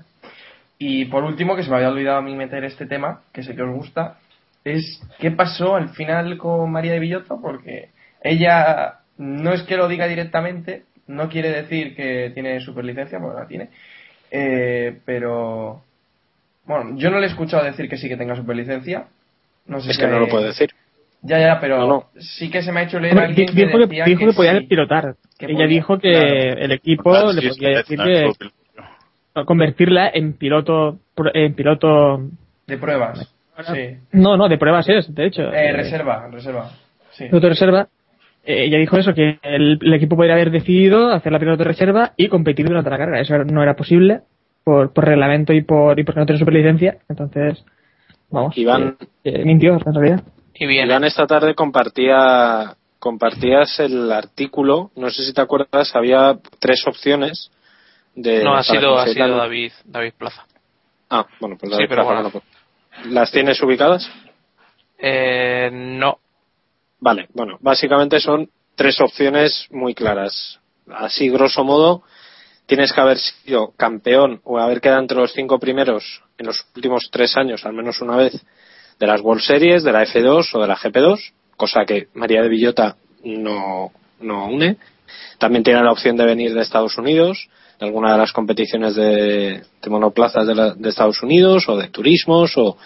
[0.78, 3.54] Y por último, que se me había olvidado a mí meter este tema, que sé
[3.54, 4.18] que os gusta,
[4.64, 7.88] es qué pasó al final con María de Villota, porque
[8.22, 13.46] ella no es que lo diga directamente, no quiere decir que tiene superlicencia, porque la
[13.46, 13.68] tiene,
[14.30, 15.82] eh, pero
[16.64, 19.04] bueno, yo no le he escuchado decir que sí que tenga superlicencia.
[19.66, 20.70] No sé Es si que no lo puede decir.
[21.22, 22.06] Ya, ya, pero No, no.
[22.20, 24.32] sí que se me ha hecho leer Hombre, alguien di- dijo que, decía dijo que
[24.32, 24.66] podía sí.
[24.66, 25.14] pilotar.
[25.38, 26.60] que Ella podía- dijo que claro.
[26.64, 28.32] el equipo le sí, podía decir que.
[29.46, 32.20] Convertirla en piloto pro- en piloto
[32.66, 33.34] De pruebas.
[33.72, 33.96] Sí.
[34.12, 36.70] no no de pruebas es de hecho Eh, Eh, reserva, reserva.
[37.12, 37.24] Sí.
[37.26, 37.88] piloto de reserva
[38.44, 41.68] eh, ella dijo eso que el, el equipo podría haber decidido hacer la piloto de
[41.68, 44.20] reserva y competir durante la carrera eso no era posible
[44.64, 47.64] por, por reglamento y por y porque no tiene superlicencia entonces
[48.30, 50.22] vamos Iván- eh, eh, mintió en realidad
[50.54, 56.38] Y bien, Iván esta tarde compartía compartías el artículo, no sé si te acuerdas, había
[56.60, 57.50] tres opciones
[58.14, 60.46] de no ha sido, ha sido David, David Plaza.
[61.10, 62.30] Ah, bueno, pues Sí, David pero Plaza, bueno.
[62.30, 62.44] pues,
[63.12, 64.10] ¿Las tienes ubicadas?
[64.98, 66.18] Eh, no,
[67.02, 70.60] Vale, bueno, básicamente son tres opciones muy claras.
[70.88, 72.04] Así, grosso modo,
[72.66, 77.08] tienes que haber sido campeón o haber quedado entre los cinco primeros en los últimos
[77.10, 78.40] tres años, al menos una vez,
[79.00, 82.48] de las World Series, de la F2 o de la GP2, cosa que María de
[82.48, 82.94] Villota
[83.24, 83.90] no,
[84.20, 84.76] no une.
[85.38, 87.48] También tiene la opción de venir de Estados Unidos,
[87.82, 91.88] de alguna de las competiciones de, de monoplazas de, la- de Estados Unidos o de
[91.88, 92.76] turismos o,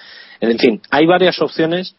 [0.40, 1.94] en fin, hay varias opciones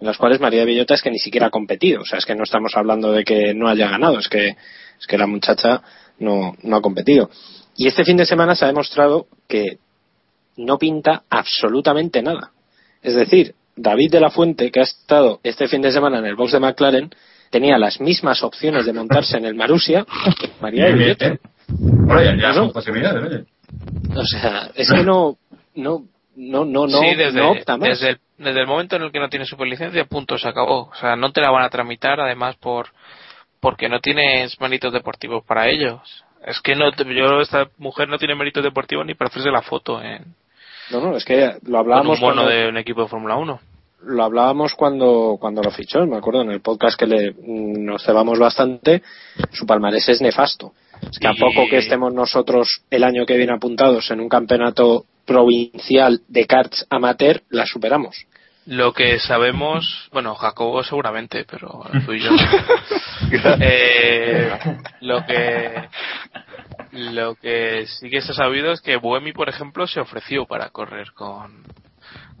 [0.00, 2.00] en las cuales María de Villota es que ni siquiera ha competido.
[2.02, 5.06] O sea, es que no estamos hablando de que no haya ganado, es que, es
[5.06, 5.80] que la muchacha
[6.18, 7.30] no, no ha competido.
[7.76, 9.78] Y este fin de semana se ha demostrado que
[10.56, 12.50] no pinta absolutamente nada.
[13.00, 16.34] Es decir, David de la Fuente, que ha estado este fin de semana en el
[16.34, 17.10] box de McLaren,
[17.50, 20.04] tenía las mismas opciones de montarse en el Marusia
[20.40, 21.38] que María de Villota.
[21.78, 22.72] Bueno, ya, ya No, son no.
[22.72, 23.44] posibilidades, oye.
[24.16, 25.36] O sea, es que no,
[25.74, 26.04] no,
[26.36, 27.88] no, no, no, sí, desde, no opta más.
[27.90, 30.88] desde, el, desde el momento en el que no tiene superlicencia, punto, se acabó.
[30.88, 32.88] O sea, no te la van a tramitar, además, por
[33.60, 36.00] porque no tienes méritos deportivos para ellos.
[36.46, 39.60] Es que no, te- yo, esta mujer no tiene méritos deportivos ni para hacerse la
[39.60, 40.34] foto en,
[40.90, 43.36] No, no, es que lo con hablábamos un mono cuando- de un equipo de Fórmula
[43.36, 43.60] 1.
[44.06, 48.38] lo hablábamos cuando, cuando lo fichó, me acuerdo, en el podcast que le, nos cebamos
[48.38, 49.02] bastante,
[49.52, 50.72] su palmarés es nefasto.
[51.10, 54.28] Es que a Y- poco que estemos nosotros el año que viene apuntados en un
[54.28, 58.26] campeonato provincial de karts amateur, la superamos.
[58.66, 62.30] Lo que sabemos, bueno, Jacobo seguramente, pero tú y yo.
[63.60, 64.58] Eh,
[65.00, 65.88] lo que
[66.92, 70.70] lo que sí que se ha sabido es que Buemi, por ejemplo, se ofreció para
[70.70, 71.64] correr con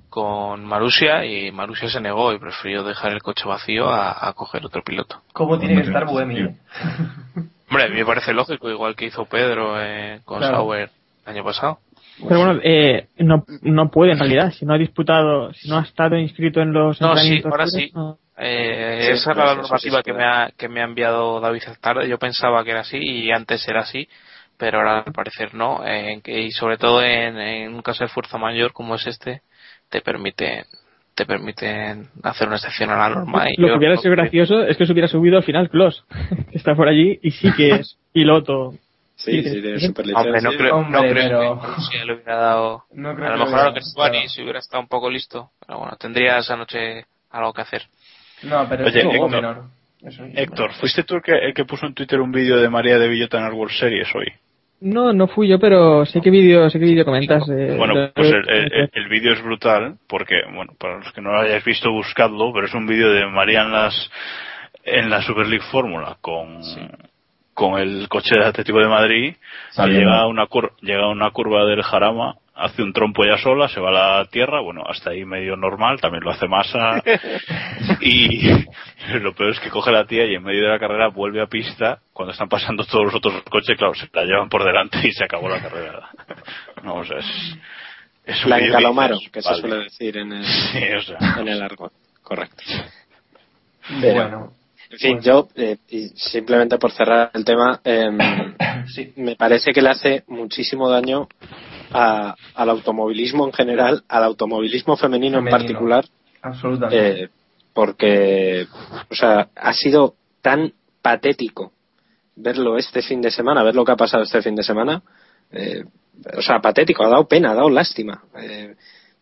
[0.08, 4.66] con Marusia y Marusia se negó y prefirió dejar el coche vacío a, a coger
[4.66, 5.22] otro piloto.
[5.32, 6.56] ¿Cómo tiene que estar Buemi?
[7.70, 10.56] Hombre, a mí me parece lógico, igual que hizo Pedro eh, con Claro.
[10.56, 10.90] Sauer
[11.26, 11.78] el año pasado.
[12.28, 15.82] pero bueno eh, no no puede en realidad si no ha disputado si no ha
[15.82, 17.90] estado inscrito en los No, sí, ahora libres, sí.
[17.94, 18.18] no.
[18.36, 21.58] Eh, Sí, esa era la normativa sí que, me ha, que me ha enviado David
[21.58, 22.08] esta tarde.
[22.08, 24.08] Yo pensaba que era así y antes era así,
[24.56, 25.82] pero ahora al parecer no.
[25.86, 29.42] eh, y sobre todo en, en un caso de fuerza mayor como es este,
[29.90, 30.64] te permite
[31.20, 33.44] te permiten hacer una excepción a la norma.
[33.50, 36.02] Y Lo yo que hubiera sido gracioso es que se hubiera subido al final Kloss,
[36.50, 38.72] que está por allí y sí que es piloto.
[39.16, 39.76] Sí, sí, tiene
[40.14, 42.84] Hombre, no creo, Hombre, no creo pero- que si le hubiera dado.
[42.94, 44.12] No creo a lo que mejor a lo que gustado.
[44.28, 45.50] si hubiera estado un poco listo.
[45.66, 47.82] Pero bueno, tendría esa noche algo que hacer.
[48.44, 49.30] No, pero Oye, es un Héctor.
[49.30, 49.62] menor.
[50.02, 52.70] Es un- Héctor, ¿fuiste tú el que, el que puso en Twitter un vídeo de
[52.70, 54.32] María de Villota en las World Series hoy?
[54.80, 57.42] No, no fui yo, pero sé qué vídeo, sé qué vídeo comentas.
[57.50, 61.32] eh, Bueno, pues el, el- el vídeo es brutal, porque, bueno, para los que no
[61.32, 64.10] lo hayáis visto, buscadlo, pero es un vídeo de María en las
[64.84, 66.62] en la Super League Fórmula con,
[67.52, 69.34] con el coche de Atlético de Madrid,
[69.98, 73.68] llega a una cur- llega a una curva del Jarama, hace un trompo ya sola,
[73.68, 77.02] se va a la tierra, bueno, hasta ahí medio normal, también lo hace masa,
[78.00, 78.48] y
[79.20, 81.46] lo peor es que coge la tía y en medio de la carrera vuelve a
[81.46, 85.12] pista, cuando están pasando todos los otros coches, claro, se la llevan por delante y
[85.12, 86.10] se acabó la carrera.
[86.84, 87.56] No, o sea, es,
[88.24, 88.60] es un La
[89.32, 91.40] que se suele decir en el, Sí, o sea.
[91.40, 91.92] en el argot.
[92.22, 92.62] Correcto.
[94.00, 94.52] Pero, Bueno,
[94.90, 98.18] En fin, yo, eh, y simplemente por cerrar el tema, em,
[98.94, 99.12] sí.
[99.16, 101.28] me parece que le hace muchísimo daño
[101.92, 106.04] a- al automovilismo en general, al automovilismo femenino, en particular,
[106.42, 107.22] Absolutamente.
[107.24, 107.28] eh,
[107.72, 108.66] porque,
[109.10, 110.72] o sea, ha sido tan
[111.02, 111.72] patético
[112.36, 115.02] verlo este fin de semana, ver lo que ha pasado este fin de semana,
[115.52, 115.84] eh,
[116.36, 118.22] o sea, patético, ha dado pena, ha dado lástima.
[118.40, 118.74] Eh,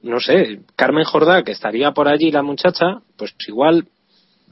[0.02, 3.86] no sé, Carmen Jordá, que estaría por allí la muchacha, pues igual,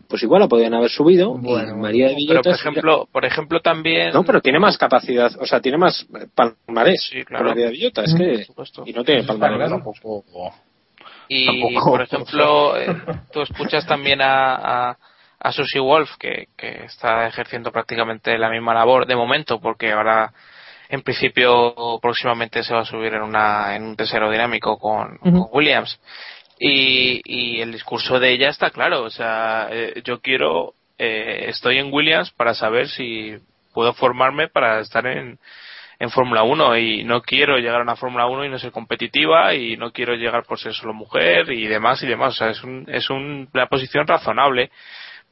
[0.08, 3.08] pues igual la podían haber subido Bueno, y María de Pero Villota por estaría- ejemplo,
[3.12, 4.12] por ejemplo también.
[4.12, 7.46] no, pero tiene más capacidad, o sea, tiene más palmarés Sí, claro.
[7.46, 8.82] María de Villota, es Por que supuesto.
[8.86, 9.56] y no tiene palmarés.
[9.58, 9.74] claro.
[9.76, 10.24] Tampoco-
[11.28, 11.90] Y Tampoco.
[11.90, 12.86] por ejemplo, eh,
[13.32, 14.98] tú escuchas también a, a,
[15.40, 20.32] a Susie Wolf, que, que está ejerciendo prácticamente la misma labor de momento, porque ahora
[20.88, 25.48] en principio próximamente se va a subir en, una, en un tercero dinámico con, con
[25.52, 25.98] Williams.
[26.58, 31.78] Y, y el discurso de ella está claro, o sea, eh, yo quiero, eh, estoy
[31.78, 33.36] en Williams para saber si
[33.74, 35.38] puedo formarme para estar en,
[35.98, 39.54] en Fórmula 1 y no quiero llegar a una Fórmula 1 y no ser competitiva
[39.54, 42.34] y no quiero llegar por ser solo mujer y demás y demás.
[42.34, 44.70] O sea, es, un, es un- una posición razonable.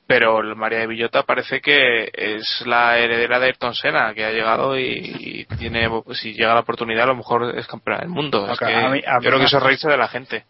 [0.06, 4.32] Pero el María de Villota parece que es la heredera de Ayrton Senna, que ha
[4.32, 8.44] llegado y, y tiene, si llega la oportunidad, a lo mejor es campeona del mundo.
[8.44, 10.08] Es Acá, que a mí- a mí yo creo que eso es reírse de la
[10.08, 10.44] gente.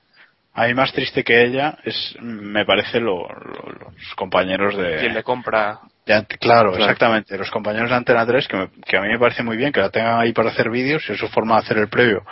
[0.55, 4.99] A mí más triste que ella es, me parece, lo- lo- los compañeros de...
[4.99, 5.81] Quien le compra.
[6.07, 6.77] de claro, Claro.
[6.77, 7.37] exactamente.
[7.37, 9.81] Los compañeros de Antena 3, que, me- que a mí me parece muy bien que
[9.81, 12.25] la tengan ahí para hacer vídeos y es su forma de hacer el previo.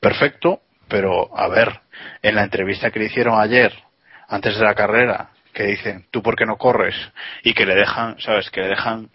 [0.00, 1.80] Perfecto, pero a ver,
[2.22, 3.72] en la entrevista que le hicieron ayer,
[4.28, 6.94] antes de la carrera, que dicen, ¿tú por qué no corres?
[7.42, 8.48] Y que le dejan, ¿sabes?
[8.50, 9.10] Que le dejan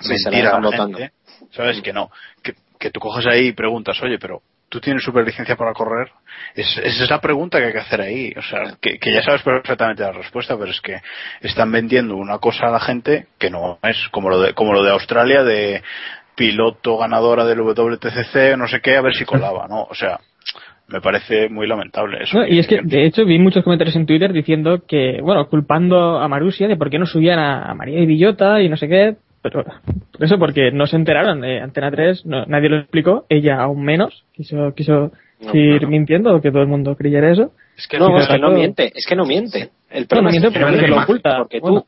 [0.00, 1.12] Sí, se la mentir a la gente,
[1.52, 1.80] ¿sabes?
[1.80, 2.10] Que no.
[2.42, 6.10] Que, que tú coges ahí y preguntas, oye, pero ¿tú tienes superlicencia para correr?
[6.54, 8.32] Es, esa es la pregunta que hay que hacer ahí.
[8.36, 11.00] O sea, que, ya sabes perfectamente la respuesta, pero es que
[11.40, 14.82] están vendiendo una cosa a la gente que no es como lo de, como lo
[14.82, 15.82] de Australia de
[16.34, 19.82] piloto ganadora del WTCC, no sé qué, a ver si colaba, ¿no?
[19.82, 20.20] O sea,
[20.88, 22.46] me parece muy lamentable eso.
[22.46, 26.28] Y es que, de hecho, vi muchos comentarios en Twitter diciendo que, bueno, culpando a
[26.28, 29.64] Marusia de por qué no subían a, María y Villota y no sé qué, pero
[30.20, 31.44] eso, porque no se enteraron.
[31.44, 35.88] Eh, Antena 3, no- nadie lo explicó, ella aún menos, quiso, quiso No, seguir claro.
[35.88, 37.52] mintiendo o que todo el mundo creyera eso.
[37.76, 39.70] Es que No, es que no miente, es que no miente.
[39.90, 41.38] El No, problema no miente es que porque lo miente, oculta.
[41.38, 41.80] Porque Bueno.
[41.82, 41.86] tú,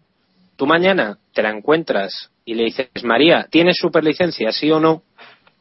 [0.56, 5.02] tú mañana te la encuentras y le dices, María, ¿tienes superlicencia, sí o no?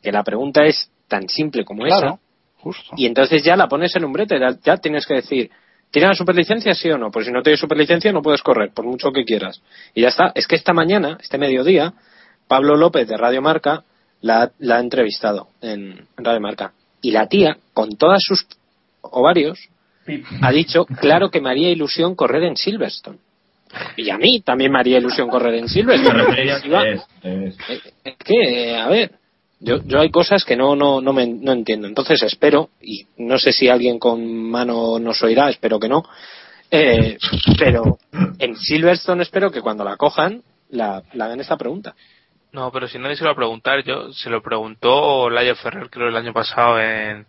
[0.04, 2.20] Que la pregunta es tan simple como esa.
[2.58, 2.94] Justo.
[2.98, 5.50] Y entonces ya la pones en un brete, ya, ya tienes que decir,
[5.92, 7.12] ¿tienes la superlicencia, sí o no?
[7.12, 9.62] Pues si no tienes superlicencia no puedes correr, por mucho que quieras.
[9.94, 10.32] Y ya está.
[10.36, 11.94] Es que esta mañana, este mediodía,
[12.48, 13.84] Pablo López de Radio Marca
[14.22, 16.74] la, la ha entrevistado en, en Radio Marca.
[17.02, 18.46] Y la tía, con todas sus
[19.02, 19.60] ovarios,
[20.06, 20.26] Pip.
[20.42, 23.20] ha dicho, claro que me haría ilusión correr en Silverstone.
[23.98, 26.42] Y a mí también me haría ilusión correr en Silverstone.
[27.24, 29.12] es, es- Es que, a ver,
[29.60, 31.88] yo, yo hay cosas que no, no, no, me, no entiendo.
[31.88, 36.04] Entonces espero, y no sé si alguien con mano nos oirá, espero que no,
[36.72, 37.18] eh,
[37.58, 37.98] pero
[38.40, 41.96] en Silverstone espero que cuando la cojan la, la hagan esta pregunta.
[42.52, 45.90] No, pero si nadie se lo va a preguntar, yo se lo preguntó Laia Ferrer,
[45.90, 47.28] creo, el año pasado en,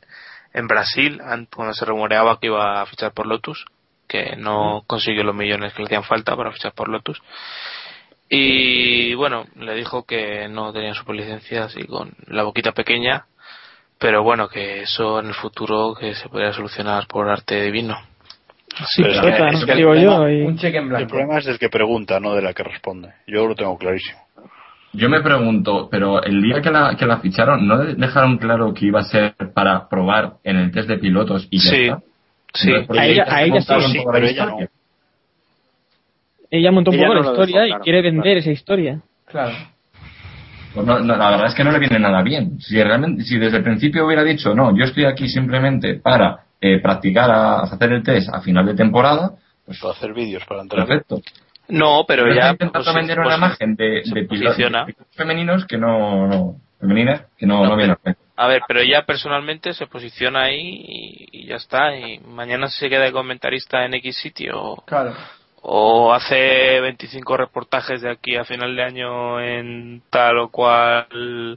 [0.54, 3.66] en Brasil, an- cuando se rumoreaba que iba a fichar por Lotus,
[4.08, 7.20] que no consiguió los millones que le hacían falta para fichar por Lotus.
[8.32, 13.24] Y bueno, le dijo que no tenía superlicencia así con la boquita pequeña,
[13.98, 17.98] pero bueno, que eso en el futuro que se podría solucionar por arte divino.
[18.88, 19.18] Sí, Pero es
[19.54, 19.66] es ¿no?
[19.66, 20.10] que el digo yo.
[20.12, 22.62] tema- y- Un cheque en El problema es del que pregunta, no de la que
[22.62, 23.12] responde.
[23.26, 24.20] Yo lo tengo clarísimo.
[24.92, 28.86] Yo me pregunto, pero el día que la, que la ficharon, ¿no dejaron claro que
[28.86, 31.82] iba a ser para probar en el test de pilotos y ya Sí.
[31.82, 32.00] está?
[32.54, 34.58] Sí, a ella- a ella sí, pero la ella no.
[36.50, 38.38] Ella montó un Ella poco no la historia dejó, y claro, quiere vender claro.
[38.40, 39.00] esa historia.
[39.26, 39.54] Claro.
[40.74, 42.60] Pues no, no, la verdad es que no le viene nada bien.
[42.60, 46.78] Si realmente, si desde el principio hubiera dicho, no, yo estoy aquí simplemente para eh,
[46.80, 49.32] practicar a, hacer el test a final de temporada,
[49.66, 50.86] pues Para hacer vídeos para entrar.
[50.86, 51.20] perfecto.
[51.68, 54.72] No, pero ya intentando pues, vender pues, una imagen de, se de pilotos,
[55.12, 59.04] femeninos que no, no femeninas que no, No, no viene pero- A ver, pero ella
[59.06, 61.96] personalmente se posiciona ahí y, y ya está.
[61.96, 65.14] Y mañana se queda de comentarista en X sitio Claro.
[65.62, 71.56] O hace 25 reportajes de aquí a final de año en tal o cual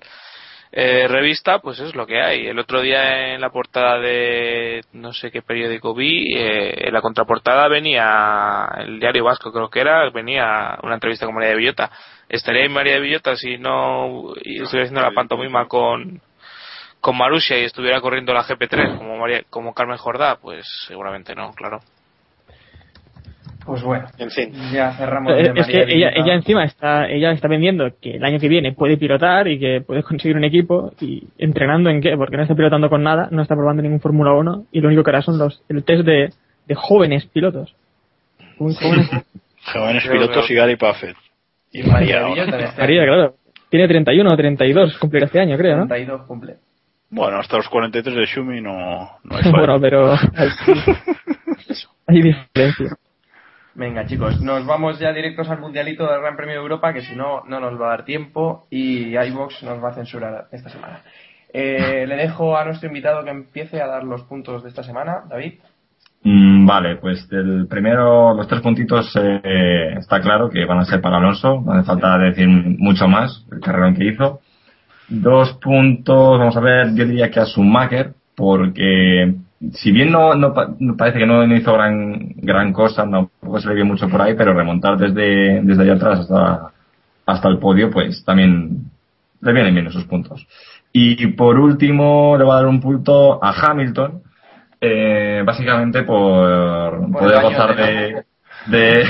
[0.72, 2.48] eh, revista, pues es lo que hay.
[2.48, 7.02] El otro día en la portada de no sé qué periódico vi, eh, en la
[7.02, 11.92] contraportada venía el diario vasco, creo que era, venía una entrevista con María de Villota.
[12.28, 16.22] Estaría ahí María de Villota si no estuviera haciendo la pantomima con
[17.00, 21.54] con Marusia y estuviera corriendo la GP3 como María, como Carmen Jordá, pues seguramente no,
[21.54, 21.82] claro.
[23.66, 24.52] Pues bueno, En fin.
[24.74, 25.32] ya cerramos.
[25.34, 28.40] Eh, de es que María ella, ella encima está, ella está vendiendo que el año
[28.40, 32.36] que viene puede pilotar y que puede conseguir un equipo y entrenando en qué, porque
[32.36, 35.12] no está pilotando con nada, no está probando ningún Fórmula 1 y lo único que
[35.12, 36.30] hará son los, el test de,
[36.68, 37.76] de jóvenes pilotos.
[38.60, 39.10] Muy jóvenes.
[39.72, 41.16] Jóvenes pilotos y Gary Buffett.
[41.72, 43.36] Y María este María, claro.
[43.70, 45.88] Tiene 31 o 32, cumplirá este año, creo, ¿no?
[45.88, 46.58] 32 cumple.
[47.10, 50.14] Bueno, hasta los 43 de Shumi no, no hay bueno, pero
[52.08, 52.98] hay diferencia.
[53.76, 57.16] Venga, chicos, nos vamos ya directos al mundialito del Gran Premio de Europa, que si
[57.16, 61.02] no, no nos va a dar tiempo y iVox nos va a censurar esta semana.
[61.52, 65.24] Eh, le dejo a nuestro invitado que empiece a dar los puntos de esta semana,
[65.28, 65.54] David.
[66.24, 71.02] Mm, vale, pues el primero, los tres puntitos eh, está claro que van a ser
[71.02, 74.40] para Alonso, no hace falta decir mucho más, el carrerón que hizo.
[75.10, 79.34] Dos puntos, vamos a ver, yo diría que a Schumacher, porque
[79.74, 83.60] si bien no, no, pa- no parece que no, no hizo gran, gran cosa, tampoco
[83.60, 86.72] se le vio mucho por ahí, pero remontar desde, desde allá atrás hasta,
[87.26, 88.86] hasta el podio, pues también
[89.42, 90.46] le vienen bien esos puntos.
[90.92, 94.22] Y por último, le voy a dar un punto a Hamilton,
[94.82, 97.84] eh, básicamente por, Por poder gozar de-
[98.66, 99.04] de, de,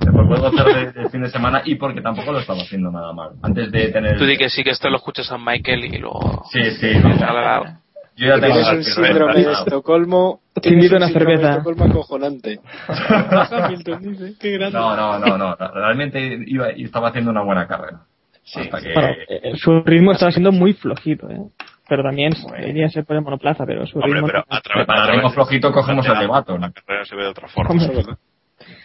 [0.00, 2.90] de por poder gozar de- del fin de semana y porque tampoco lo estaba haciendo
[2.90, 3.30] nada mal.
[3.42, 4.16] Antes de tener.
[4.16, 6.44] Tú di que sí que esto lo escuchas a Michael y luego...
[6.52, 6.88] Sí, sí.
[7.20, 7.80] Ala,
[8.18, 9.52] Yo ya tengo la un síndrome de.
[9.52, 10.40] Estocolmo.
[10.60, 11.50] Te invito a un una cerveza.
[11.50, 12.58] Estocolmo acojonante.
[12.88, 14.76] Hamilton dice, qué grande.
[14.76, 15.56] No, no, no, no.
[15.56, 18.00] Realmente iba, y estaba haciendo una buena carrera.
[18.42, 18.60] Sí.
[18.60, 18.92] Hasta que.
[18.92, 21.42] Bueno, eh, su ritmo estaba siendo muy flojito, ¿eh?
[21.88, 22.58] Pero también Bueno.
[22.58, 24.26] debería ser por el monoplaza, pero su Hombre, ritmo...
[24.26, 26.60] pero a través, Para través ritmo flojito cogemos el de Baton.
[26.60, 27.80] La carrera se ve de otra forma.
[27.80, 28.06] Es.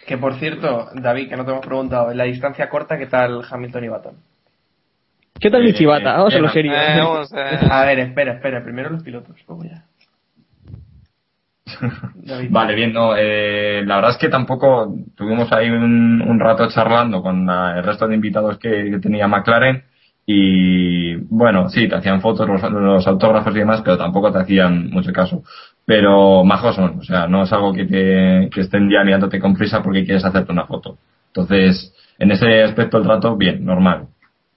[0.06, 3.42] Que por cierto, David, que no te hemos preguntado, en la distancia corta, ¿qué tal
[3.50, 4.14] Hamilton y Baton?
[5.40, 6.16] ¿Qué tal mi Eh, chivata?
[6.16, 6.72] Vamos a lo eh, serio.
[6.74, 9.84] Eh, vamos a- A ver, espera, espera, primero los pilotos, luego ya.
[12.50, 17.22] Vale, bien, no, eh, la verdad es que tampoco tuvimos ahí un, un rato charlando
[17.22, 19.82] con la- el resto de invitados que, que tenía McLaren
[20.26, 24.88] y bueno, sí, te hacían fotos, los, los autógrafos y demás, pero tampoco te hacían
[24.90, 25.42] mucho caso.
[25.84, 29.54] Pero majos son, o sea, no es algo que, te, que estén ya mirándote con
[29.54, 30.96] prisa porque quieres hacerte una foto.
[31.26, 34.06] Entonces, en ese aspecto el trato, bien, normal.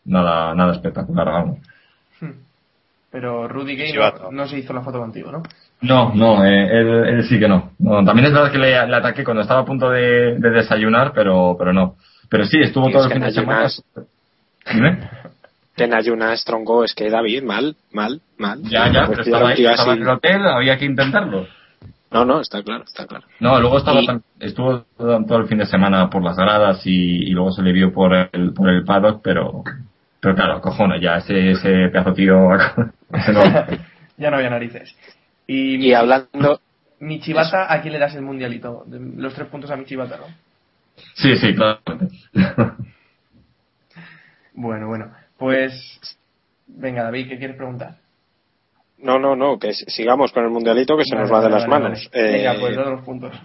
[0.07, 1.59] Nada, nada espectacular, vamos.
[3.11, 5.43] Pero Rudy Gay no, no se hizo la foto contigo, ¿no?
[5.81, 7.71] No, no, eh, él, él sí que no.
[7.79, 8.03] no.
[8.03, 11.55] También es verdad que le, le ataqué cuando estaba a punto de, de desayunar, pero,
[11.57, 11.95] pero no.
[12.29, 13.67] Pero sí, estuvo todo el fin de semana.
[14.73, 14.99] Dime.
[15.77, 18.61] En ayunas tronco, es que David, mal, mal, mal.
[18.63, 21.45] Ya, ya, Pues pero estaba, ahí, tío, estaba así- en el hotel, había que intentarlo.
[22.11, 23.25] No, no, está claro, está claro.
[23.39, 24.07] No, luego estaba Y-
[24.39, 27.71] estuvo todo, todo el fin de semana por las gradas y, y luego se le
[27.73, 29.63] vio por el, por el paddock, pero,
[30.19, 32.35] pero claro, cojones, ya ese, ese pedazo tío,
[34.18, 34.95] ya no había narices.
[35.48, 36.60] Y, Y hablando,
[36.99, 38.85] mi chivata, ¿a quién le das el mundialito?
[38.89, 40.26] Los tres puntos a mi chivata, ¿no?
[41.15, 41.80] Sí, sí, claro.
[44.53, 45.11] Bueno, bueno.
[45.38, 45.99] Pues.
[46.68, 47.95] Venga, David, ¿qué quieres preguntar?
[48.99, 51.68] no, no, no, que sigamos con el mundialito que se nos va Vale, de las
[51.68, 52.10] vale, manos.
[52.11, 52.31] vale.
[52.31, 53.39] Venga, Eh, pues los puntos.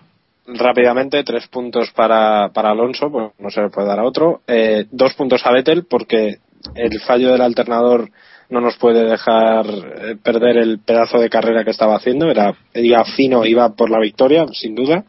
[0.46, 4.40] rápidamente, tres puntos para, para Alonso, pues no se le puede dar a otro.
[4.46, 6.38] Eh, dos puntos a Vettel porque
[6.74, 8.10] el fallo del alternador
[8.50, 12.30] no nos puede dejar eh, perder el pedazo de carrera que estaba haciendo.
[12.30, 15.04] Era, iba fino, iba por la victoria, sin duda.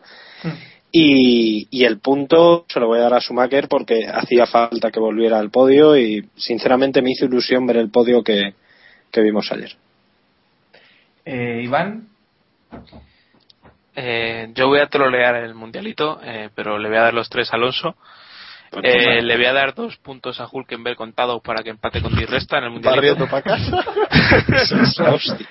[0.91, 4.99] Y, y el punto se lo voy a dar a Schumacher porque hacía falta que
[4.99, 8.53] volviera al podio y sinceramente me hizo ilusión ver el podio que,
[9.11, 9.71] que vimos ayer.
[11.25, 12.07] Eh, Iván,
[13.95, 17.51] Eh, yo voy a trolear el mundialito, eh, pero le voy a dar los tres
[17.53, 17.95] a Alonso.
[18.81, 22.25] Eh, le voy a dar dos puntos a Hulkenberg contado para que empate con Di
[22.25, 23.01] Resta en el mundialito.
[23.01, 23.83] Barriendo para casa.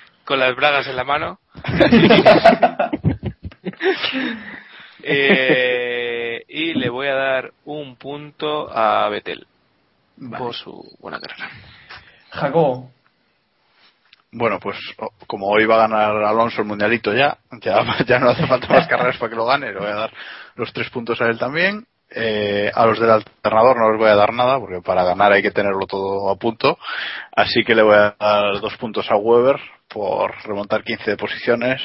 [0.24, 1.38] con las bragas en la mano.
[5.04, 9.46] Eh, y le voy a dar un punto a Betel
[10.38, 11.50] por su buena carrera.
[12.30, 12.90] Jacobo.
[14.30, 18.30] Bueno, pues o- como hoy va a ganar Alonso el mundialito ya, ya, ya no
[18.30, 20.12] hace falta más carreras para que lo gane, le voy a dar
[20.54, 21.84] los tres puntos a él también.
[22.14, 25.42] Eh, a los del alternador no les voy a dar nada, porque para ganar hay
[25.42, 26.78] que tenerlo todo a punto.
[27.34, 29.56] Así que le voy a dar dos puntos a Weber
[29.88, 31.80] por remontar 15 posiciones,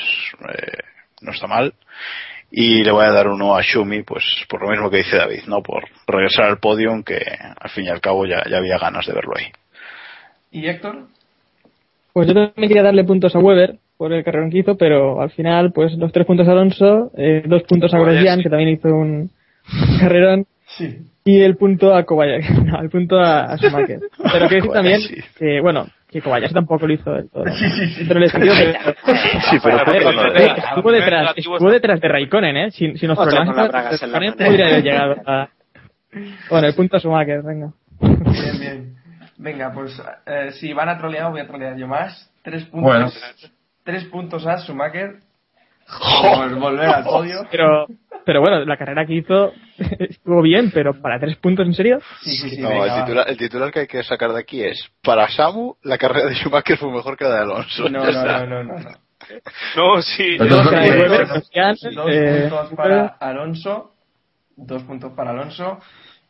[0.49, 0.84] eh,
[1.22, 1.74] no está mal.
[2.49, 5.44] Y le voy a dar uno a Shumi, pues por lo mismo que dice David,
[5.48, 5.62] ¿no?
[5.62, 9.14] Por regresar al podium, que al fin y al cabo ya, ya había ganas de
[9.14, 9.48] verlo ahí.
[10.52, 11.08] ¿Y Héctor?
[12.14, 15.32] Pues yo también quería darle puntos a Weber por el carrerón que hizo, pero al
[15.32, 18.24] final, pues los tres puntos a Alonso, eh, dos puntos a Kobayashi.
[18.24, 19.30] Grosjean, que también hizo un
[19.99, 20.45] carrerón,
[20.77, 20.99] Sí.
[21.23, 23.99] y el punto a Kobayashi, no, el punto a, a Schumacher.
[24.31, 25.02] Pero que decir también
[25.39, 27.45] que, bueno, que Kobayashi tampoco lo hizo del todo.
[27.48, 28.06] Sí, sí, sí.
[28.07, 28.76] Pero le sirvió que-
[29.49, 32.72] Sí, estuvo detrás, estuvo detrás de Raikkonen, ¿eh?
[32.72, 35.49] Sin, sin los Otro problemas Raikkonen podría haber llegado a...
[36.49, 37.72] Bueno, el punto a Schumacher, venga.
[38.02, 38.95] Bien, bien.
[39.38, 42.31] Venga, pues eh, si van a trolear, voy a trolear yo más.
[42.44, 42.91] Tres puntos.
[42.91, 43.11] Bueno.
[43.84, 45.18] Tres puntos a Schumacher.
[46.59, 47.47] Volver al podio.
[47.49, 47.88] Pero,
[48.26, 49.53] pero bueno, la carrera que hizo
[49.99, 51.99] estuvo bien, pero para tres puntos, ¿en serio?
[52.22, 52.61] Sí, sí, sí.
[52.61, 55.76] No, venga, el, titular, el titular que hay que sacar de aquí es: Para Samu,
[55.84, 57.89] la carrera de Schumacher fue mejor que la de Alonso.
[57.89, 58.80] No, no, no, no, no.
[58.80, 59.07] no.
[59.76, 60.38] No, sí.
[60.38, 60.72] Dos,
[62.09, 63.93] eh, puntos para Alonso.
[64.55, 65.80] Dos puntos para Alonso.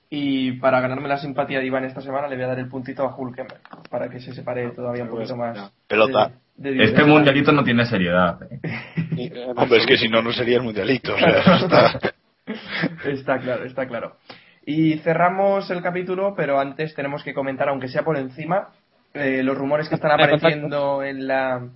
[0.09, 3.03] Y para ganarme la simpatía de Iván esta semana le voy a dar el puntito
[3.03, 3.61] a Hulkenberg.
[3.89, 5.71] Para que se separe todavía un poquito más.
[5.87, 6.31] Pelota.
[6.63, 8.39] Este mundialito no tiene seriedad.
[8.43, 8.59] ¿eh?
[9.17, 11.13] Eh, Hombre, es que si no, no sería el mundialito.
[11.13, 11.99] O sea, eso está-
[13.05, 14.15] Está claro, está claro.
[14.65, 18.69] Y cerramos el capítulo, pero antes tenemos que comentar, aunque sea por encima,
[19.13, 21.67] eh, los rumores que están apareciendo en la,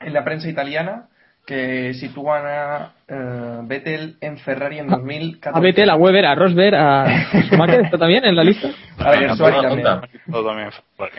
[0.00, 1.08] en la prensa italiana
[1.46, 5.56] que sitúan a eh, Vettel en Ferrari en 2014.
[5.56, 7.06] A Vettel, a Weber, a Rosberg, a
[7.48, 8.68] Schumacher, ¿está también en la lista?
[8.98, 10.22] A Gersuari Apunta, también.
[10.32, 10.70] también.
[10.98, 11.12] Vale.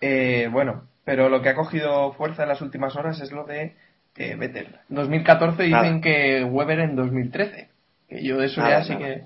[0.00, 3.76] Eh, bueno, pero lo que ha cogido fuerza en las últimas horas es lo de
[4.16, 4.74] eh, Vettel.
[4.88, 7.68] 2014 dicen que Weber en 2013.
[8.08, 9.22] Que yo de eso Nada, ya sí que...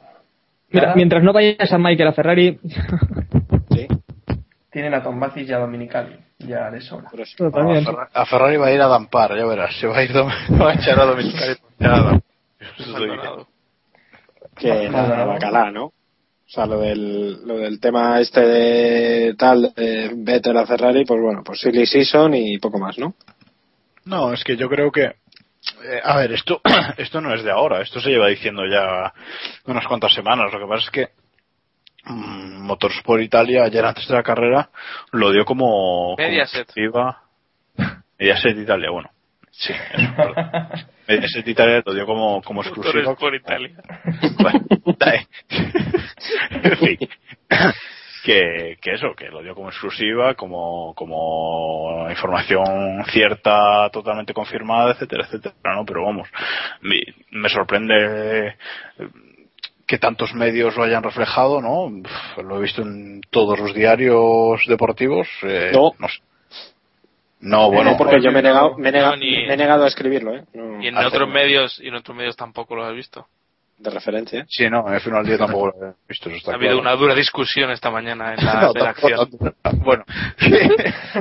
[0.69, 2.61] Mira, mientras no vayas a Michael a Ferrari,
[3.71, 3.89] Sí,
[4.71, 6.17] Tienen a Tom Bacis y a Dominicali.
[6.39, 7.11] Ya de sobra.
[7.53, 7.79] también.
[7.79, 9.75] a, Ferrari, a Ferrari va a ir a Dampar, ya verás.
[9.81, 10.31] Se va a ir dom-
[10.63, 11.57] va a echar a Dominicali.
[11.79, 12.23] Ya, no.
[12.79, 12.93] Eso.
[12.93, 13.49] Maldonado.
[14.55, 15.93] que bacalá, ¿no?
[16.51, 21.21] O sea, lo del, lo del tema este de tal, de Vettel a Ferrari, pues
[21.23, 23.15] bueno, pues silly season y poco más, ¿no?
[24.05, 25.05] No, es que yo creo que.
[25.05, 26.61] eh, a ver, esto,
[26.99, 29.13] esto no es de ahora, esto se lleva diciendo ya
[29.67, 30.53] unas cuantas semanas.
[30.53, 31.09] Lo que pasa es que
[32.11, 34.71] mm, Motorsport Italia, ayer antes de la carrera,
[35.13, 36.17] lo dio como.
[36.17, 36.63] como Mediaset.
[36.63, 37.23] exclusiva.
[38.19, 39.11] Mediaset Italia, bueno.
[39.53, 40.35] Sí, eso.
[41.11, 43.03] Mediaset Italia lo dio como, como exclusiva.
[43.05, 43.71] Motores por Italia.
[44.39, 44.61] Bueno,
[44.99, 45.27] dale.
[46.51, 46.99] en fin.
[48.23, 55.25] Que, que eso, que lo dio como exclusiva, como, como información cierta, totalmente confirmada, etcétera,
[55.25, 55.87] etcétera, ¿no?
[55.87, 56.29] Pero vamos,
[56.83, 57.01] me,
[57.31, 59.09] me sorprende eh,
[59.87, 61.85] que tantos medios lo hayan reflejado, ¿no?
[61.87, 65.27] Uf, Lo he visto en todos los diarios deportivos.
[65.43, 65.93] eh, No.
[66.09, 66.19] sé.
[67.41, 69.57] No, bueno, no, porque yo me he negado, me he negado, No, ni- me he
[69.57, 70.45] negado a escribirlo, ¿eh?
[70.55, 73.27] No, Y en otros medios y en otros medios tampoco lo has visto.
[73.79, 74.45] de referencia.
[74.47, 76.79] Sí, no, en el final del día tampoco lo he visto, eso está Ha habido
[76.79, 79.31] una dura discusión esta mañana en la No, redacción.
[79.63, 80.05] tampoco- bueno,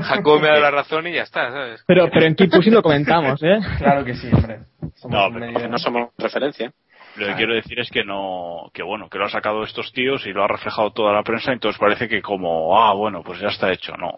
[0.03, 1.83] Jacob me da la razón y ya está, ¿sabes?
[1.87, 3.59] Pero, pero en Keep lo comentamos, ¿eh?
[3.77, 4.59] Claro que sí, hombre.
[4.95, 6.73] Somos No, pero no somos referencia.
[7.19, 10.25] Lo que quiero decir es que no, que bueno, que lo ha sacado estos tíos
[10.25, 13.49] y lo ha reflejado toda la prensa, entonces parece que como, ah, bueno, pues ya
[13.49, 14.13] está hecho, no.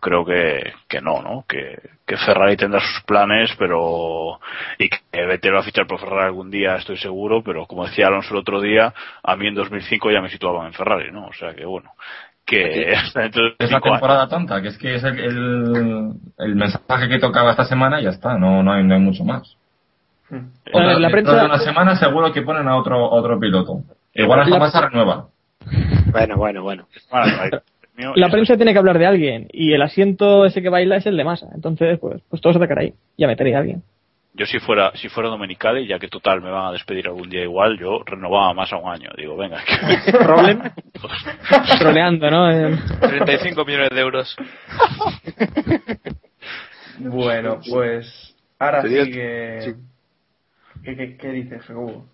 [0.00, 1.44] Creo que, que no, ¿no?
[1.48, 4.40] Que, que Ferrari tendrá sus planes, pero,
[4.78, 8.08] y que Vettel va a fichar por Ferrari algún día, estoy seguro, pero como decía
[8.08, 8.92] Alonso el otro día,
[9.22, 11.26] a mí en 2005 ya me situaban en Ferrari, ¿no?
[11.26, 11.92] O sea que bueno,
[12.44, 14.00] que hasta dentro de Es la cinco años.
[14.00, 18.04] temporada tonta, que es que es el, el, el mensaje que tocaba esta semana y
[18.04, 19.56] ya está, no, no, hay, no hay mucho más.
[20.30, 20.36] Hmm.
[20.74, 23.80] A ver, la Dentro prensa- de una semana seguro que ponen a otro otro piloto.
[24.14, 25.28] Igual hasta La- más se renueva.
[26.12, 26.86] Bueno, bueno, bueno.
[28.16, 31.16] La prensa tiene que hablar de alguien y el asiento ese que baila es el
[31.16, 31.46] de masa.
[31.54, 32.92] Entonces, pues, pues todo se atacará ahí.
[33.16, 33.82] Ya metería a alguien.
[34.36, 37.42] Yo si fuera, si fuera Domenicali, ya que total me van a despedir algún día
[37.44, 39.10] igual, yo renovaba más a un año.
[39.16, 39.58] Digo, venga,
[40.06, 40.60] que- Problem.
[41.78, 42.50] Troleando, ¿no?
[42.50, 44.36] Eh, 35 millones de euros.
[46.98, 49.60] Bueno, pues ahora que...
[49.62, 49.72] sí.
[50.84, 52.06] ¿Qué, qué, qué dices, Hugo?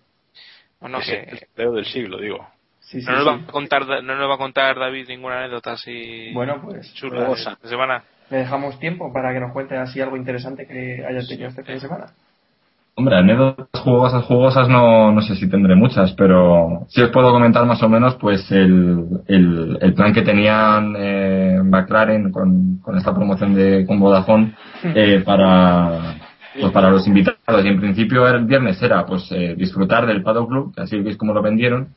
[0.79, 2.47] Bueno, es que el sorteo del siglo, digo.
[2.79, 3.29] Sí, sí, no nos, sí.
[3.29, 7.21] va a contar, no nos va a contar David ninguna anécdota así Bueno, pues chula
[7.23, 8.03] de, de semana.
[8.29, 11.75] le dejamos tiempo para que nos cuente así algo interesante que hayas tenido este fin
[11.75, 12.05] de semana.
[12.95, 17.65] Hombre, anécdotas jugosas, jugosas no, no sé si tendré muchas, pero sí os puedo comentar
[17.65, 23.13] más o menos pues el, el, el plan que tenían eh, McLaren con, con esta
[23.15, 24.53] promoción de con Vodafone
[24.83, 26.15] eh, para
[26.59, 30.49] pues para los invitados y en principio el viernes era pues eh, disfrutar del Paddock
[30.49, 31.89] Club, así es como lo vendieron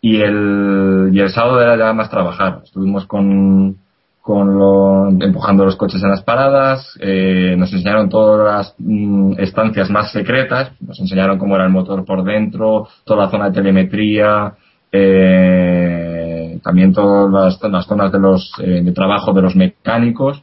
[0.00, 2.60] y el, y el sábado era ya más trabajar.
[2.64, 3.76] Estuvimos con,
[4.20, 9.90] con lo, empujando los coches en las paradas, eh, nos enseñaron todas las mm, estancias
[9.90, 14.54] más secretas, nos enseñaron cómo era el motor por dentro, toda la zona de telemetría,
[14.92, 20.42] eh, también todas las, las zonas de los eh, de trabajo de los mecánicos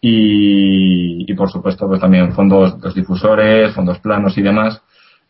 [0.00, 4.82] y, y por supuesto pues también fondos los difusores, fondos planos y demás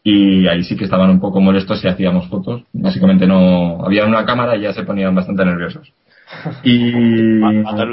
[0.03, 2.63] y ahí sí que estaban un poco molestos si hacíamos fotos.
[2.73, 5.93] Básicamente no había una cámara y ya se ponían bastante nerviosos.
[6.63, 6.89] Y,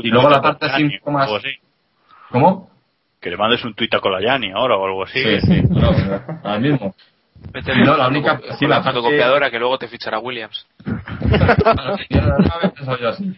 [0.03, 1.29] y luego la parte así un poco más.
[2.29, 2.69] ¿Cómo?
[3.19, 5.19] Que le mandes un tuit a Colayani ahora o algo así.
[5.21, 5.89] Sí, sí, no,
[6.43, 6.95] ahora mismo.
[7.83, 10.65] No, la única- con sí, la fotocopiadora que luego te fichará Williams.
[10.85, 13.33] Yo no había pensado yo así.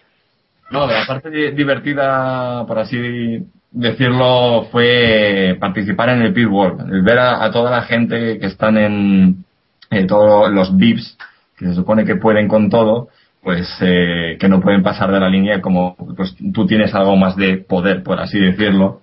[0.71, 7.01] No, la parte di- divertida, por así decirlo, fue participar en el pit wall, el
[7.01, 9.45] ver a, toda la gente que están en,
[9.89, 11.17] en todos los VIPs,
[11.57, 13.09] que se supone que pueden con todo,
[13.41, 17.35] pues eh, que no pueden pasar de la línea como pues tú tienes algo más
[17.35, 19.01] de poder, por así decirlo.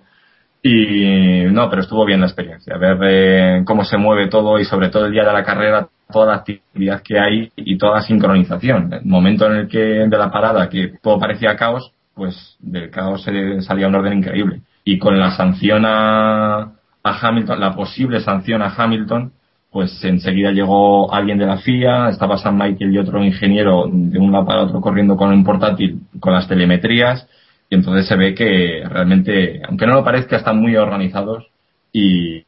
[0.61, 4.89] Y no, pero estuvo bien la experiencia, ver eh, cómo se mueve todo y sobre
[4.89, 8.93] todo el día de la carrera, toda la actividad que hay y toda la sincronización.
[8.93, 13.23] El momento en el que de la parada que todo parecía caos, pues del caos
[13.23, 14.61] se salía un orden increíble.
[14.83, 16.73] Y con la sanción a,
[17.03, 19.31] Hamilton, la posible sanción a Hamilton,
[19.71, 24.31] pues enseguida llegó alguien de la FIA, estaba San Michael y otro ingeniero de un
[24.31, 27.27] lado para otro corriendo con un portátil con las telemetrías
[27.69, 31.47] y entonces se ve que realmente, aunque no lo parezca, están muy organizados
[31.91, 32.43] y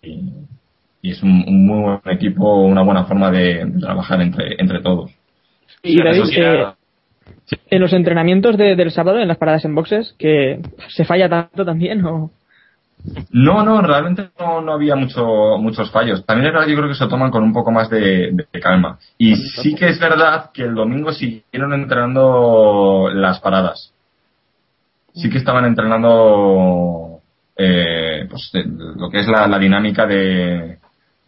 [1.03, 5.11] es un, un muy buen equipo, una buena forma de, de trabajar entre, entre todos.
[5.83, 6.75] Y David, sí, eh, era-
[7.69, 10.59] en los entrenamientos de- del sábado, en las paradas en boxes, que
[10.89, 12.31] se falla tanto también, o
[13.31, 16.25] No, no, realmente no, no había mucho, muchos fallos.
[16.25, 18.59] También es verdad que yo creo que se toman con un poco más de, de
[18.59, 18.99] calma.
[19.17, 23.93] Y sí que es verdad que el domingo siguieron entrenando las paradas.
[25.13, 27.19] Sí que estaban entrenando
[27.57, 30.77] eh, pues, lo que es la, la dinámica de,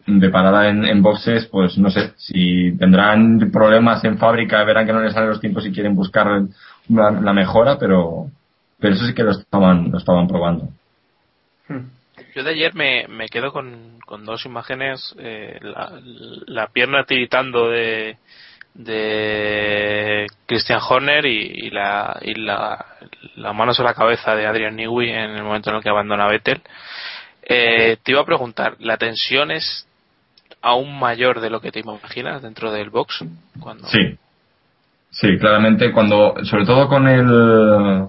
[0.06, 4.92] de parada en, en boxes, pues no sé, si tendrán problemas en fábrica, verán que
[4.92, 6.42] no les salen los tiempos y quieren buscar
[6.88, 8.26] la, la mejora, pero,
[8.80, 10.68] pero eso sí que lo estaban, lo estaban probando.
[12.34, 15.92] Yo de ayer me, me quedo con, con dos imágenes, eh, la,
[16.46, 18.16] la pierna tiritando de,
[18.74, 22.84] de Christian Horner y, y la, y la,
[23.36, 26.26] la mano sobre la cabeza de Adrian Newey en el momento en el que abandona
[26.26, 26.60] Vettel.
[27.42, 29.86] Eh, te iba a preguntar, ¿la tensión es
[30.62, 33.24] aún mayor de lo que te imaginas dentro del box?
[33.60, 33.88] Cuando...
[33.88, 34.16] Sí.
[35.10, 38.08] Sí, claramente cuando, sobre todo con el,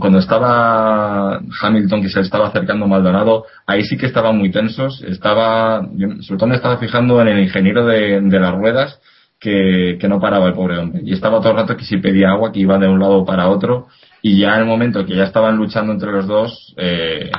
[0.00, 5.00] cuando estaba Hamilton que se estaba acercando Maldonado, ahí sí que estaban muy tensos.
[5.02, 9.00] Estaba, yo sobre todo me estaba fijando en el ingeniero de, de las ruedas
[9.38, 11.02] que, que no paraba el pobre hombre.
[11.04, 13.48] Y estaba todo el rato que si pedía agua, que iba de un lado para
[13.48, 13.86] otro.
[14.22, 17.30] Y ya en el momento que ya estaban luchando entre los dos, eh,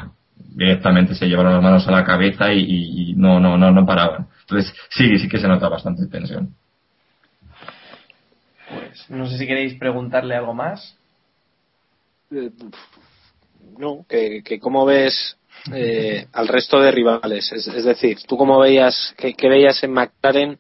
[0.58, 3.86] directamente se llevaron las manos a la cabeza y, y- y no, no, no, no
[3.86, 4.28] paraban.
[4.42, 6.56] Entonces sí, sí que se nota bastante tensión.
[8.70, 10.98] Pues no sé si queréis preguntarle algo más.
[12.32, 12.52] Eh,
[13.78, 15.38] no, que, que cómo ves
[15.74, 17.52] eh, al resto de rivales.
[17.52, 20.58] Es, es decir, tú cómo veías, qué, qué veías en McLaren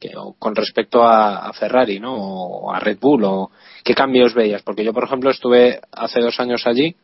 [0.00, 2.14] que- o con respecto a, a Ferrari, ¿no?
[2.16, 3.50] O a Red Bull, o
[3.84, 4.62] qué cambios veías.
[4.62, 6.96] Porque yo, por ejemplo, estuve hace dos años allí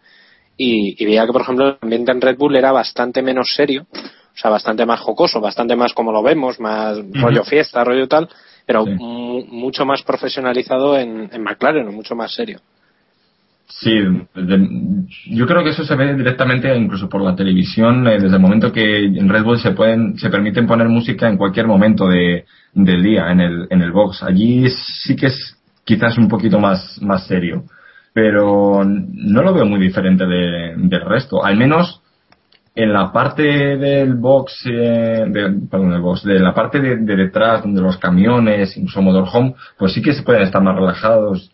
[0.59, 3.87] y, y veía que, por ejemplo, el ambiente en Red Bull era bastante menos serio,
[3.93, 8.29] o sea, bastante más jocoso, bastante más como lo vemos, más rollo fiesta, rollo tal,
[8.67, 12.61] pero mu- mucho más profesionalizado en, en McLaren, o mucho más serio.
[13.71, 13.91] Sí,
[14.35, 14.69] de-
[15.31, 18.73] yo creo que eso se ve directamente incluso por la televisión eh, desde el momento
[18.73, 23.03] que en Red Bull se pueden se permiten poner música en cualquier momento de, del
[23.03, 24.23] día en el en el box.
[24.23, 27.65] Allí sí que es quizás un poquito más más serio,
[28.21, 31.45] pero no lo veo muy diferente de- del resto.
[31.45, 32.03] Al menos
[32.75, 37.17] en la parte del box, eh, de, perdón, del box, de la parte de, de
[37.17, 41.51] detrás, donde los camiones, incluso motorhome, pues sí que se pueden estar más relajados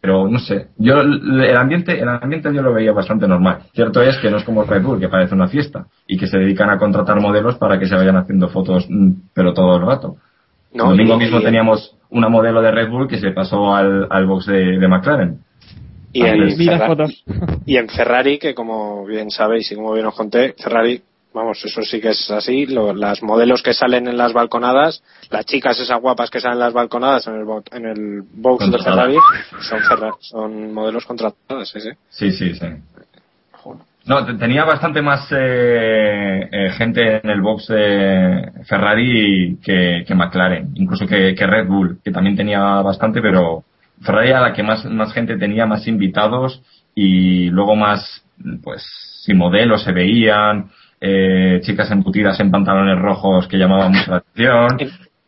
[0.00, 3.60] pero no sé, yo el ambiente, el ambiente yo lo veía bastante normal.
[3.72, 6.36] Cierto es que no es como Red Bull, que parece una fiesta, y que se
[6.36, 10.16] dedican a contratar modelos para que se vayan haciendo fotos, mm, pero todo el rato.
[10.74, 14.26] No, el domingo mismo teníamos una modelo de Red Bull que se pasó al, al
[14.26, 15.38] box de, de McLaren.
[16.14, 17.06] Y en, Vi las Ferra-
[17.66, 21.02] y en Ferrari, que como bien sabéis y como bien os conté, Ferrari
[21.34, 22.64] Vamos, eso sí que es así.
[22.66, 26.60] Lo- las modelos que salen en las balconadas, las chicas esas guapas que salen en
[26.60, 28.78] las balconadas en el, en el box de.
[28.78, 29.16] Ferrari,
[29.68, 31.90] son, Ferra- son modelos contratados, sí, sí.
[32.08, 32.66] Sí, sí, sí.
[34.06, 40.14] No, te- tenía bastante más eh, eh, gente en el box de Ferrari que, que
[40.14, 43.64] McLaren, incluso que, que Red Bull, que también tenía bastante, pero
[44.02, 46.62] Ferrari era la que más, más gente tenía, más invitados
[46.94, 48.24] y luego más,
[48.62, 48.84] pues,
[49.24, 54.78] sin modelos se veían, eh, chicas embutidas en pantalones rojos que llamaban mucho la atención.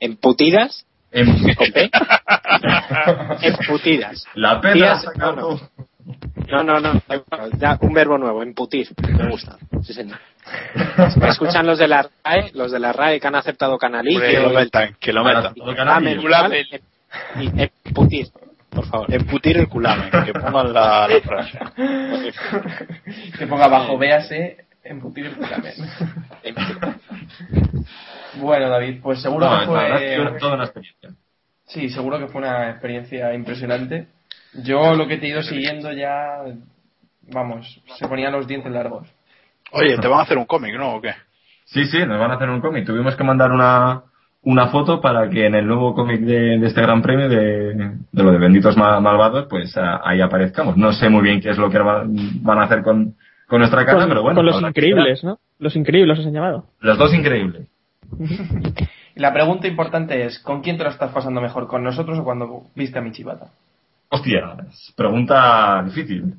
[0.00, 0.86] ¿Emputidas?
[1.12, 1.90] Em- ¿Con P?
[3.42, 4.24] Emputidas.
[4.34, 5.00] La pena.
[6.48, 7.02] No, no, no.
[7.58, 8.88] Ya, un verbo nuevo, emputir.
[9.02, 9.56] Me gusta.
[9.82, 10.18] Sí, señor.
[11.16, 14.20] Me escuchan los de la RAE, los de la RAE que han aceptado canalicio.
[14.20, 15.54] Que lo metan, que lo metan.
[17.84, 18.28] Emputir,
[18.76, 19.12] por favor.
[19.12, 21.58] Emputir el culamen, que pongan la, la frase.
[23.38, 25.72] que ponga abajo, véase, emputir el culamen.
[28.36, 30.28] bueno, David, pues seguro No, que fue...
[30.30, 31.10] fue toda una experiencia.
[31.66, 34.06] Sí, seguro que fue una experiencia impresionante.
[34.62, 36.44] Yo lo que te he ido siguiendo ya,
[37.22, 39.08] vamos, se ponían los dientes largos.
[39.72, 40.94] Oye, te van a hacer un cómic, ¿no?
[40.94, 41.12] ¿O qué?
[41.64, 42.86] Sí, sí, nos van a hacer un cómic.
[42.86, 44.04] Tuvimos que mandar una,
[44.46, 48.22] una foto para que en el nuevo cómic de, de este gran premio de, de
[48.22, 50.76] lo de Benditos Ma- Malvados, pues ah, ahí aparezcamos.
[50.76, 53.14] No sé muy bien qué es lo que va- van a hacer con,
[53.48, 54.36] con nuestra cara, Con, pero bueno.
[54.36, 55.38] con los increíbles, ¿no?
[55.58, 56.64] Los increíbles os han llamado.
[56.80, 57.66] Los dos increíbles.
[59.16, 61.66] Y la pregunta importante es, ¿con quién te lo estás pasando mejor?
[61.66, 63.46] ¿Con nosotros o cuando viste a mi chivata?
[64.10, 64.54] Hostia,
[64.96, 66.34] pregunta difícil.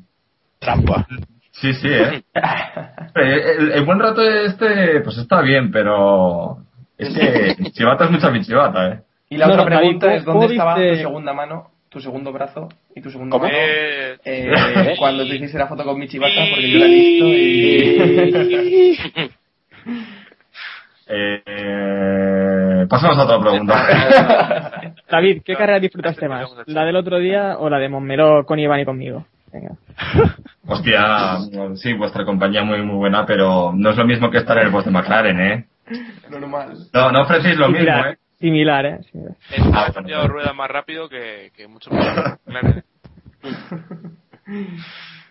[0.60, 1.06] Trampa.
[1.52, 2.24] Sí, sí, ¿eh?
[3.16, 6.60] El, el buen rato este, pues está bien, pero
[6.98, 7.14] es
[7.58, 9.00] que chivata es mucha mi chivata, ¿eh?
[9.30, 12.32] Y la No, otra no, pregunta ¿cómo- es, ¿dónde estaba tu segunda mano, tu segundo
[12.32, 13.44] brazo y tu segunda ¿Cómo?
[13.44, 13.58] mano?
[13.58, 17.26] Eh, Eh, cuando te hiciste la foto con mi chivata, porque yo la he visto
[17.28, 18.98] y...
[21.10, 24.92] Eh, eh, pasamos a otra pregunta.
[25.10, 26.50] David, ¿qué carrera disfrutaste más?
[26.66, 29.26] ¿La del otro día o la de Montmeló con Iván y conmigo?
[29.54, 29.72] Venga.
[30.68, 31.38] Hostia,
[31.76, 34.70] sí, vuestra compañía muy muy buena, pero no es lo mismo que estar en el
[34.72, 35.66] box de McLaren, ¿eh?
[36.30, 36.78] Normal.
[36.94, 38.18] No, no ofrecéis lo mismo, Similar, ¿eh?
[38.40, 39.00] similar, ¿eh?
[39.12, 39.36] Similar.
[39.72, 42.06] bueno, cambiado rueda más rápido que, que mucho más.
[42.06, 42.38] Claro.
[42.46, 42.84] Bueno,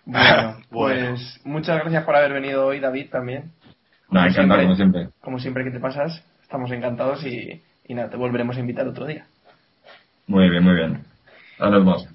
[0.05, 0.57] Bueno.
[0.69, 3.51] pues muchas gracias por haber venido hoy, David, también.
[4.09, 5.09] No, encantado como siempre.
[5.21, 9.05] Como siempre que te pasas, estamos encantados y, y nada, te volveremos a invitar otro
[9.05, 9.25] día.
[10.27, 11.03] Muy bien, muy bien.
[11.59, 12.07] Nos vemos.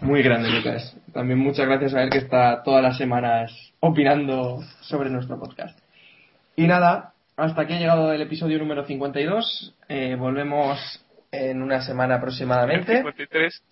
[0.00, 0.96] Muy grande, Lucas.
[1.12, 5.78] También muchas gracias a él que está todas las semanas opinando sobre nuestro podcast.
[6.56, 9.74] Y nada, hasta aquí ha llegado el episodio número 52.
[9.88, 10.78] Eh, volvemos
[11.32, 12.96] en una semana aproximadamente.
[12.98, 13.62] 53.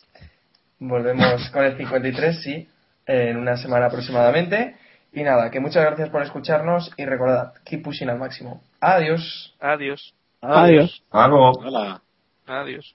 [0.80, 2.68] Volvemos con el 53, sí,
[3.06, 4.76] en una semana aproximadamente.
[5.12, 8.62] Y nada, que muchas gracias por escucharnos y recordad, keep pushing al máximo.
[8.80, 9.54] Adiós.
[9.60, 10.14] Adiós.
[10.40, 11.02] Adiós.
[11.12, 11.52] Luego.
[11.52, 12.00] Hola.
[12.46, 12.94] Adiós.